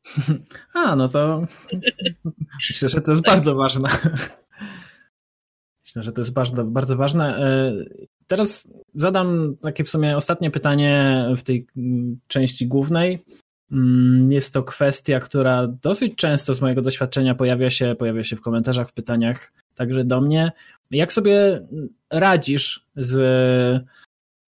A, 0.73 0.95
no 0.95 1.07
to 1.07 1.47
myślę, 2.69 2.89
że 2.89 3.01
to 3.01 3.11
jest 3.11 3.23
bardzo 3.23 3.55
ważne. 3.55 3.89
Myślę, 5.85 6.03
że 6.03 6.11
to 6.11 6.21
jest 6.21 6.33
bardzo, 6.33 6.63
bardzo 6.63 6.97
ważne. 6.97 7.39
Teraz 8.27 8.73
zadam 8.93 9.55
takie 9.61 9.83
w 9.83 9.89
sumie 9.89 10.17
ostatnie 10.17 10.51
pytanie 10.51 11.25
w 11.37 11.43
tej 11.43 11.67
mm, 11.77 12.19
części 12.27 12.67
głównej. 12.67 13.19
Mm, 13.71 14.31
jest 14.31 14.53
to 14.53 14.63
kwestia, 14.63 15.19
która 15.19 15.67
dosyć 15.67 16.15
często 16.15 16.53
z 16.53 16.61
mojego 16.61 16.81
doświadczenia 16.81 17.35
pojawia 17.35 17.69
się, 17.69 17.95
pojawia 17.99 18.23
się 18.23 18.35
w 18.35 18.41
komentarzach, 18.41 18.89
w 18.89 18.93
pytaniach 18.93 19.51
także 19.75 20.03
do 20.03 20.21
mnie. 20.21 20.51
Jak 20.91 21.13
sobie 21.13 21.67
radzisz 22.11 22.85
z 22.95 23.87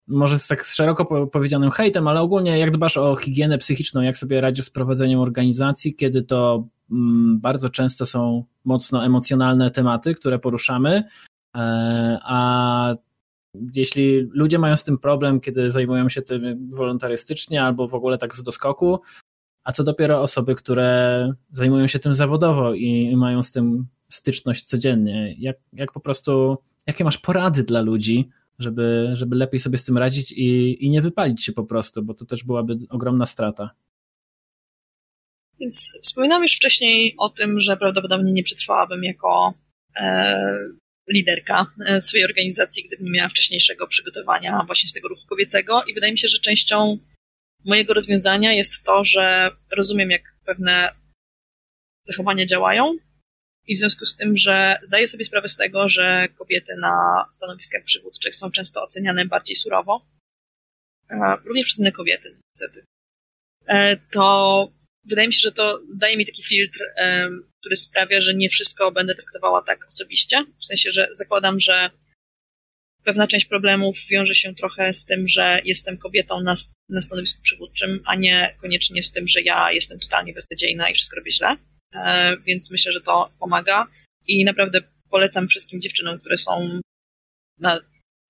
może 0.10 0.40
z 0.40 0.48
tak 0.48 0.64
szeroko 0.64 1.28
powiedzianym 1.28 1.72
hejtem, 1.72 2.08
ale 2.08 2.22
ogólnie 2.22 2.60
jak 2.60 2.72
dbasz 2.72 2.98
o 2.98 3.16
higienę 3.16 3.58
psychiczną, 3.58 4.02
jak 4.02 4.18
sobie 4.18 4.42
radzisz 4.42 4.66
z 4.66 4.70
prowadzeniem 4.70 5.20
organizacji, 5.20 5.96
kiedy 5.96 6.24
to 6.24 6.68
mm, 6.92 7.40
bardzo 7.40 7.70
często 7.70 8.06
są 8.06 8.44
mocno 8.66 9.06
emocjonalne 9.06 9.72
tematy, 9.72 10.16
które 10.16 10.40
poruszamy, 10.40 11.04
e, 11.56 12.20
a 12.24 12.96
jeśli 13.76 14.30
ludzie 14.32 14.60
mają 14.60 14.76
z 14.76 14.84
tym 14.84 14.98
problem, 14.98 15.40
kiedy 15.40 15.72
zajmują 15.72 16.10
się 16.10 16.22
tym 16.22 16.70
wolontarystycznie 16.74 17.64
albo 17.64 17.88
w 17.88 17.94
ogóle 17.94 18.18
tak 18.18 18.36
z 18.36 18.44
doskoku, 18.44 19.00
a 19.64 19.72
co 19.72 19.84
dopiero 19.84 20.22
osoby, 20.22 20.56
które 20.56 21.34
zajmują 21.52 21.88
się 21.88 22.00
tym 22.00 22.16
zawodowo 22.16 22.74
i 22.74 23.16
mają 23.16 23.44
z 23.44 23.52
tym 23.52 23.88
styczność 24.10 24.64
codziennie. 24.64 25.36
Jak, 25.38 25.58
jak 25.74 25.92
po 25.92 26.00
prostu, 26.00 26.58
jakie 26.88 27.04
masz 27.04 27.18
porady 27.18 27.64
dla 27.64 27.82
ludzi, 27.82 28.30
żeby, 28.60 29.10
żeby 29.14 29.36
lepiej 29.36 29.60
sobie 29.60 29.78
z 29.78 29.84
tym 29.84 29.98
radzić 29.98 30.32
i, 30.32 30.78
i 30.86 30.90
nie 30.90 31.02
wypalić 31.02 31.44
się 31.44 31.52
po 31.52 31.64
prostu, 31.64 32.04
bo 32.04 32.14
to 32.14 32.26
też 32.26 32.44
byłaby 32.44 32.78
ogromna 32.90 33.26
strata. 33.26 33.70
Więc 35.60 35.98
wspominałam 36.02 36.44
już 36.44 36.56
wcześniej 36.56 37.16
o 37.18 37.30
tym, 37.30 37.60
że 37.60 37.78
prawdopodobnie 37.78 38.32
nie 38.32 38.44
przetrwałabym 38.44 39.04
jako 39.04 39.54
e, 39.96 40.50
liderka 41.10 41.66
e, 41.86 42.02
swojej 42.02 42.26
organizacji, 42.26 42.84
gdybym 42.84 43.06
nie 43.06 43.12
miała 43.12 43.30
wcześniejszego 43.30 43.88
przygotowania 43.88 44.64
właśnie 44.66 44.90
z 44.90 44.94
tego 44.94 45.08
ruchu 45.08 45.28
kobiecego. 45.28 45.84
I 45.84 45.94
wydaje 45.94 46.12
mi 46.12 46.18
się, 46.18 46.28
że 46.28 46.40
częścią 46.40 46.98
mojego 47.66 47.94
rozwiązania 47.94 48.54
jest 48.54 48.84
to, 48.84 49.04
że 49.04 49.52
rozumiem, 49.72 50.12
jak 50.12 50.22
pewne 50.46 50.92
zachowania 52.04 52.46
działają. 52.46 52.98
I 53.68 53.76
w 53.76 53.80
związku 53.80 54.06
z 54.06 54.16
tym, 54.16 54.38
że 54.38 54.78
zdaję 54.82 55.08
sobie 55.08 55.26
sprawę 55.26 55.50
z 55.50 55.56
tego, 55.56 55.90
że 55.90 56.28
kobiety 56.38 56.76
na 56.82 57.26
stanowiskach 57.32 57.84
przywódczych 57.84 58.36
są 58.36 58.52
często 58.52 58.84
oceniane 58.84 59.26
bardziej 59.26 59.56
surowo, 59.56 60.06
również 61.46 61.66
przez 61.66 61.80
inne 61.80 61.92
kobiety, 61.92 62.40
niestety, 62.54 62.86
e, 63.66 63.98
to 63.98 64.68
wydaje 65.06 65.28
mi 65.28 65.34
się, 65.34 65.40
że 65.40 65.52
to 65.52 65.82
daje 65.96 66.18
mi 66.18 66.26
taki 66.26 66.44
filtr, 66.44 66.80
który 67.60 67.78
sprawia, 67.78 68.22
że 68.22 68.34
nie 68.34 68.50
wszystko 68.50 68.92
będę 68.92 69.16
traktowała 69.16 69.62
tak 69.62 69.88
osobiście. 69.88 70.46
W 70.60 70.66
sensie, 70.66 70.92
że 70.92 71.10
zakładam, 71.12 71.60
że 71.60 71.90
pewna 73.04 73.28
część 73.28 73.46
problemów 73.46 73.98
wiąże 74.10 74.36
się 74.36 74.56
trochę 74.56 74.94
z 74.94 75.06
tym, 75.06 75.28
że 75.28 75.62
jestem 75.66 75.98
kobietą 75.98 76.42
na, 76.42 76.56
na 76.90 77.02
stanowisku 77.02 77.42
przywódczym, 77.42 78.00
a 78.06 78.16
nie 78.16 78.56
koniecznie 78.62 79.04
z 79.04 79.12
tym, 79.12 79.28
że 79.28 79.42
ja 79.42 79.72
jestem 79.72 80.00
totalnie 80.00 80.34
beznadziejna 80.34 80.90
i 80.90 80.94
wszystko 80.94 81.16
robię 81.16 81.32
źle. 81.32 81.58
E, 81.94 82.38
więc 82.38 82.72
myślę, 82.72 82.92
że 82.92 83.02
to 83.02 83.32
pomaga 83.40 83.88
i 84.28 84.46
naprawdę 84.46 84.82
polecam 85.10 85.48
wszystkim 85.48 85.82
dziewczynom, 85.82 86.20
które 86.20 86.38
są 86.38 86.80
na 87.60 87.80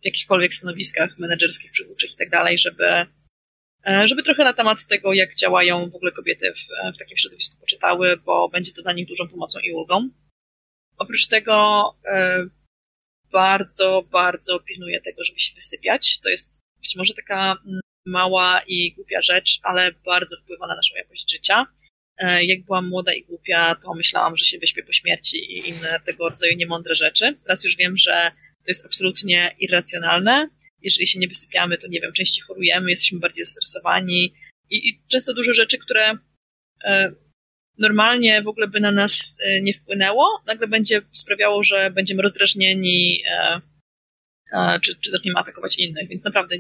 jakichkolwiek 0.04 0.54
stanowiskach 0.54 1.18
menedżerskich, 1.18 1.72
przywódczych 1.72 2.14
i 2.14 2.18
tak 2.18 2.30
dalej, 2.30 2.58
żeby 2.58 3.06
żeby 3.86 4.24
trochę 4.24 4.44
na 4.44 4.54
temat 4.54 4.88
tego, 4.88 5.14
jak 5.14 5.36
działają 5.36 5.90
w 5.90 5.96
ogóle 5.96 6.12
kobiety 6.12 6.54
w, 6.54 6.94
w 6.96 7.00
takim 7.00 7.18
środowisku 7.18 7.60
poczytały, 7.60 8.18
bo 8.18 8.50
będzie 8.50 8.74
to 8.74 8.82
dla 8.82 8.94
nich 8.94 9.08
dużą 9.08 9.28
pomocą 9.28 9.60
i 9.60 9.72
ulgą. 9.72 10.10
Oprócz 10.98 11.28
tego 11.28 11.84
e, 12.06 12.44
bardzo, 13.32 14.04
bardzo 14.12 14.60
pilnuję 14.60 15.02
tego, 15.02 15.24
żeby 15.24 15.40
się 15.40 15.56
wysypiać. 15.56 16.20
To 16.20 16.30
jest 16.30 16.62
być 16.82 16.96
może 16.96 17.14
taka 17.14 17.58
mm, 17.66 17.80
mała 18.06 18.62
i 18.68 18.92
głupia 18.92 19.22
rzecz, 19.22 19.60
ale 19.64 19.92
bardzo 19.92 20.38
wpływa 20.38 20.68
na 20.68 20.76
naszą 20.76 20.96
jakość 20.96 21.32
życia. 21.32 21.66
E, 22.18 22.46
jak 22.46 22.64
byłam 22.64 22.88
młoda 22.88 23.14
i 23.14 23.24
głupia, 23.24 23.76
to 23.76 23.94
myślałam, 23.94 24.38
że 24.38 24.46
się 24.46 24.60
wyśpię 24.60 24.84
po 24.84 24.92
śmierci 24.92 25.38
i 25.38 25.70
inne 25.70 26.00
tego 26.06 26.30
rodzaju 26.30 26.58
niemądre 26.58 26.96
rzeczy. 26.96 27.36
Teraz 27.44 27.64
już 27.64 27.76
wiem, 27.76 27.98
że 27.98 28.32
to 28.64 28.66
jest 28.68 28.86
absolutnie 28.86 29.56
irracjonalne 29.60 30.50
jeżeli 30.82 31.08
się 31.08 31.20
nie 31.20 31.28
wysypiamy, 31.28 31.78
to 31.78 31.88
nie 31.88 32.02
wiem, 32.02 32.14
częściej 32.14 32.42
chorujemy, 32.42 32.90
jesteśmy 32.90 33.20
bardziej 33.20 33.46
zestresowani. 33.46 34.34
I, 34.70 34.90
i 34.90 35.00
często 35.08 35.34
dużo 35.34 35.54
rzeczy, 35.54 35.78
które 35.78 36.18
e, 36.84 37.12
normalnie 37.78 38.42
w 38.42 38.48
ogóle 38.48 38.68
by 38.68 38.80
na 38.80 38.92
nas 38.92 39.38
e, 39.44 39.62
nie 39.62 39.74
wpłynęło, 39.74 40.42
nagle 40.46 40.68
będzie 40.68 41.02
sprawiało, 41.12 41.64
że 41.64 41.92
będziemy 41.92 42.22
rozdrażnieni 42.22 43.22
e, 43.32 43.62
czy, 44.82 45.00
czy 45.00 45.12
zaczniemy 45.12 45.40
atakować 45.40 45.80
innych, 45.80 46.10
więc 46.10 46.24
naprawdę 46.24 46.56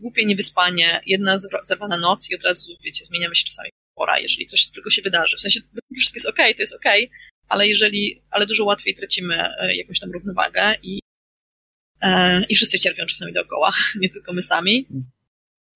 głupie 0.00 0.24
niewyspanie, 0.24 1.00
jedna 1.06 1.38
zerwana 1.62 1.96
noc 1.96 2.30
i 2.30 2.34
od 2.34 2.42
razu, 2.42 2.76
wiecie, 2.84 3.04
zmieniamy 3.04 3.34
się 3.34 3.44
czasami 3.44 3.70
pora, 3.94 4.18
jeżeli 4.18 4.46
coś 4.46 4.66
tylko 4.66 4.90
się 4.90 5.02
wydarzy. 5.02 5.36
W 5.36 5.40
sensie 5.40 5.60
wszystko 5.98 6.16
jest 6.16 6.28
okej, 6.28 6.44
okay, 6.44 6.54
to 6.54 6.62
jest 6.62 6.74
okej, 6.74 7.06
okay, 7.06 7.18
ale 7.48 7.68
jeżeli, 7.68 8.22
ale 8.30 8.46
dużo 8.46 8.64
łatwiej 8.64 8.94
tracimy 8.94 9.34
e, 9.58 9.76
jakąś 9.76 10.00
tam 10.00 10.12
równowagę 10.12 10.74
i 10.82 11.00
I 12.48 12.54
wszyscy 12.54 12.78
cierpią 12.78 13.06
czasami 13.06 13.32
dookoła, 13.32 13.72
nie 14.00 14.10
tylko 14.10 14.32
my 14.32 14.42
sami. 14.42 14.86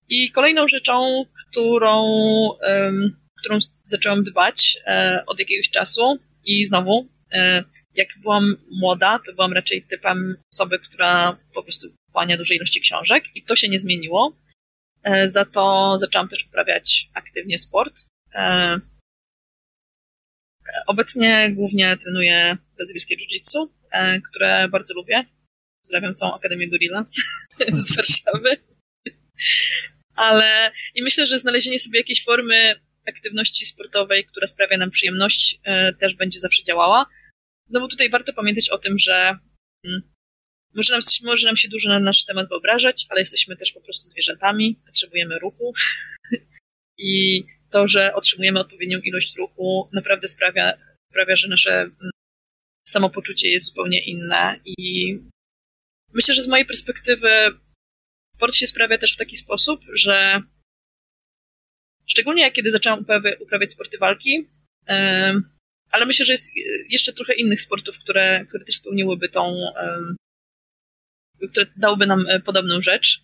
I 0.09 0.31
kolejną 0.31 0.67
rzeczą, 0.67 1.25
którą, 1.41 2.05
którą 3.39 3.57
zaczęłam 3.83 4.23
dbać 4.23 4.77
e, 4.85 5.23
od 5.27 5.39
jakiegoś 5.39 5.69
czasu 5.69 6.19
i 6.45 6.65
znowu, 6.65 7.07
e, 7.31 7.63
jak 7.95 8.07
byłam 8.21 8.55
młoda, 8.71 9.19
to 9.25 9.33
byłam 9.33 9.53
raczej 9.53 9.83
typem 9.83 10.37
osoby, 10.53 10.79
która 10.79 11.37
po 11.53 11.63
prostu 11.63 11.87
wchłania 12.09 12.37
dużej 12.37 12.57
ilości 12.57 12.81
książek 12.81 13.23
i 13.35 13.43
to 13.43 13.55
się 13.55 13.69
nie 13.69 13.79
zmieniło. 13.79 14.37
Za 15.25 15.45
to 15.45 15.93
zaczęłam 15.97 16.27
też 16.27 16.45
uprawiać 16.45 17.09
aktywnie 17.13 17.59
sport. 17.59 17.93
Obecnie 20.87 21.51
głównie 21.51 21.97
trenuję 21.97 22.57
brazylijskie 22.77 23.15
jiu-jitsu, 23.15 23.67
które 24.29 24.67
bardzo 24.69 24.93
lubię. 24.93 25.25
Pozdrawiam 25.85 26.15
całą 26.15 26.33
Akademię 26.33 26.67
Gorilla 26.67 27.05
z 27.85 27.95
Warszawy. 27.95 28.57
Ale 30.15 30.71
i 30.95 31.03
myślę, 31.03 31.27
że 31.27 31.39
znalezienie 31.39 31.79
sobie 31.79 31.99
jakiejś 31.99 32.23
formy 32.23 32.79
aktywności 33.07 33.65
sportowej, 33.65 34.25
która 34.25 34.47
sprawia 34.47 34.77
nam 34.77 34.89
przyjemność, 34.89 35.59
e, 35.63 35.93
też 35.93 36.15
będzie 36.15 36.39
zawsze 36.39 36.63
działała. 36.63 37.05
Znowu 37.67 37.87
tutaj 37.87 38.09
warto 38.09 38.33
pamiętać 38.33 38.69
o 38.69 38.77
tym, 38.77 38.97
że 38.97 39.37
mm, 39.85 40.01
może 40.75 40.93
nam, 40.93 41.01
może 41.23 41.47
nam 41.47 41.55
się 41.55 41.69
dużo 41.69 41.89
na 41.89 41.99
nasz 41.99 42.25
temat 42.25 42.49
wyobrażać, 42.49 43.05
ale 43.09 43.19
jesteśmy 43.19 43.55
też 43.55 43.71
po 43.71 43.81
prostu 43.81 44.09
zwierzętami, 44.09 44.79
potrzebujemy 44.85 45.39
ruchu 45.39 45.73
i 46.97 47.43
to, 47.71 47.87
że 47.87 48.13
otrzymujemy 48.13 48.59
odpowiednią 48.59 48.99
ilość 48.99 49.35
ruchu 49.37 49.89
naprawdę 49.93 50.27
sprawia, 50.27 50.73
sprawia 51.11 51.35
że 51.35 51.47
nasze 51.47 51.81
mm, 51.81 52.11
samopoczucie 52.87 53.49
jest 53.49 53.67
zupełnie 53.67 54.05
inne 54.05 54.59
i 54.65 55.19
myślę, 56.15 56.33
że 56.33 56.43
z 56.43 56.47
mojej 56.47 56.65
perspektywy 56.65 57.29
sport 58.35 58.55
się 58.55 58.67
sprawia 58.67 58.97
też 58.97 59.13
w 59.13 59.17
taki 59.17 59.37
sposób, 59.37 59.81
że 59.93 60.41
szczególnie 62.05 62.41
jak 62.41 62.53
kiedy 62.53 62.71
zaczęłam 62.71 63.05
uprawiać, 63.39 63.71
sporty 63.71 63.97
walki, 63.97 64.47
ale 65.91 66.05
myślę, 66.05 66.25
że 66.25 66.31
jest 66.33 66.51
jeszcze 66.89 67.13
trochę 67.13 67.33
innych 67.33 67.61
sportów, 67.61 67.99
które, 67.99 68.45
które 68.49 68.65
też 68.65 68.75
spełniłyby 68.75 69.29
tą, 69.29 69.57
które 71.51 71.65
dałyby 71.77 72.07
nam 72.07 72.25
e, 72.27 72.39
podobną 72.39 72.81
rzecz. 72.81 73.21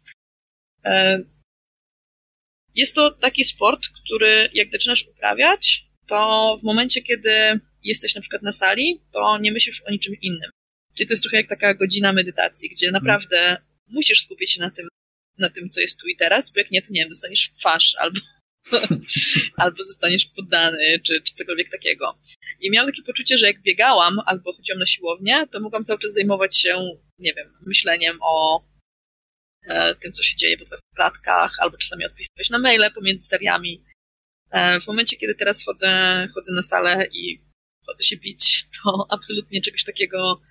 Jest 2.76 2.96
to 2.96 3.12
taki 3.12 3.44
sport, 3.44 3.88
który 3.88 4.50
jak 4.54 4.72
zaczynasz 4.72 5.08
uprawiać, 5.08 5.86
to 6.08 6.58
w 6.62 6.64
momencie, 6.64 7.02
kiedy 7.02 7.60
jesteś 7.84 8.16
na 8.16 8.22
przykład 8.22 8.42
na 8.42 8.52
sali, 8.52 9.02
to 9.14 9.38
nie 9.38 9.52
myślisz 9.52 9.82
o 9.88 9.92
niczym 9.92 10.16
innym. 10.22 10.52
Czyli 10.96 11.08
to 11.08 11.14
jest 11.14 11.24
trochę 11.24 11.38
jak 11.38 11.50
taka 11.50 11.74
godzina 11.74 12.14
medytacji, 12.14 12.70
gdzie 12.70 12.88
mhm. 12.88 13.04
naprawdę 13.04 13.58
musisz 13.88 14.22
skupić 14.22 14.52
się 14.52 14.62
na 14.62 14.72
tym, 14.72 14.88
na 15.38 15.50
tym, 15.50 15.70
co 15.70 15.82
jest 15.82 16.00
tu 16.00 16.08
i 16.08 16.16
teraz, 16.16 16.52
bo 16.54 16.60
jak 16.60 16.72
nie, 16.72 16.82
to 16.82 16.88
nie 16.92 17.02
wiem, 17.02 17.10
dostaniesz 17.10 17.50
w 17.50 17.58
twarz 17.60 17.96
albo, 18.00 18.20
albo 19.64 19.84
zostaniesz 19.84 20.26
poddany, 20.26 21.00
czy, 21.04 21.22
czy 21.22 21.34
cokolwiek 21.34 21.72
takiego. 21.72 22.18
I 22.60 22.72
miałam 22.72 22.92
takie 22.92 23.04
poczucie, 23.04 23.38
że 23.38 23.48
jak 23.48 23.62
biegałam 23.62 24.20
albo 24.26 24.54
chodziłam 24.54 24.80
na 24.80 24.86
siłownię, 24.86 25.48
to 25.52 25.60
mogłam 25.60 25.84
cały 25.84 26.00
czas 26.00 26.14
zajmować 26.14 26.60
się, 26.60 26.98
nie 27.20 27.34
wiem, 27.34 27.54
myśleniem 27.66 28.18
o 28.22 28.64
e, 29.68 29.96
tym, 29.96 30.12
co 30.12 30.24
się 30.24 30.36
dzieje 30.36 30.58
po 30.58 30.66
w 30.66 30.96
klatkach, 30.96 31.56
albo 31.60 31.78
czasami 31.78 32.06
odpisywać 32.06 32.50
na 32.50 32.60
maile 32.60 32.92
pomiędzy 32.96 33.28
seriami. 33.28 33.84
E, 34.52 34.80
w 34.80 34.88
momencie, 34.88 35.18
kiedy 35.18 35.36
teraz 35.36 35.66
chodzę, 35.66 36.28
chodzę 36.34 36.54
na 36.54 36.64
salę 36.64 37.08
i 37.14 37.42
chodzę 37.86 38.04
się 38.04 38.18
bić, 38.18 38.66
to 38.84 39.06
absolutnie 39.16 39.62
czegoś 39.62 39.84
takiego, 39.84 40.42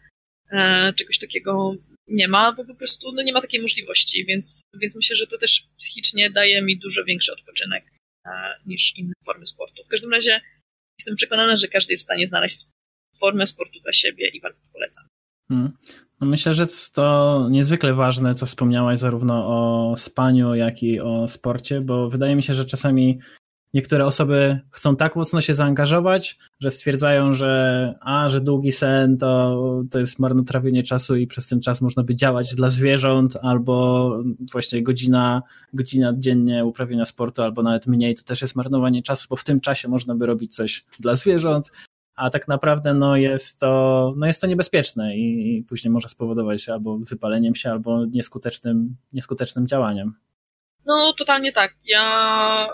czegoś 0.96 1.18
takiego 1.18 1.74
nie 2.08 2.28
ma, 2.28 2.52
bo 2.52 2.64
po 2.64 2.74
prostu 2.74 3.12
no, 3.12 3.22
nie 3.22 3.32
ma 3.32 3.40
takiej 3.40 3.62
możliwości, 3.62 4.24
więc, 4.24 4.62
więc 4.74 4.96
myślę, 4.96 5.16
że 5.16 5.26
to 5.26 5.38
też 5.38 5.66
psychicznie 5.76 6.30
daje 6.30 6.62
mi 6.62 6.78
dużo 6.78 7.04
większy 7.04 7.32
odpoczynek 7.32 7.84
e, 8.26 8.30
niż 8.66 8.96
inne 8.96 9.12
formy 9.24 9.46
sportu. 9.46 9.84
W 9.84 9.88
każdym 9.88 10.12
razie 10.12 10.40
jestem 10.98 11.16
przekonana, 11.16 11.56
że 11.56 11.68
każdy 11.68 11.92
jest 11.92 12.02
w 12.02 12.04
stanie 12.04 12.26
znaleźć 12.26 12.64
formę 13.18 13.46
sportu 13.46 13.80
dla 13.80 13.92
siebie 13.92 14.28
i 14.28 14.40
bardzo 14.40 14.62
to 14.62 14.72
polecam. 14.72 15.04
Hmm. 15.48 15.72
No 16.20 16.26
myślę, 16.26 16.52
że 16.52 16.64
to 16.94 17.48
niezwykle 17.50 17.94
ważne, 17.94 18.34
co 18.34 18.46
wspomniałaś 18.46 18.98
zarówno 18.98 19.46
o 19.46 19.94
spaniu, 19.96 20.54
jak 20.54 20.82
i 20.82 21.00
o 21.00 21.28
sporcie, 21.28 21.80
bo 21.80 22.10
wydaje 22.10 22.36
mi 22.36 22.42
się, 22.42 22.54
że 22.54 22.66
czasami 22.66 23.18
niektóre 23.74 24.06
osoby 24.06 24.60
chcą 24.70 24.96
tak 24.96 25.16
mocno 25.16 25.40
się 25.40 25.54
zaangażować, 25.54 26.38
że 26.60 26.70
stwierdzają, 26.70 27.32
że 27.32 27.94
a, 28.00 28.28
że 28.28 28.40
długi 28.40 28.72
sen 28.72 29.18
to, 29.18 29.60
to 29.90 29.98
jest 29.98 30.18
marnotrawienie 30.18 30.82
czasu 30.82 31.16
i 31.16 31.26
przez 31.26 31.48
ten 31.48 31.60
czas 31.60 31.80
można 31.80 32.02
by 32.02 32.14
działać 32.14 32.54
dla 32.54 32.70
zwierząt, 32.70 33.36
albo 33.42 34.10
właśnie 34.52 34.82
godzina, 34.82 35.42
godzina 35.72 36.12
dziennie 36.16 36.64
uprawiania 36.64 37.04
sportu, 37.04 37.42
albo 37.42 37.62
nawet 37.62 37.86
mniej, 37.86 38.14
to 38.14 38.22
też 38.22 38.42
jest 38.42 38.56
marnowanie 38.56 39.02
czasu, 39.02 39.26
bo 39.30 39.36
w 39.36 39.44
tym 39.44 39.60
czasie 39.60 39.88
można 39.88 40.14
by 40.14 40.26
robić 40.26 40.54
coś 40.54 40.84
dla 41.00 41.16
zwierząt, 41.16 41.70
a 42.16 42.30
tak 42.30 42.48
naprawdę 42.48 42.94
no 42.94 43.16
jest, 43.16 43.60
to, 43.60 44.14
no 44.16 44.26
jest 44.26 44.40
to 44.40 44.46
niebezpieczne 44.46 45.16
i, 45.16 45.56
i 45.58 45.62
później 45.62 45.90
może 45.90 46.08
spowodować 46.08 46.68
albo 46.68 46.98
wypaleniem 46.98 47.54
się, 47.54 47.70
albo 47.70 48.06
nieskutecznym, 48.06 48.96
nieskutecznym 49.12 49.66
działaniem. 49.66 50.14
No, 50.86 51.12
totalnie 51.18 51.52
tak. 51.52 51.74
Ja 51.84 52.68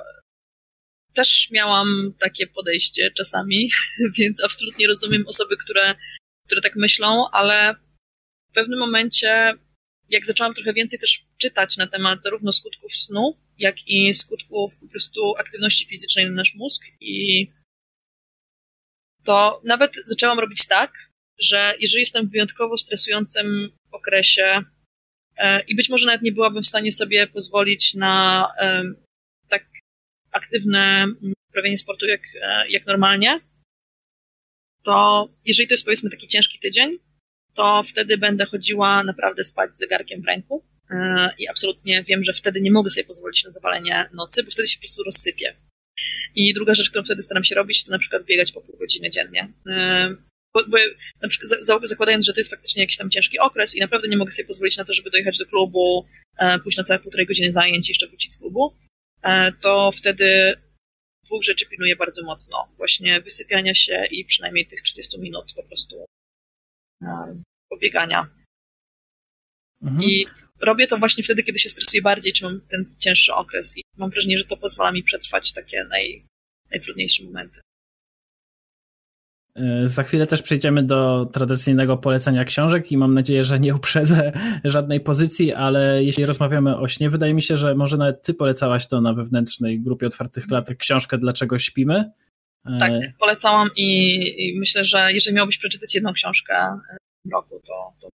też 1.17 1.51
miałam 1.51 2.13
takie 2.21 2.47
podejście 2.47 3.11
czasami, 3.11 3.71
więc 4.19 4.45
absolutnie 4.45 4.87
rozumiem 4.87 5.27
osoby, 5.27 5.57
które, 5.57 5.95
które 6.47 6.61
tak 6.61 6.77
myślą, 6.77 7.25
ale 7.33 7.75
w 8.51 8.55
pewnym 8.55 8.79
momencie, 8.79 9.55
jak 10.09 10.27
zaczęłam 10.27 10.55
trochę 10.55 10.73
więcej 10.73 10.99
też 10.99 11.25
czytać 11.39 11.77
na 11.77 11.87
temat 11.87 12.23
zarówno 12.23 12.53
skutków 12.53 12.97
snu, 12.97 13.37
jak 13.59 13.77
i 13.87 14.15
skutków 14.15 14.77
po 14.81 14.89
prostu 14.89 15.35
aktywności 15.39 15.87
fizycznej 15.87 16.27
na 16.27 16.33
nasz 16.33 16.55
mózg 16.55 16.83
i 17.01 17.47
to 19.25 19.61
nawet 19.65 19.93
zaczęłam 20.07 20.39
robić 20.39 20.67
tak, 20.69 20.93
że 21.39 21.75
jeżeli 21.81 22.01
jestem 22.01 22.29
w 22.29 22.31
wyjątkowo 22.31 22.77
stresującym 22.77 23.71
okresie 23.93 24.63
e, 25.37 25.61
i 25.61 25.77
być 25.77 25.89
może 25.89 26.07
nawet 26.07 26.23
nie 26.23 26.33
byłabym 26.33 26.63
w 26.63 26.69
stanie 26.69 26.93
sobie 26.93 27.27
pozwolić 27.27 27.95
na 27.95 28.49
aktywne 30.37 31.07
uprawianie 31.51 31.79
sportu 31.79 32.07
jak, 32.07 32.21
e, 32.43 32.69
jak 32.69 32.87
normalnie, 32.87 33.41
to 34.83 35.29
jeżeli 35.45 35.69
to 35.69 35.75
jest 35.75 35.85
powiedzmy 35.85 36.11
taki 36.11 36.29
ciężki 36.29 36.59
tydzień, 36.59 36.99
to 37.55 37.83
wtedy 37.83 38.19
będę 38.19 38.47
chodziła 38.47 39.03
naprawdę 39.05 39.45
spać 39.45 39.77
z 39.77 39.79
zegarkiem 39.79 40.23
w 40.23 40.27
ręku 40.27 40.65
e, 40.91 41.31
i 41.39 41.49
absolutnie 41.49 42.03
wiem, 42.03 42.25
że 42.25 42.33
wtedy 42.33 42.61
nie 42.61 42.71
mogę 42.71 42.91
sobie 42.91 43.05
pozwolić 43.05 43.45
na 43.45 43.51
zawalenie 43.51 44.11
nocy, 44.15 44.43
bo 44.43 44.51
wtedy 44.51 44.69
się 44.69 44.77
po 44.77 44.81
prostu 44.81 45.03
rozsypię. 45.05 45.57
I 46.35 46.55
druga 46.55 46.75
rzecz, 46.75 46.91
którą 46.91 47.05
wtedy 47.05 47.23
staram 47.23 47.45
się 47.45 47.55
robić, 47.55 47.85
to 47.85 47.91
na 47.91 47.99
przykład 47.99 48.25
biegać 48.25 48.53
po 48.53 48.61
pół 48.61 48.77
godziny 48.79 49.11
dziennie. 49.11 49.53
E, 49.71 50.15
bo, 50.55 50.65
bo 50.69 50.77
na 51.23 51.29
przykład 51.29 51.83
zakładając, 51.83 52.27
że 52.27 52.33
to 52.33 52.41
jest 52.41 52.51
faktycznie 52.51 52.83
jakiś 52.83 52.97
tam 52.97 53.11
ciężki 53.11 53.39
okres 53.39 53.75
i 53.75 53.81
naprawdę 53.81 54.09
nie 54.09 54.17
mogę 54.17 54.33
sobie 54.33 54.47
pozwolić 54.47 54.77
na 54.77 54.85
to, 54.85 54.93
żeby 54.93 55.11
dojechać 55.11 55.39
do 55.39 55.47
klubu, 55.47 56.07
pójść 56.63 56.79
na 56.79 56.85
całe 56.85 57.01
półtorej 57.01 57.27
godziny 57.27 57.53
zajęć 57.53 57.89
i 57.89 57.91
jeszcze 57.91 58.07
wrócić 58.07 58.33
z 58.33 58.39
klubu, 58.39 58.75
to 59.61 59.93
wtedy 59.93 60.57
dwóch 61.25 61.45
rzeczy 61.45 61.67
pilnuję 61.67 61.97
bardzo 61.97 62.25
mocno. 62.25 62.69
Właśnie 62.77 63.21
wysypiania 63.21 63.75
się 63.75 64.07
i 64.11 64.25
przynajmniej 64.25 64.67
tych 64.67 64.83
30 64.83 65.21
minut 65.21 65.53
po 65.57 65.63
prostu 65.63 66.05
pobiegania. 67.69 68.29
Mhm. 69.83 70.03
I 70.03 70.27
robię 70.61 70.87
to 70.87 70.99
właśnie 70.99 71.25
wtedy, 71.25 71.43
kiedy 71.43 71.59
się 71.59 71.69
stresuję 71.69 72.03
bardziej, 72.03 72.33
czy 72.33 72.45
mam 72.45 72.61
ten 72.61 72.95
cięższy 72.99 73.35
okres 73.35 73.79
i 73.79 73.83
mam 73.97 74.11
wrażenie, 74.11 74.39
że 74.39 74.45
to 74.45 74.57
pozwala 74.57 74.93
mi 74.93 75.03
przetrwać 75.03 75.53
takie 75.53 75.85
naj, 75.85 76.25
najtrudniejsze 76.71 77.25
momenty. 77.25 77.61
E, 79.57 79.89
za 79.89 80.03
chwilę 80.03 80.27
też 80.27 80.43
przejdziemy 80.43 80.83
do 80.83 81.27
tradycyjnego 81.33 81.97
polecenia 81.97 82.45
książek 82.45 82.93
i 82.93 82.97
mam 82.97 83.15
nadzieję, 83.15 83.45
że 83.45 83.61
nie 83.61 83.75
uprzedzę 83.75 84.33
żadnej 84.65 85.01
pozycji, 85.01 85.53
ale 85.53 86.05
jeśli 86.05 86.27
rozmawiamy 86.27 86.77
o 86.77 86.89
śnie, 86.89 87.11
wydaje 87.11 87.35
mi 87.35 87.43
się, 87.43 87.57
że 87.57 87.75
może 87.75 87.97
nawet 87.97 88.23
ty 88.23 88.35
polecałaś 88.35 88.89
to 88.89 89.01
na 89.01 89.15
wewnętrznej 89.15 89.81
grupie 89.81 90.07
otwartych 90.07 90.47
klatek 90.47 90.79
książkę 90.79 91.19
Dlaczego 91.19 91.59
śpimy? 91.59 92.11
E, 92.67 92.79
tak, 92.79 92.93
polecałam 93.19 93.69
i, 93.77 94.19
i 94.39 94.59
myślę, 94.59 94.85
że 94.85 95.13
jeżeli 95.13 95.37
miałbyś 95.37 95.59
przeczytać 95.59 95.95
jedną 95.95 96.13
książkę 96.13 96.55
w 97.25 97.33
roku, 97.33 97.61
to, 97.67 97.93
to 98.01 98.09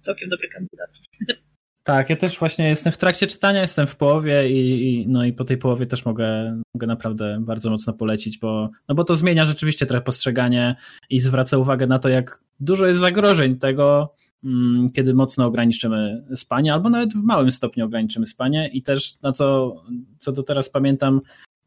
całkiem 0.00 0.28
dobry 0.28 0.48
kandydat. 0.48 0.90
Tak, 1.84 2.10
ja 2.10 2.16
też 2.16 2.38
właśnie 2.38 2.68
jestem 2.68 2.92
w 2.92 2.98
trakcie 2.98 3.26
czytania, 3.26 3.60
jestem 3.60 3.86
w 3.86 3.96
połowie 3.96 4.50
i, 4.50 4.92
i, 4.92 5.08
no 5.08 5.24
i 5.24 5.32
po 5.32 5.44
tej 5.44 5.58
połowie 5.58 5.86
też 5.86 6.04
mogę, 6.04 6.60
mogę 6.74 6.86
naprawdę 6.86 7.38
bardzo 7.40 7.70
mocno 7.70 7.92
polecić, 7.92 8.38
bo, 8.38 8.70
no 8.88 8.94
bo 8.94 9.04
to 9.04 9.14
zmienia 9.14 9.44
rzeczywiście 9.44 9.86
trochę 9.86 10.04
postrzeganie 10.04 10.76
i 11.10 11.20
zwraca 11.20 11.58
uwagę 11.58 11.86
na 11.86 11.98
to, 11.98 12.08
jak 12.08 12.44
dużo 12.60 12.86
jest 12.86 13.00
zagrożeń 13.00 13.58
tego, 13.58 14.14
mm, 14.44 14.90
kiedy 14.90 15.14
mocno 15.14 15.46
ograniczymy 15.46 16.24
spanie, 16.34 16.72
albo 16.72 16.90
nawet 16.90 17.14
w 17.14 17.22
małym 17.22 17.52
stopniu 17.52 17.84
ograniczymy 17.84 18.26
spanie 18.26 18.68
i 18.72 18.82
też 18.82 19.20
na 19.20 19.32
co, 19.32 19.76
co 20.18 20.32
do 20.32 20.42
teraz 20.42 20.70
pamiętam, 20.70 21.20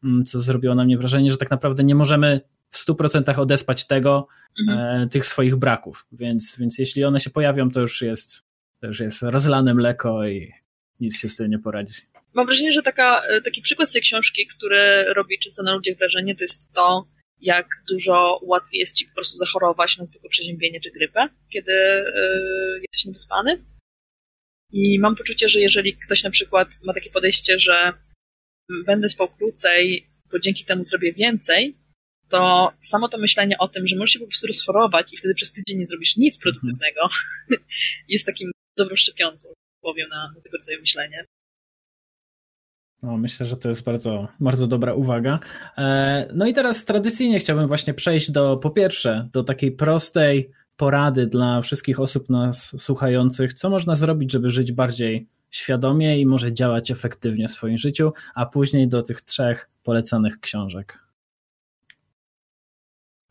mm, 0.04 0.24
co 0.24 0.38
zrobiło 0.40 0.74
na 0.74 0.84
mnie 0.84 0.98
wrażenie, 0.98 1.30
że 1.30 1.36
tak 1.36 1.50
naprawdę 1.50 1.84
nie 1.84 1.94
możemy 1.94 2.40
w 2.70 2.78
100% 2.78 3.38
odespać 3.38 3.86
tego, 3.86 4.26
mhm. 4.60 5.02
e, 5.02 5.08
tych 5.08 5.26
swoich 5.26 5.56
braków, 5.56 6.06
więc, 6.12 6.56
więc 6.60 6.78
jeśli 6.78 7.04
one 7.04 7.20
się 7.20 7.30
pojawią, 7.30 7.70
to 7.70 7.80
już 7.80 8.02
jest 8.02 8.44
to 8.84 8.88
już 8.88 9.00
jest 9.00 9.22
rozlane 9.22 9.74
mleko 9.74 10.28
i 10.28 10.52
nic 11.00 11.20
się 11.20 11.28
z 11.28 11.36
tym 11.36 11.50
nie 11.50 11.58
poradzi. 11.58 11.94
Mam 12.34 12.46
wrażenie, 12.46 12.72
że 12.72 12.82
taka, 12.82 13.22
e, 13.26 13.40
taki 13.40 13.62
przykład 13.62 13.88
z 13.88 13.92
tej 13.92 14.02
książki, 14.02 14.46
który 14.46 15.04
robi 15.14 15.38
często 15.38 15.62
na 15.62 15.74
ludziach 15.74 15.96
wrażenie, 15.96 16.34
to 16.36 16.44
jest 16.44 16.72
to, 16.72 17.06
jak 17.40 17.66
dużo 17.88 18.40
łatwiej 18.42 18.80
jest 18.80 18.96
ci 18.96 19.06
po 19.06 19.14
prostu 19.14 19.38
zachorować 19.38 19.98
na 19.98 20.06
zwykłe 20.06 20.30
przeziębienie 20.30 20.80
czy 20.80 20.90
grypę, 20.90 21.28
kiedy 21.50 21.72
yy, 21.72 22.80
jesteś 22.80 23.04
niewyspany. 23.04 23.64
I 24.72 24.98
mam 24.98 25.16
poczucie, 25.16 25.48
że 25.48 25.60
jeżeli 25.60 25.96
ktoś 25.96 26.22
na 26.22 26.30
przykład 26.30 26.68
ma 26.84 26.94
takie 26.94 27.10
podejście, 27.10 27.58
że 27.58 27.92
będę 28.86 29.08
spał 29.08 29.28
krócej, 29.28 30.06
bo 30.32 30.38
dzięki 30.38 30.64
temu 30.64 30.84
zrobię 30.84 31.12
więcej, 31.12 31.76
to 32.28 32.72
samo 32.80 33.08
to 33.08 33.18
myślenie 33.18 33.58
o 33.58 33.68
tym, 33.68 33.86
że 33.86 33.96
możesz 33.96 34.12
się 34.12 34.18
po 34.18 34.26
prostu 34.26 34.46
rozchorować 34.46 35.14
i 35.14 35.16
wtedy 35.16 35.34
przez 35.34 35.52
tydzień 35.52 35.78
nie 35.78 35.86
zrobisz 35.86 36.16
nic 36.16 36.38
produktywnego, 36.38 37.08
jest 38.08 38.26
takim 38.26 38.53
dobrą 38.76 38.96
szczepionką, 38.96 39.48
powiem 39.80 40.08
na, 40.08 40.32
na 40.36 40.40
tego 40.40 40.56
rodzaju 40.56 40.80
myślenie. 40.80 41.24
No, 43.02 43.16
myślę, 43.16 43.46
że 43.46 43.56
to 43.56 43.68
jest 43.68 43.84
bardzo, 43.84 44.28
bardzo 44.40 44.66
dobra 44.66 44.94
uwaga. 44.94 45.40
E, 45.78 46.28
no 46.34 46.46
i 46.46 46.52
teraz 46.52 46.84
tradycyjnie 46.84 47.38
chciałbym 47.38 47.66
właśnie 47.66 47.94
przejść 47.94 48.30
do, 48.30 48.56
po 48.56 48.70
pierwsze, 48.70 49.28
do 49.32 49.44
takiej 49.44 49.72
prostej, 49.72 50.50
porady 50.76 51.26
dla 51.26 51.62
wszystkich 51.62 52.00
osób 52.00 52.30
nas 52.30 52.82
słuchających, 52.82 53.54
co 53.54 53.70
można 53.70 53.94
zrobić, 53.94 54.32
żeby 54.32 54.50
żyć 54.50 54.72
bardziej 54.72 55.28
świadomie 55.50 56.20
i 56.20 56.26
może 56.26 56.52
działać 56.52 56.90
efektywnie 56.90 57.48
w 57.48 57.50
swoim 57.50 57.78
życiu, 57.78 58.12
a 58.34 58.46
później 58.46 58.88
do 58.88 59.02
tych 59.02 59.22
trzech 59.22 59.70
polecanych 59.82 60.40
książek. 60.40 60.98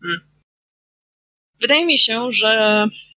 Hmm. 0.01 0.21
Wydaje 1.59 1.85
mi 1.85 1.99
się, 1.99 2.31
że, 2.31 2.87
że 2.91 3.12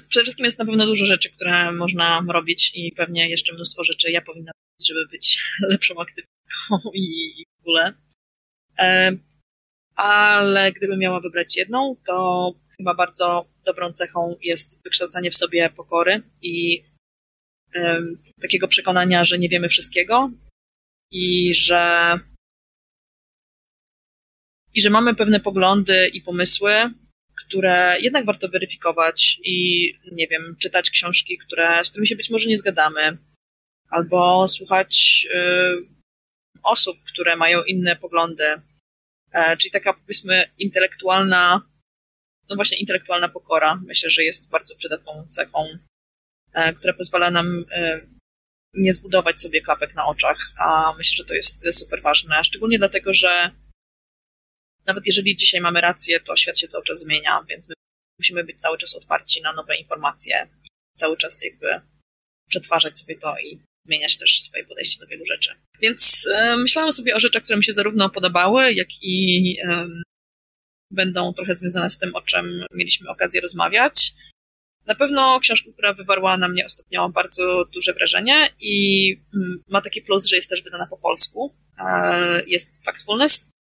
przede 0.00 0.24
wszystkim 0.24 0.44
jest 0.44 0.58
na 0.58 0.64
pewno 0.64 0.86
dużo 0.86 1.06
rzeczy, 1.06 1.30
które 1.30 1.72
można 1.72 2.24
robić 2.28 2.72
i 2.74 2.92
pewnie 2.92 3.28
jeszcze 3.28 3.54
mnóstwo 3.54 3.84
rzeczy 3.84 4.10
ja 4.10 4.22
powinna 4.22 4.52
robić, 4.52 4.88
żeby 4.88 5.06
być 5.06 5.44
lepszą 5.70 5.94
aktywistką 6.00 6.90
i 6.94 7.44
w 7.56 7.60
ogóle. 7.60 7.92
E, 8.78 9.12
ale 9.94 10.72
gdybym 10.72 10.98
miała 10.98 11.20
wybrać 11.20 11.56
jedną, 11.56 11.96
to 12.06 12.52
chyba 12.76 12.94
bardzo 12.94 13.46
dobrą 13.66 13.92
cechą 13.92 14.36
jest 14.42 14.84
wykształcanie 14.84 15.30
w 15.30 15.36
sobie 15.36 15.70
pokory 15.70 16.22
i 16.42 16.84
takiego 18.40 18.68
przekonania, 18.68 19.24
że 19.24 19.38
nie 19.38 19.48
wiemy 19.48 19.68
wszystkiego 19.68 20.30
i 21.10 21.54
że 21.54 22.18
i 24.74 24.80
że 24.80 24.90
mamy 24.90 25.14
pewne 25.14 25.40
poglądy 25.40 26.08
i 26.08 26.20
pomysły, 26.20 26.72
które 27.46 27.96
jednak 28.00 28.24
warto 28.24 28.48
weryfikować 28.48 29.40
i, 29.44 29.90
nie 30.12 30.28
wiem, 30.28 30.56
czytać 30.60 30.90
książki, 30.90 31.38
które, 31.38 31.84
z 31.84 31.90
którymi 31.90 32.06
się 32.08 32.16
być 32.16 32.30
może 32.30 32.48
nie 32.48 32.58
zgadzamy, 32.58 33.18
albo 33.90 34.48
słuchać 34.48 35.26
y, 35.34 35.94
osób, 36.62 36.96
które 37.12 37.36
mają 37.36 37.62
inne 37.62 37.96
poglądy. 37.96 38.44
E, 39.32 39.56
czyli 39.56 39.70
taka, 39.70 39.94
powiedzmy, 39.94 40.50
intelektualna, 40.58 41.62
no 42.48 42.56
właśnie, 42.56 42.78
intelektualna 42.78 43.28
pokora. 43.28 43.80
Myślę, 43.86 44.10
że 44.10 44.24
jest 44.24 44.50
bardzo 44.50 44.76
przydatną 44.76 45.26
cechą, 45.30 45.68
e, 46.52 46.72
która 46.72 46.92
pozwala 46.92 47.30
nam 47.30 47.64
e, 47.72 48.00
nie 48.74 48.94
zbudować 48.94 49.40
sobie 49.40 49.62
klapek 49.62 49.94
na 49.94 50.06
oczach, 50.06 50.38
a 50.58 50.94
myślę, 50.98 51.16
że 51.16 51.24
to 51.24 51.34
jest 51.34 51.78
super 51.78 52.02
ważne, 52.02 52.44
szczególnie 52.44 52.78
dlatego, 52.78 53.12
że 53.12 53.50
nawet 54.86 55.06
jeżeli 55.06 55.36
dzisiaj 55.36 55.60
mamy 55.60 55.80
rację, 55.80 56.20
to 56.20 56.36
świat 56.36 56.58
się 56.58 56.68
cały 56.68 56.84
czas 56.84 57.00
zmienia, 57.00 57.44
więc 57.48 57.68
my 57.68 57.74
musimy 58.18 58.44
być 58.44 58.60
cały 58.60 58.78
czas 58.78 58.94
otwarci 58.94 59.42
na 59.42 59.52
nowe 59.52 59.76
informacje 59.76 60.48
cały 60.94 61.16
czas 61.16 61.44
jakby 61.44 61.80
przetwarzać 62.48 62.98
sobie 62.98 63.18
to 63.18 63.38
i 63.38 63.60
zmieniać 63.86 64.18
też 64.18 64.40
swoje 64.40 64.64
podejście 64.64 65.00
do 65.00 65.06
wielu 65.06 65.26
rzeczy. 65.26 65.50
Więc 65.80 66.28
e, 66.34 66.56
myślałam 66.56 66.92
sobie 66.92 67.14
o 67.14 67.20
rzeczach, 67.20 67.42
które 67.42 67.56
mi 67.56 67.64
się 67.64 67.72
zarówno 67.72 68.10
podobały, 68.10 68.72
jak 68.72 68.88
i 69.02 69.56
e, 69.68 69.86
będą 70.90 71.32
trochę 71.32 71.54
związane 71.54 71.90
z 71.90 71.98
tym, 71.98 72.14
o 72.14 72.22
czym 72.22 72.64
mieliśmy 72.74 73.10
okazję 73.10 73.40
rozmawiać. 73.40 74.12
Na 74.86 74.94
pewno 74.94 75.40
książka, 75.40 75.72
która 75.72 75.92
wywarła 75.92 76.36
na 76.36 76.48
mnie 76.48 76.66
ostatnio 76.66 77.08
bardzo 77.08 77.64
duże 77.74 77.92
wrażenie 77.92 78.48
i 78.60 79.16
mm, 79.34 79.62
ma 79.68 79.80
taki 79.80 80.02
plus, 80.02 80.26
że 80.26 80.36
jest 80.36 80.50
też 80.50 80.62
wydana 80.62 80.86
po 80.86 80.96
polsku. 80.96 81.54
E, 81.78 82.44
jest 82.46 82.84
Factfulness 82.84 83.53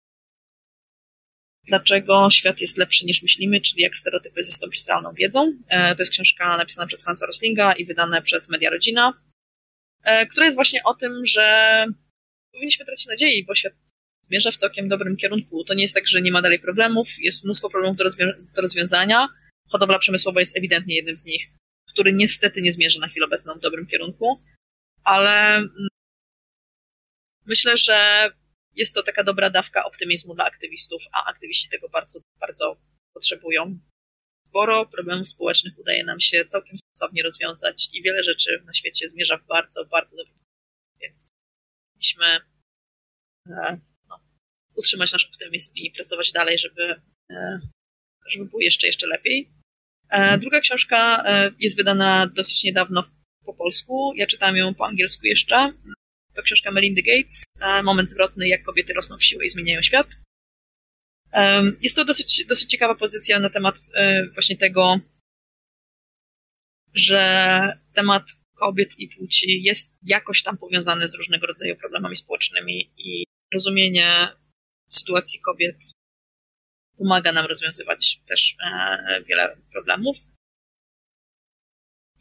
Dlaczego 1.68 2.30
świat 2.30 2.62
jest 2.62 2.78
lepszy 2.78 3.06
niż 3.06 3.24
myślimy, 3.24 3.62
czyli 3.62 3.82
jak 3.82 3.98
stereotypy 3.98 4.44
zastąpić 4.44 4.88
realną 4.88 5.14
wiedzą. 5.14 5.54
E, 5.68 5.96
to 5.96 6.02
jest 6.02 6.12
książka 6.12 6.58
napisana 6.58 6.88
przez 6.88 7.06
Hansa 7.06 7.26
Roslinga 7.26 7.74
i 7.74 7.86
wydana 7.86 8.22
przez 8.22 8.50
Media 8.50 8.70
Rodzina, 8.70 9.14
e, 10.04 10.26
która 10.28 10.46
jest 10.46 10.58
właśnie 10.58 10.84
o 10.84 10.94
tym, 10.94 11.26
że 11.26 11.86
powinniśmy 12.52 12.86
tracić 12.86 13.08
nadziei, 13.08 13.46
bo 13.46 13.56
świat 13.56 13.74
zmierza 14.22 14.52
w 14.52 14.58
całkiem 14.58 14.90
dobrym 14.90 15.18
kierunku. 15.18 15.64
To 15.64 15.74
nie 15.74 15.82
jest 15.82 15.96
tak, 15.96 16.08
że 16.08 16.22
nie 16.22 16.32
ma 16.32 16.42
dalej 16.42 16.60
problemów, 16.60 17.08
jest 17.20 17.46
mnóstwo 17.46 17.70
problemów 17.70 17.98
do, 17.98 18.04
rozwią 18.04 18.26
do 18.56 18.62
rozwiązania. 18.62 19.28
Hodowla 19.70 20.00
przemysłowa 20.00 20.40
jest 20.40 20.58
ewidentnie 20.58 20.96
jednym 20.96 21.18
z 21.18 21.26
nich, 21.26 21.48
który 21.90 22.14
niestety 22.14 22.62
nie 22.62 22.74
zmierza 22.74 23.00
na 23.00 23.08
chwilę 23.08 23.26
obecną 23.26 23.54
w 23.54 23.60
dobrym 23.60 23.88
kierunku, 23.88 24.42
ale 25.04 25.56
mm, 25.56 25.88
myślę, 27.46 27.78
że 27.78 28.30
jest 28.76 28.96
to 28.96 29.04
taka 29.04 29.24
dobra 29.24 29.50
dawka 29.50 29.86
optymizmu 29.86 30.36
dla 30.36 30.46
aktywistów, 30.46 31.04
a 31.14 31.26
aktywiści 31.26 31.70
tego 31.70 31.90
bardzo, 31.90 32.20
bardzo 32.40 32.78
potrzebują. 33.14 33.80
Sporo 34.50 34.86
problemów 34.86 35.30
społecznych 35.30 35.80
udaje 35.80 36.04
nam 36.04 36.20
się 36.20 36.46
całkiem 36.46 36.78
sensownie 36.78 37.24
rozwiązać 37.24 37.90
i 37.94 38.04
wiele 38.04 38.24
rzeczy 38.24 38.64
na 38.66 38.74
świecie 38.74 39.10
zmierza 39.10 39.38
w 39.38 39.46
bardzo, 39.46 39.86
bardzo 39.86 40.18
dobrym 40.18 40.44
więc 41.04 41.32
powinniśmy 41.92 42.26
e, 43.50 43.80
no, 44.10 44.20
utrzymać 44.76 45.14
nasz 45.14 45.26
optymizm 45.26 45.76
i 45.76 45.92
pracować 45.92 46.32
dalej, 46.32 46.58
żeby, 46.58 47.02
e, 47.32 47.60
żeby 48.28 48.46
było 48.46 48.62
jeszcze, 48.62 48.88
jeszcze 48.88 49.08
lepiej. 49.08 49.50
E, 50.10 50.38
druga 50.38 50.60
książka 50.60 51.24
jest 51.60 51.78
wydana 51.78 52.28
dosyć 52.28 52.64
niedawno 52.64 53.04
po 53.46 53.54
polsku. 53.54 54.14
Ja 54.16 54.28
czytałam 54.28 54.56
ją 54.56 54.74
po 54.74 54.86
angielsku 54.86 55.28
jeszcze. 55.28 55.74
To 56.34 56.42
książka 56.42 56.72
Melindy 56.72 57.02
Gates, 57.02 57.44
e, 57.60 57.84
Moment 57.84 58.12
zwrotny, 58.12 58.48
jak 58.48 58.64
kobiety 58.64 58.94
rosną 58.94 59.18
w 59.18 59.24
siłę 59.24 59.46
i 59.46 59.50
zmieniają 59.50 59.82
świat. 59.82 60.08
Jest 61.82 61.96
to 61.96 62.06
dosyć, 62.06 62.46
dosyć 62.46 62.70
ciekawa 62.70 62.96
pozycja 62.96 63.40
na 63.40 63.50
temat 63.50 63.76
e, 63.94 64.28
właśnie 64.28 64.58
tego, 64.58 65.00
że 66.94 67.78
temat 67.94 68.24
kobiet 68.56 69.00
i 69.00 69.08
płci 69.08 69.64
jest 69.64 69.98
jakoś 70.04 70.44
tam 70.44 70.58
powiązany 70.58 71.08
z 71.08 71.16
różnego 71.16 71.48
rodzaju 71.48 71.76
problemami 71.76 72.16
społecznymi 72.16 72.92
i 72.98 73.24
rozumienie 73.54 74.28
sytuacji 74.90 75.40
kobiet 75.40 75.76
pomaga 76.98 77.32
nam 77.32 77.46
rozwiązywać 77.46 78.20
też 78.28 78.56
e, 78.66 79.24
wiele 79.28 79.58
problemów. 79.72 80.18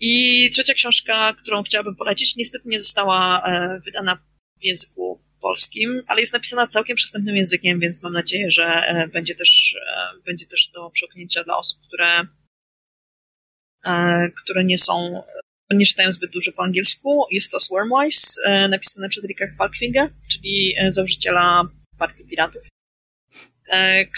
I 0.04 0.50
trzecia 0.50 0.74
książka, 0.74 1.34
którą 1.34 1.62
chciałabym 1.62 1.96
polecić, 1.96 2.36
niestety 2.36 2.68
nie 2.68 2.80
została 2.80 3.42
e, 3.46 3.80
wydana 3.80 4.16
w 4.60 4.64
języku 4.64 5.20
polskim, 5.40 6.02
ale 6.06 6.20
jest 6.20 6.32
napisana 6.32 6.66
całkiem 6.66 6.96
przystępnym 6.96 7.36
językiem, 7.36 7.80
więc 7.80 8.02
mam 8.02 8.12
nadzieję, 8.12 8.50
że 8.50 8.64
e, 8.64 9.08
będzie 9.08 9.34
też, 9.34 9.76
e, 9.86 10.22
będzie 10.24 10.46
też 10.46 10.68
do 10.68 10.90
przełknięcia 10.90 11.44
dla 11.44 11.56
osób, 11.56 11.80
które, 11.86 12.26
które 14.42 14.64
nie 14.64 14.78
są, 14.78 15.22
nie 15.70 15.86
czytają 15.86 16.12
zbyt 16.12 16.30
dużo 16.30 16.52
po 16.52 16.62
angielsku. 16.62 17.26
Jest 17.30 17.50
to 17.50 17.60
Swarmwise, 17.60 18.42
napisane 18.68 19.08
przez 19.08 19.24
Ricka 19.24 19.46
Falkfinga, 19.58 20.08
czyli 20.32 20.74
założyciela 20.88 21.62
Partii 21.98 22.24
Piratów, 22.24 22.62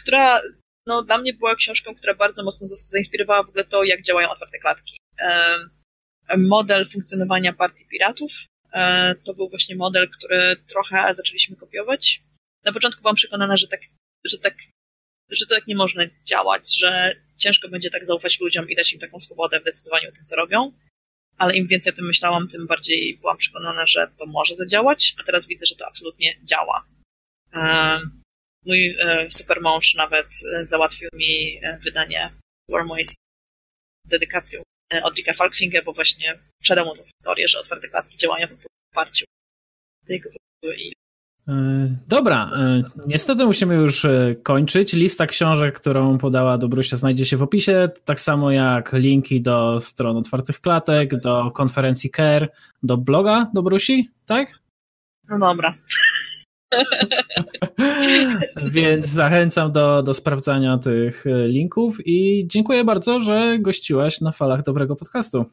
która 0.03 0.41
no, 0.87 1.03
dla 1.03 1.19
mnie 1.19 1.35
była 1.35 1.57
książką, 1.57 1.95
która 1.95 2.15
bardzo 2.15 2.45
mocno 2.45 2.67
zainspirowała 2.67 3.43
w 3.43 3.49
ogóle 3.49 3.65
to, 3.65 3.85
jak 3.85 4.03
działają 4.03 4.31
otwarte 4.31 4.59
klatki 4.59 4.97
model 6.37 6.85
funkcjonowania 6.85 7.53
partii 7.53 7.85
piratów. 7.91 8.31
E, 8.73 9.15
to 9.25 9.35
był 9.35 9.49
właśnie 9.49 9.77
model, 9.77 10.09
który 10.11 10.57
trochę 10.69 11.15
zaczęliśmy 11.15 11.57
kopiować. 11.57 12.23
Na 12.65 12.73
początku 12.73 13.03
byłam 13.03 13.17
przekonana, 13.17 13.57
że 13.57 13.69
tak, 13.69 13.81
że 14.25 14.39
tak, 14.39 14.55
że 15.31 15.47
to 15.47 15.55
tak 15.55 15.67
nie 15.67 15.77
można 15.77 16.03
działać, 16.25 16.79
że 16.79 17.17
ciężko 17.37 17.69
będzie 17.69 17.91
tak 17.91 18.05
zaufać 18.05 18.41
ludziom 18.41 18.71
i 18.71 18.77
dać 18.77 18.93
im 18.93 19.01
taką 19.01 19.21
swobodę 19.21 19.61
w 19.61 19.65
decydowaniu 19.65 20.09
o 20.09 20.13
tym, 20.13 20.25
co 20.25 20.37
robią. 20.37 20.73
Ale 21.39 21.57
im 21.57 21.67
więcej 21.67 21.93
o 21.93 21.97
tym 21.97 22.07
myślałam, 22.07 22.49
tym 22.49 22.67
bardziej 22.67 23.19
byłam 23.19 23.37
przekonana, 23.37 23.87
że 23.87 24.09
to 24.19 24.27
może 24.27 24.57
zadziałać, 24.57 25.15
a 25.21 25.25
teraz 25.25 25.47
widzę, 25.47 25.67
że 25.67 25.77
to 25.77 25.87
absolutnie 25.87 26.37
działa. 26.43 26.87
E, 27.53 28.01
mój 28.67 28.97
e, 29.01 29.31
supermąż 29.31 29.95
nawet 29.95 30.27
załatwił 30.61 31.09
mi 31.13 31.61
wydanie 31.81 32.31
Warmoist 32.71 33.17
dedykacją 34.05 34.63
E, 34.63 34.74
od 35.03 35.17
Ricka 35.17 35.33
Falkfinga, 35.33 35.83
bo 35.83 35.93
właśnie 35.93 36.39
sprzedał 36.61 36.87
mu 36.87 36.97
tą 36.97 37.03
historię, 37.03 37.49
że 37.49 37.59
otwarte 37.59 37.89
klatki 37.89 38.17
działają 38.17 38.47
w 38.47 38.67
oparciu 38.93 39.25
tego 40.09 40.31
i 40.77 40.93
e, 41.49 41.53
Dobra, 42.09 42.51
e, 42.57 42.83
niestety 43.07 43.45
musimy 43.45 43.75
już 43.75 44.07
kończyć. 44.43 44.93
Lista 44.93 45.27
książek, 45.27 45.81
którą 45.81 46.19
podała 46.19 46.59
Dobrusia 46.59 46.97
znajdzie 46.97 47.25
się 47.25 47.37
w 47.37 47.43
opisie, 47.43 47.89
tak 48.05 48.21
samo 48.21 48.51
jak 48.51 48.93
linki 48.93 49.41
do 49.41 49.81
stron 49.81 50.17
otwartych 50.17 50.61
klatek, 50.61 51.21
do 51.21 51.51
konferencji 51.51 52.11
CARE, 52.11 52.49
do 52.83 52.97
bloga 52.97 53.51
Dobrusi, 53.55 54.11
tak? 54.27 54.59
No 55.29 55.39
dobra. 55.39 55.75
Więc 58.75 59.07
zachęcam 59.07 59.73
do, 59.73 60.03
do 60.03 60.15
sprawdzania 60.15 60.79
tych 60.79 61.25
linków 61.47 61.99
i 62.07 62.47
dziękuję 62.47 62.85
bardzo, 62.85 63.21
że 63.21 63.59
gościłaś 63.59 64.21
na 64.21 64.33
falach 64.33 64.63
dobrego 64.63 64.97
podcastu. 64.97 65.45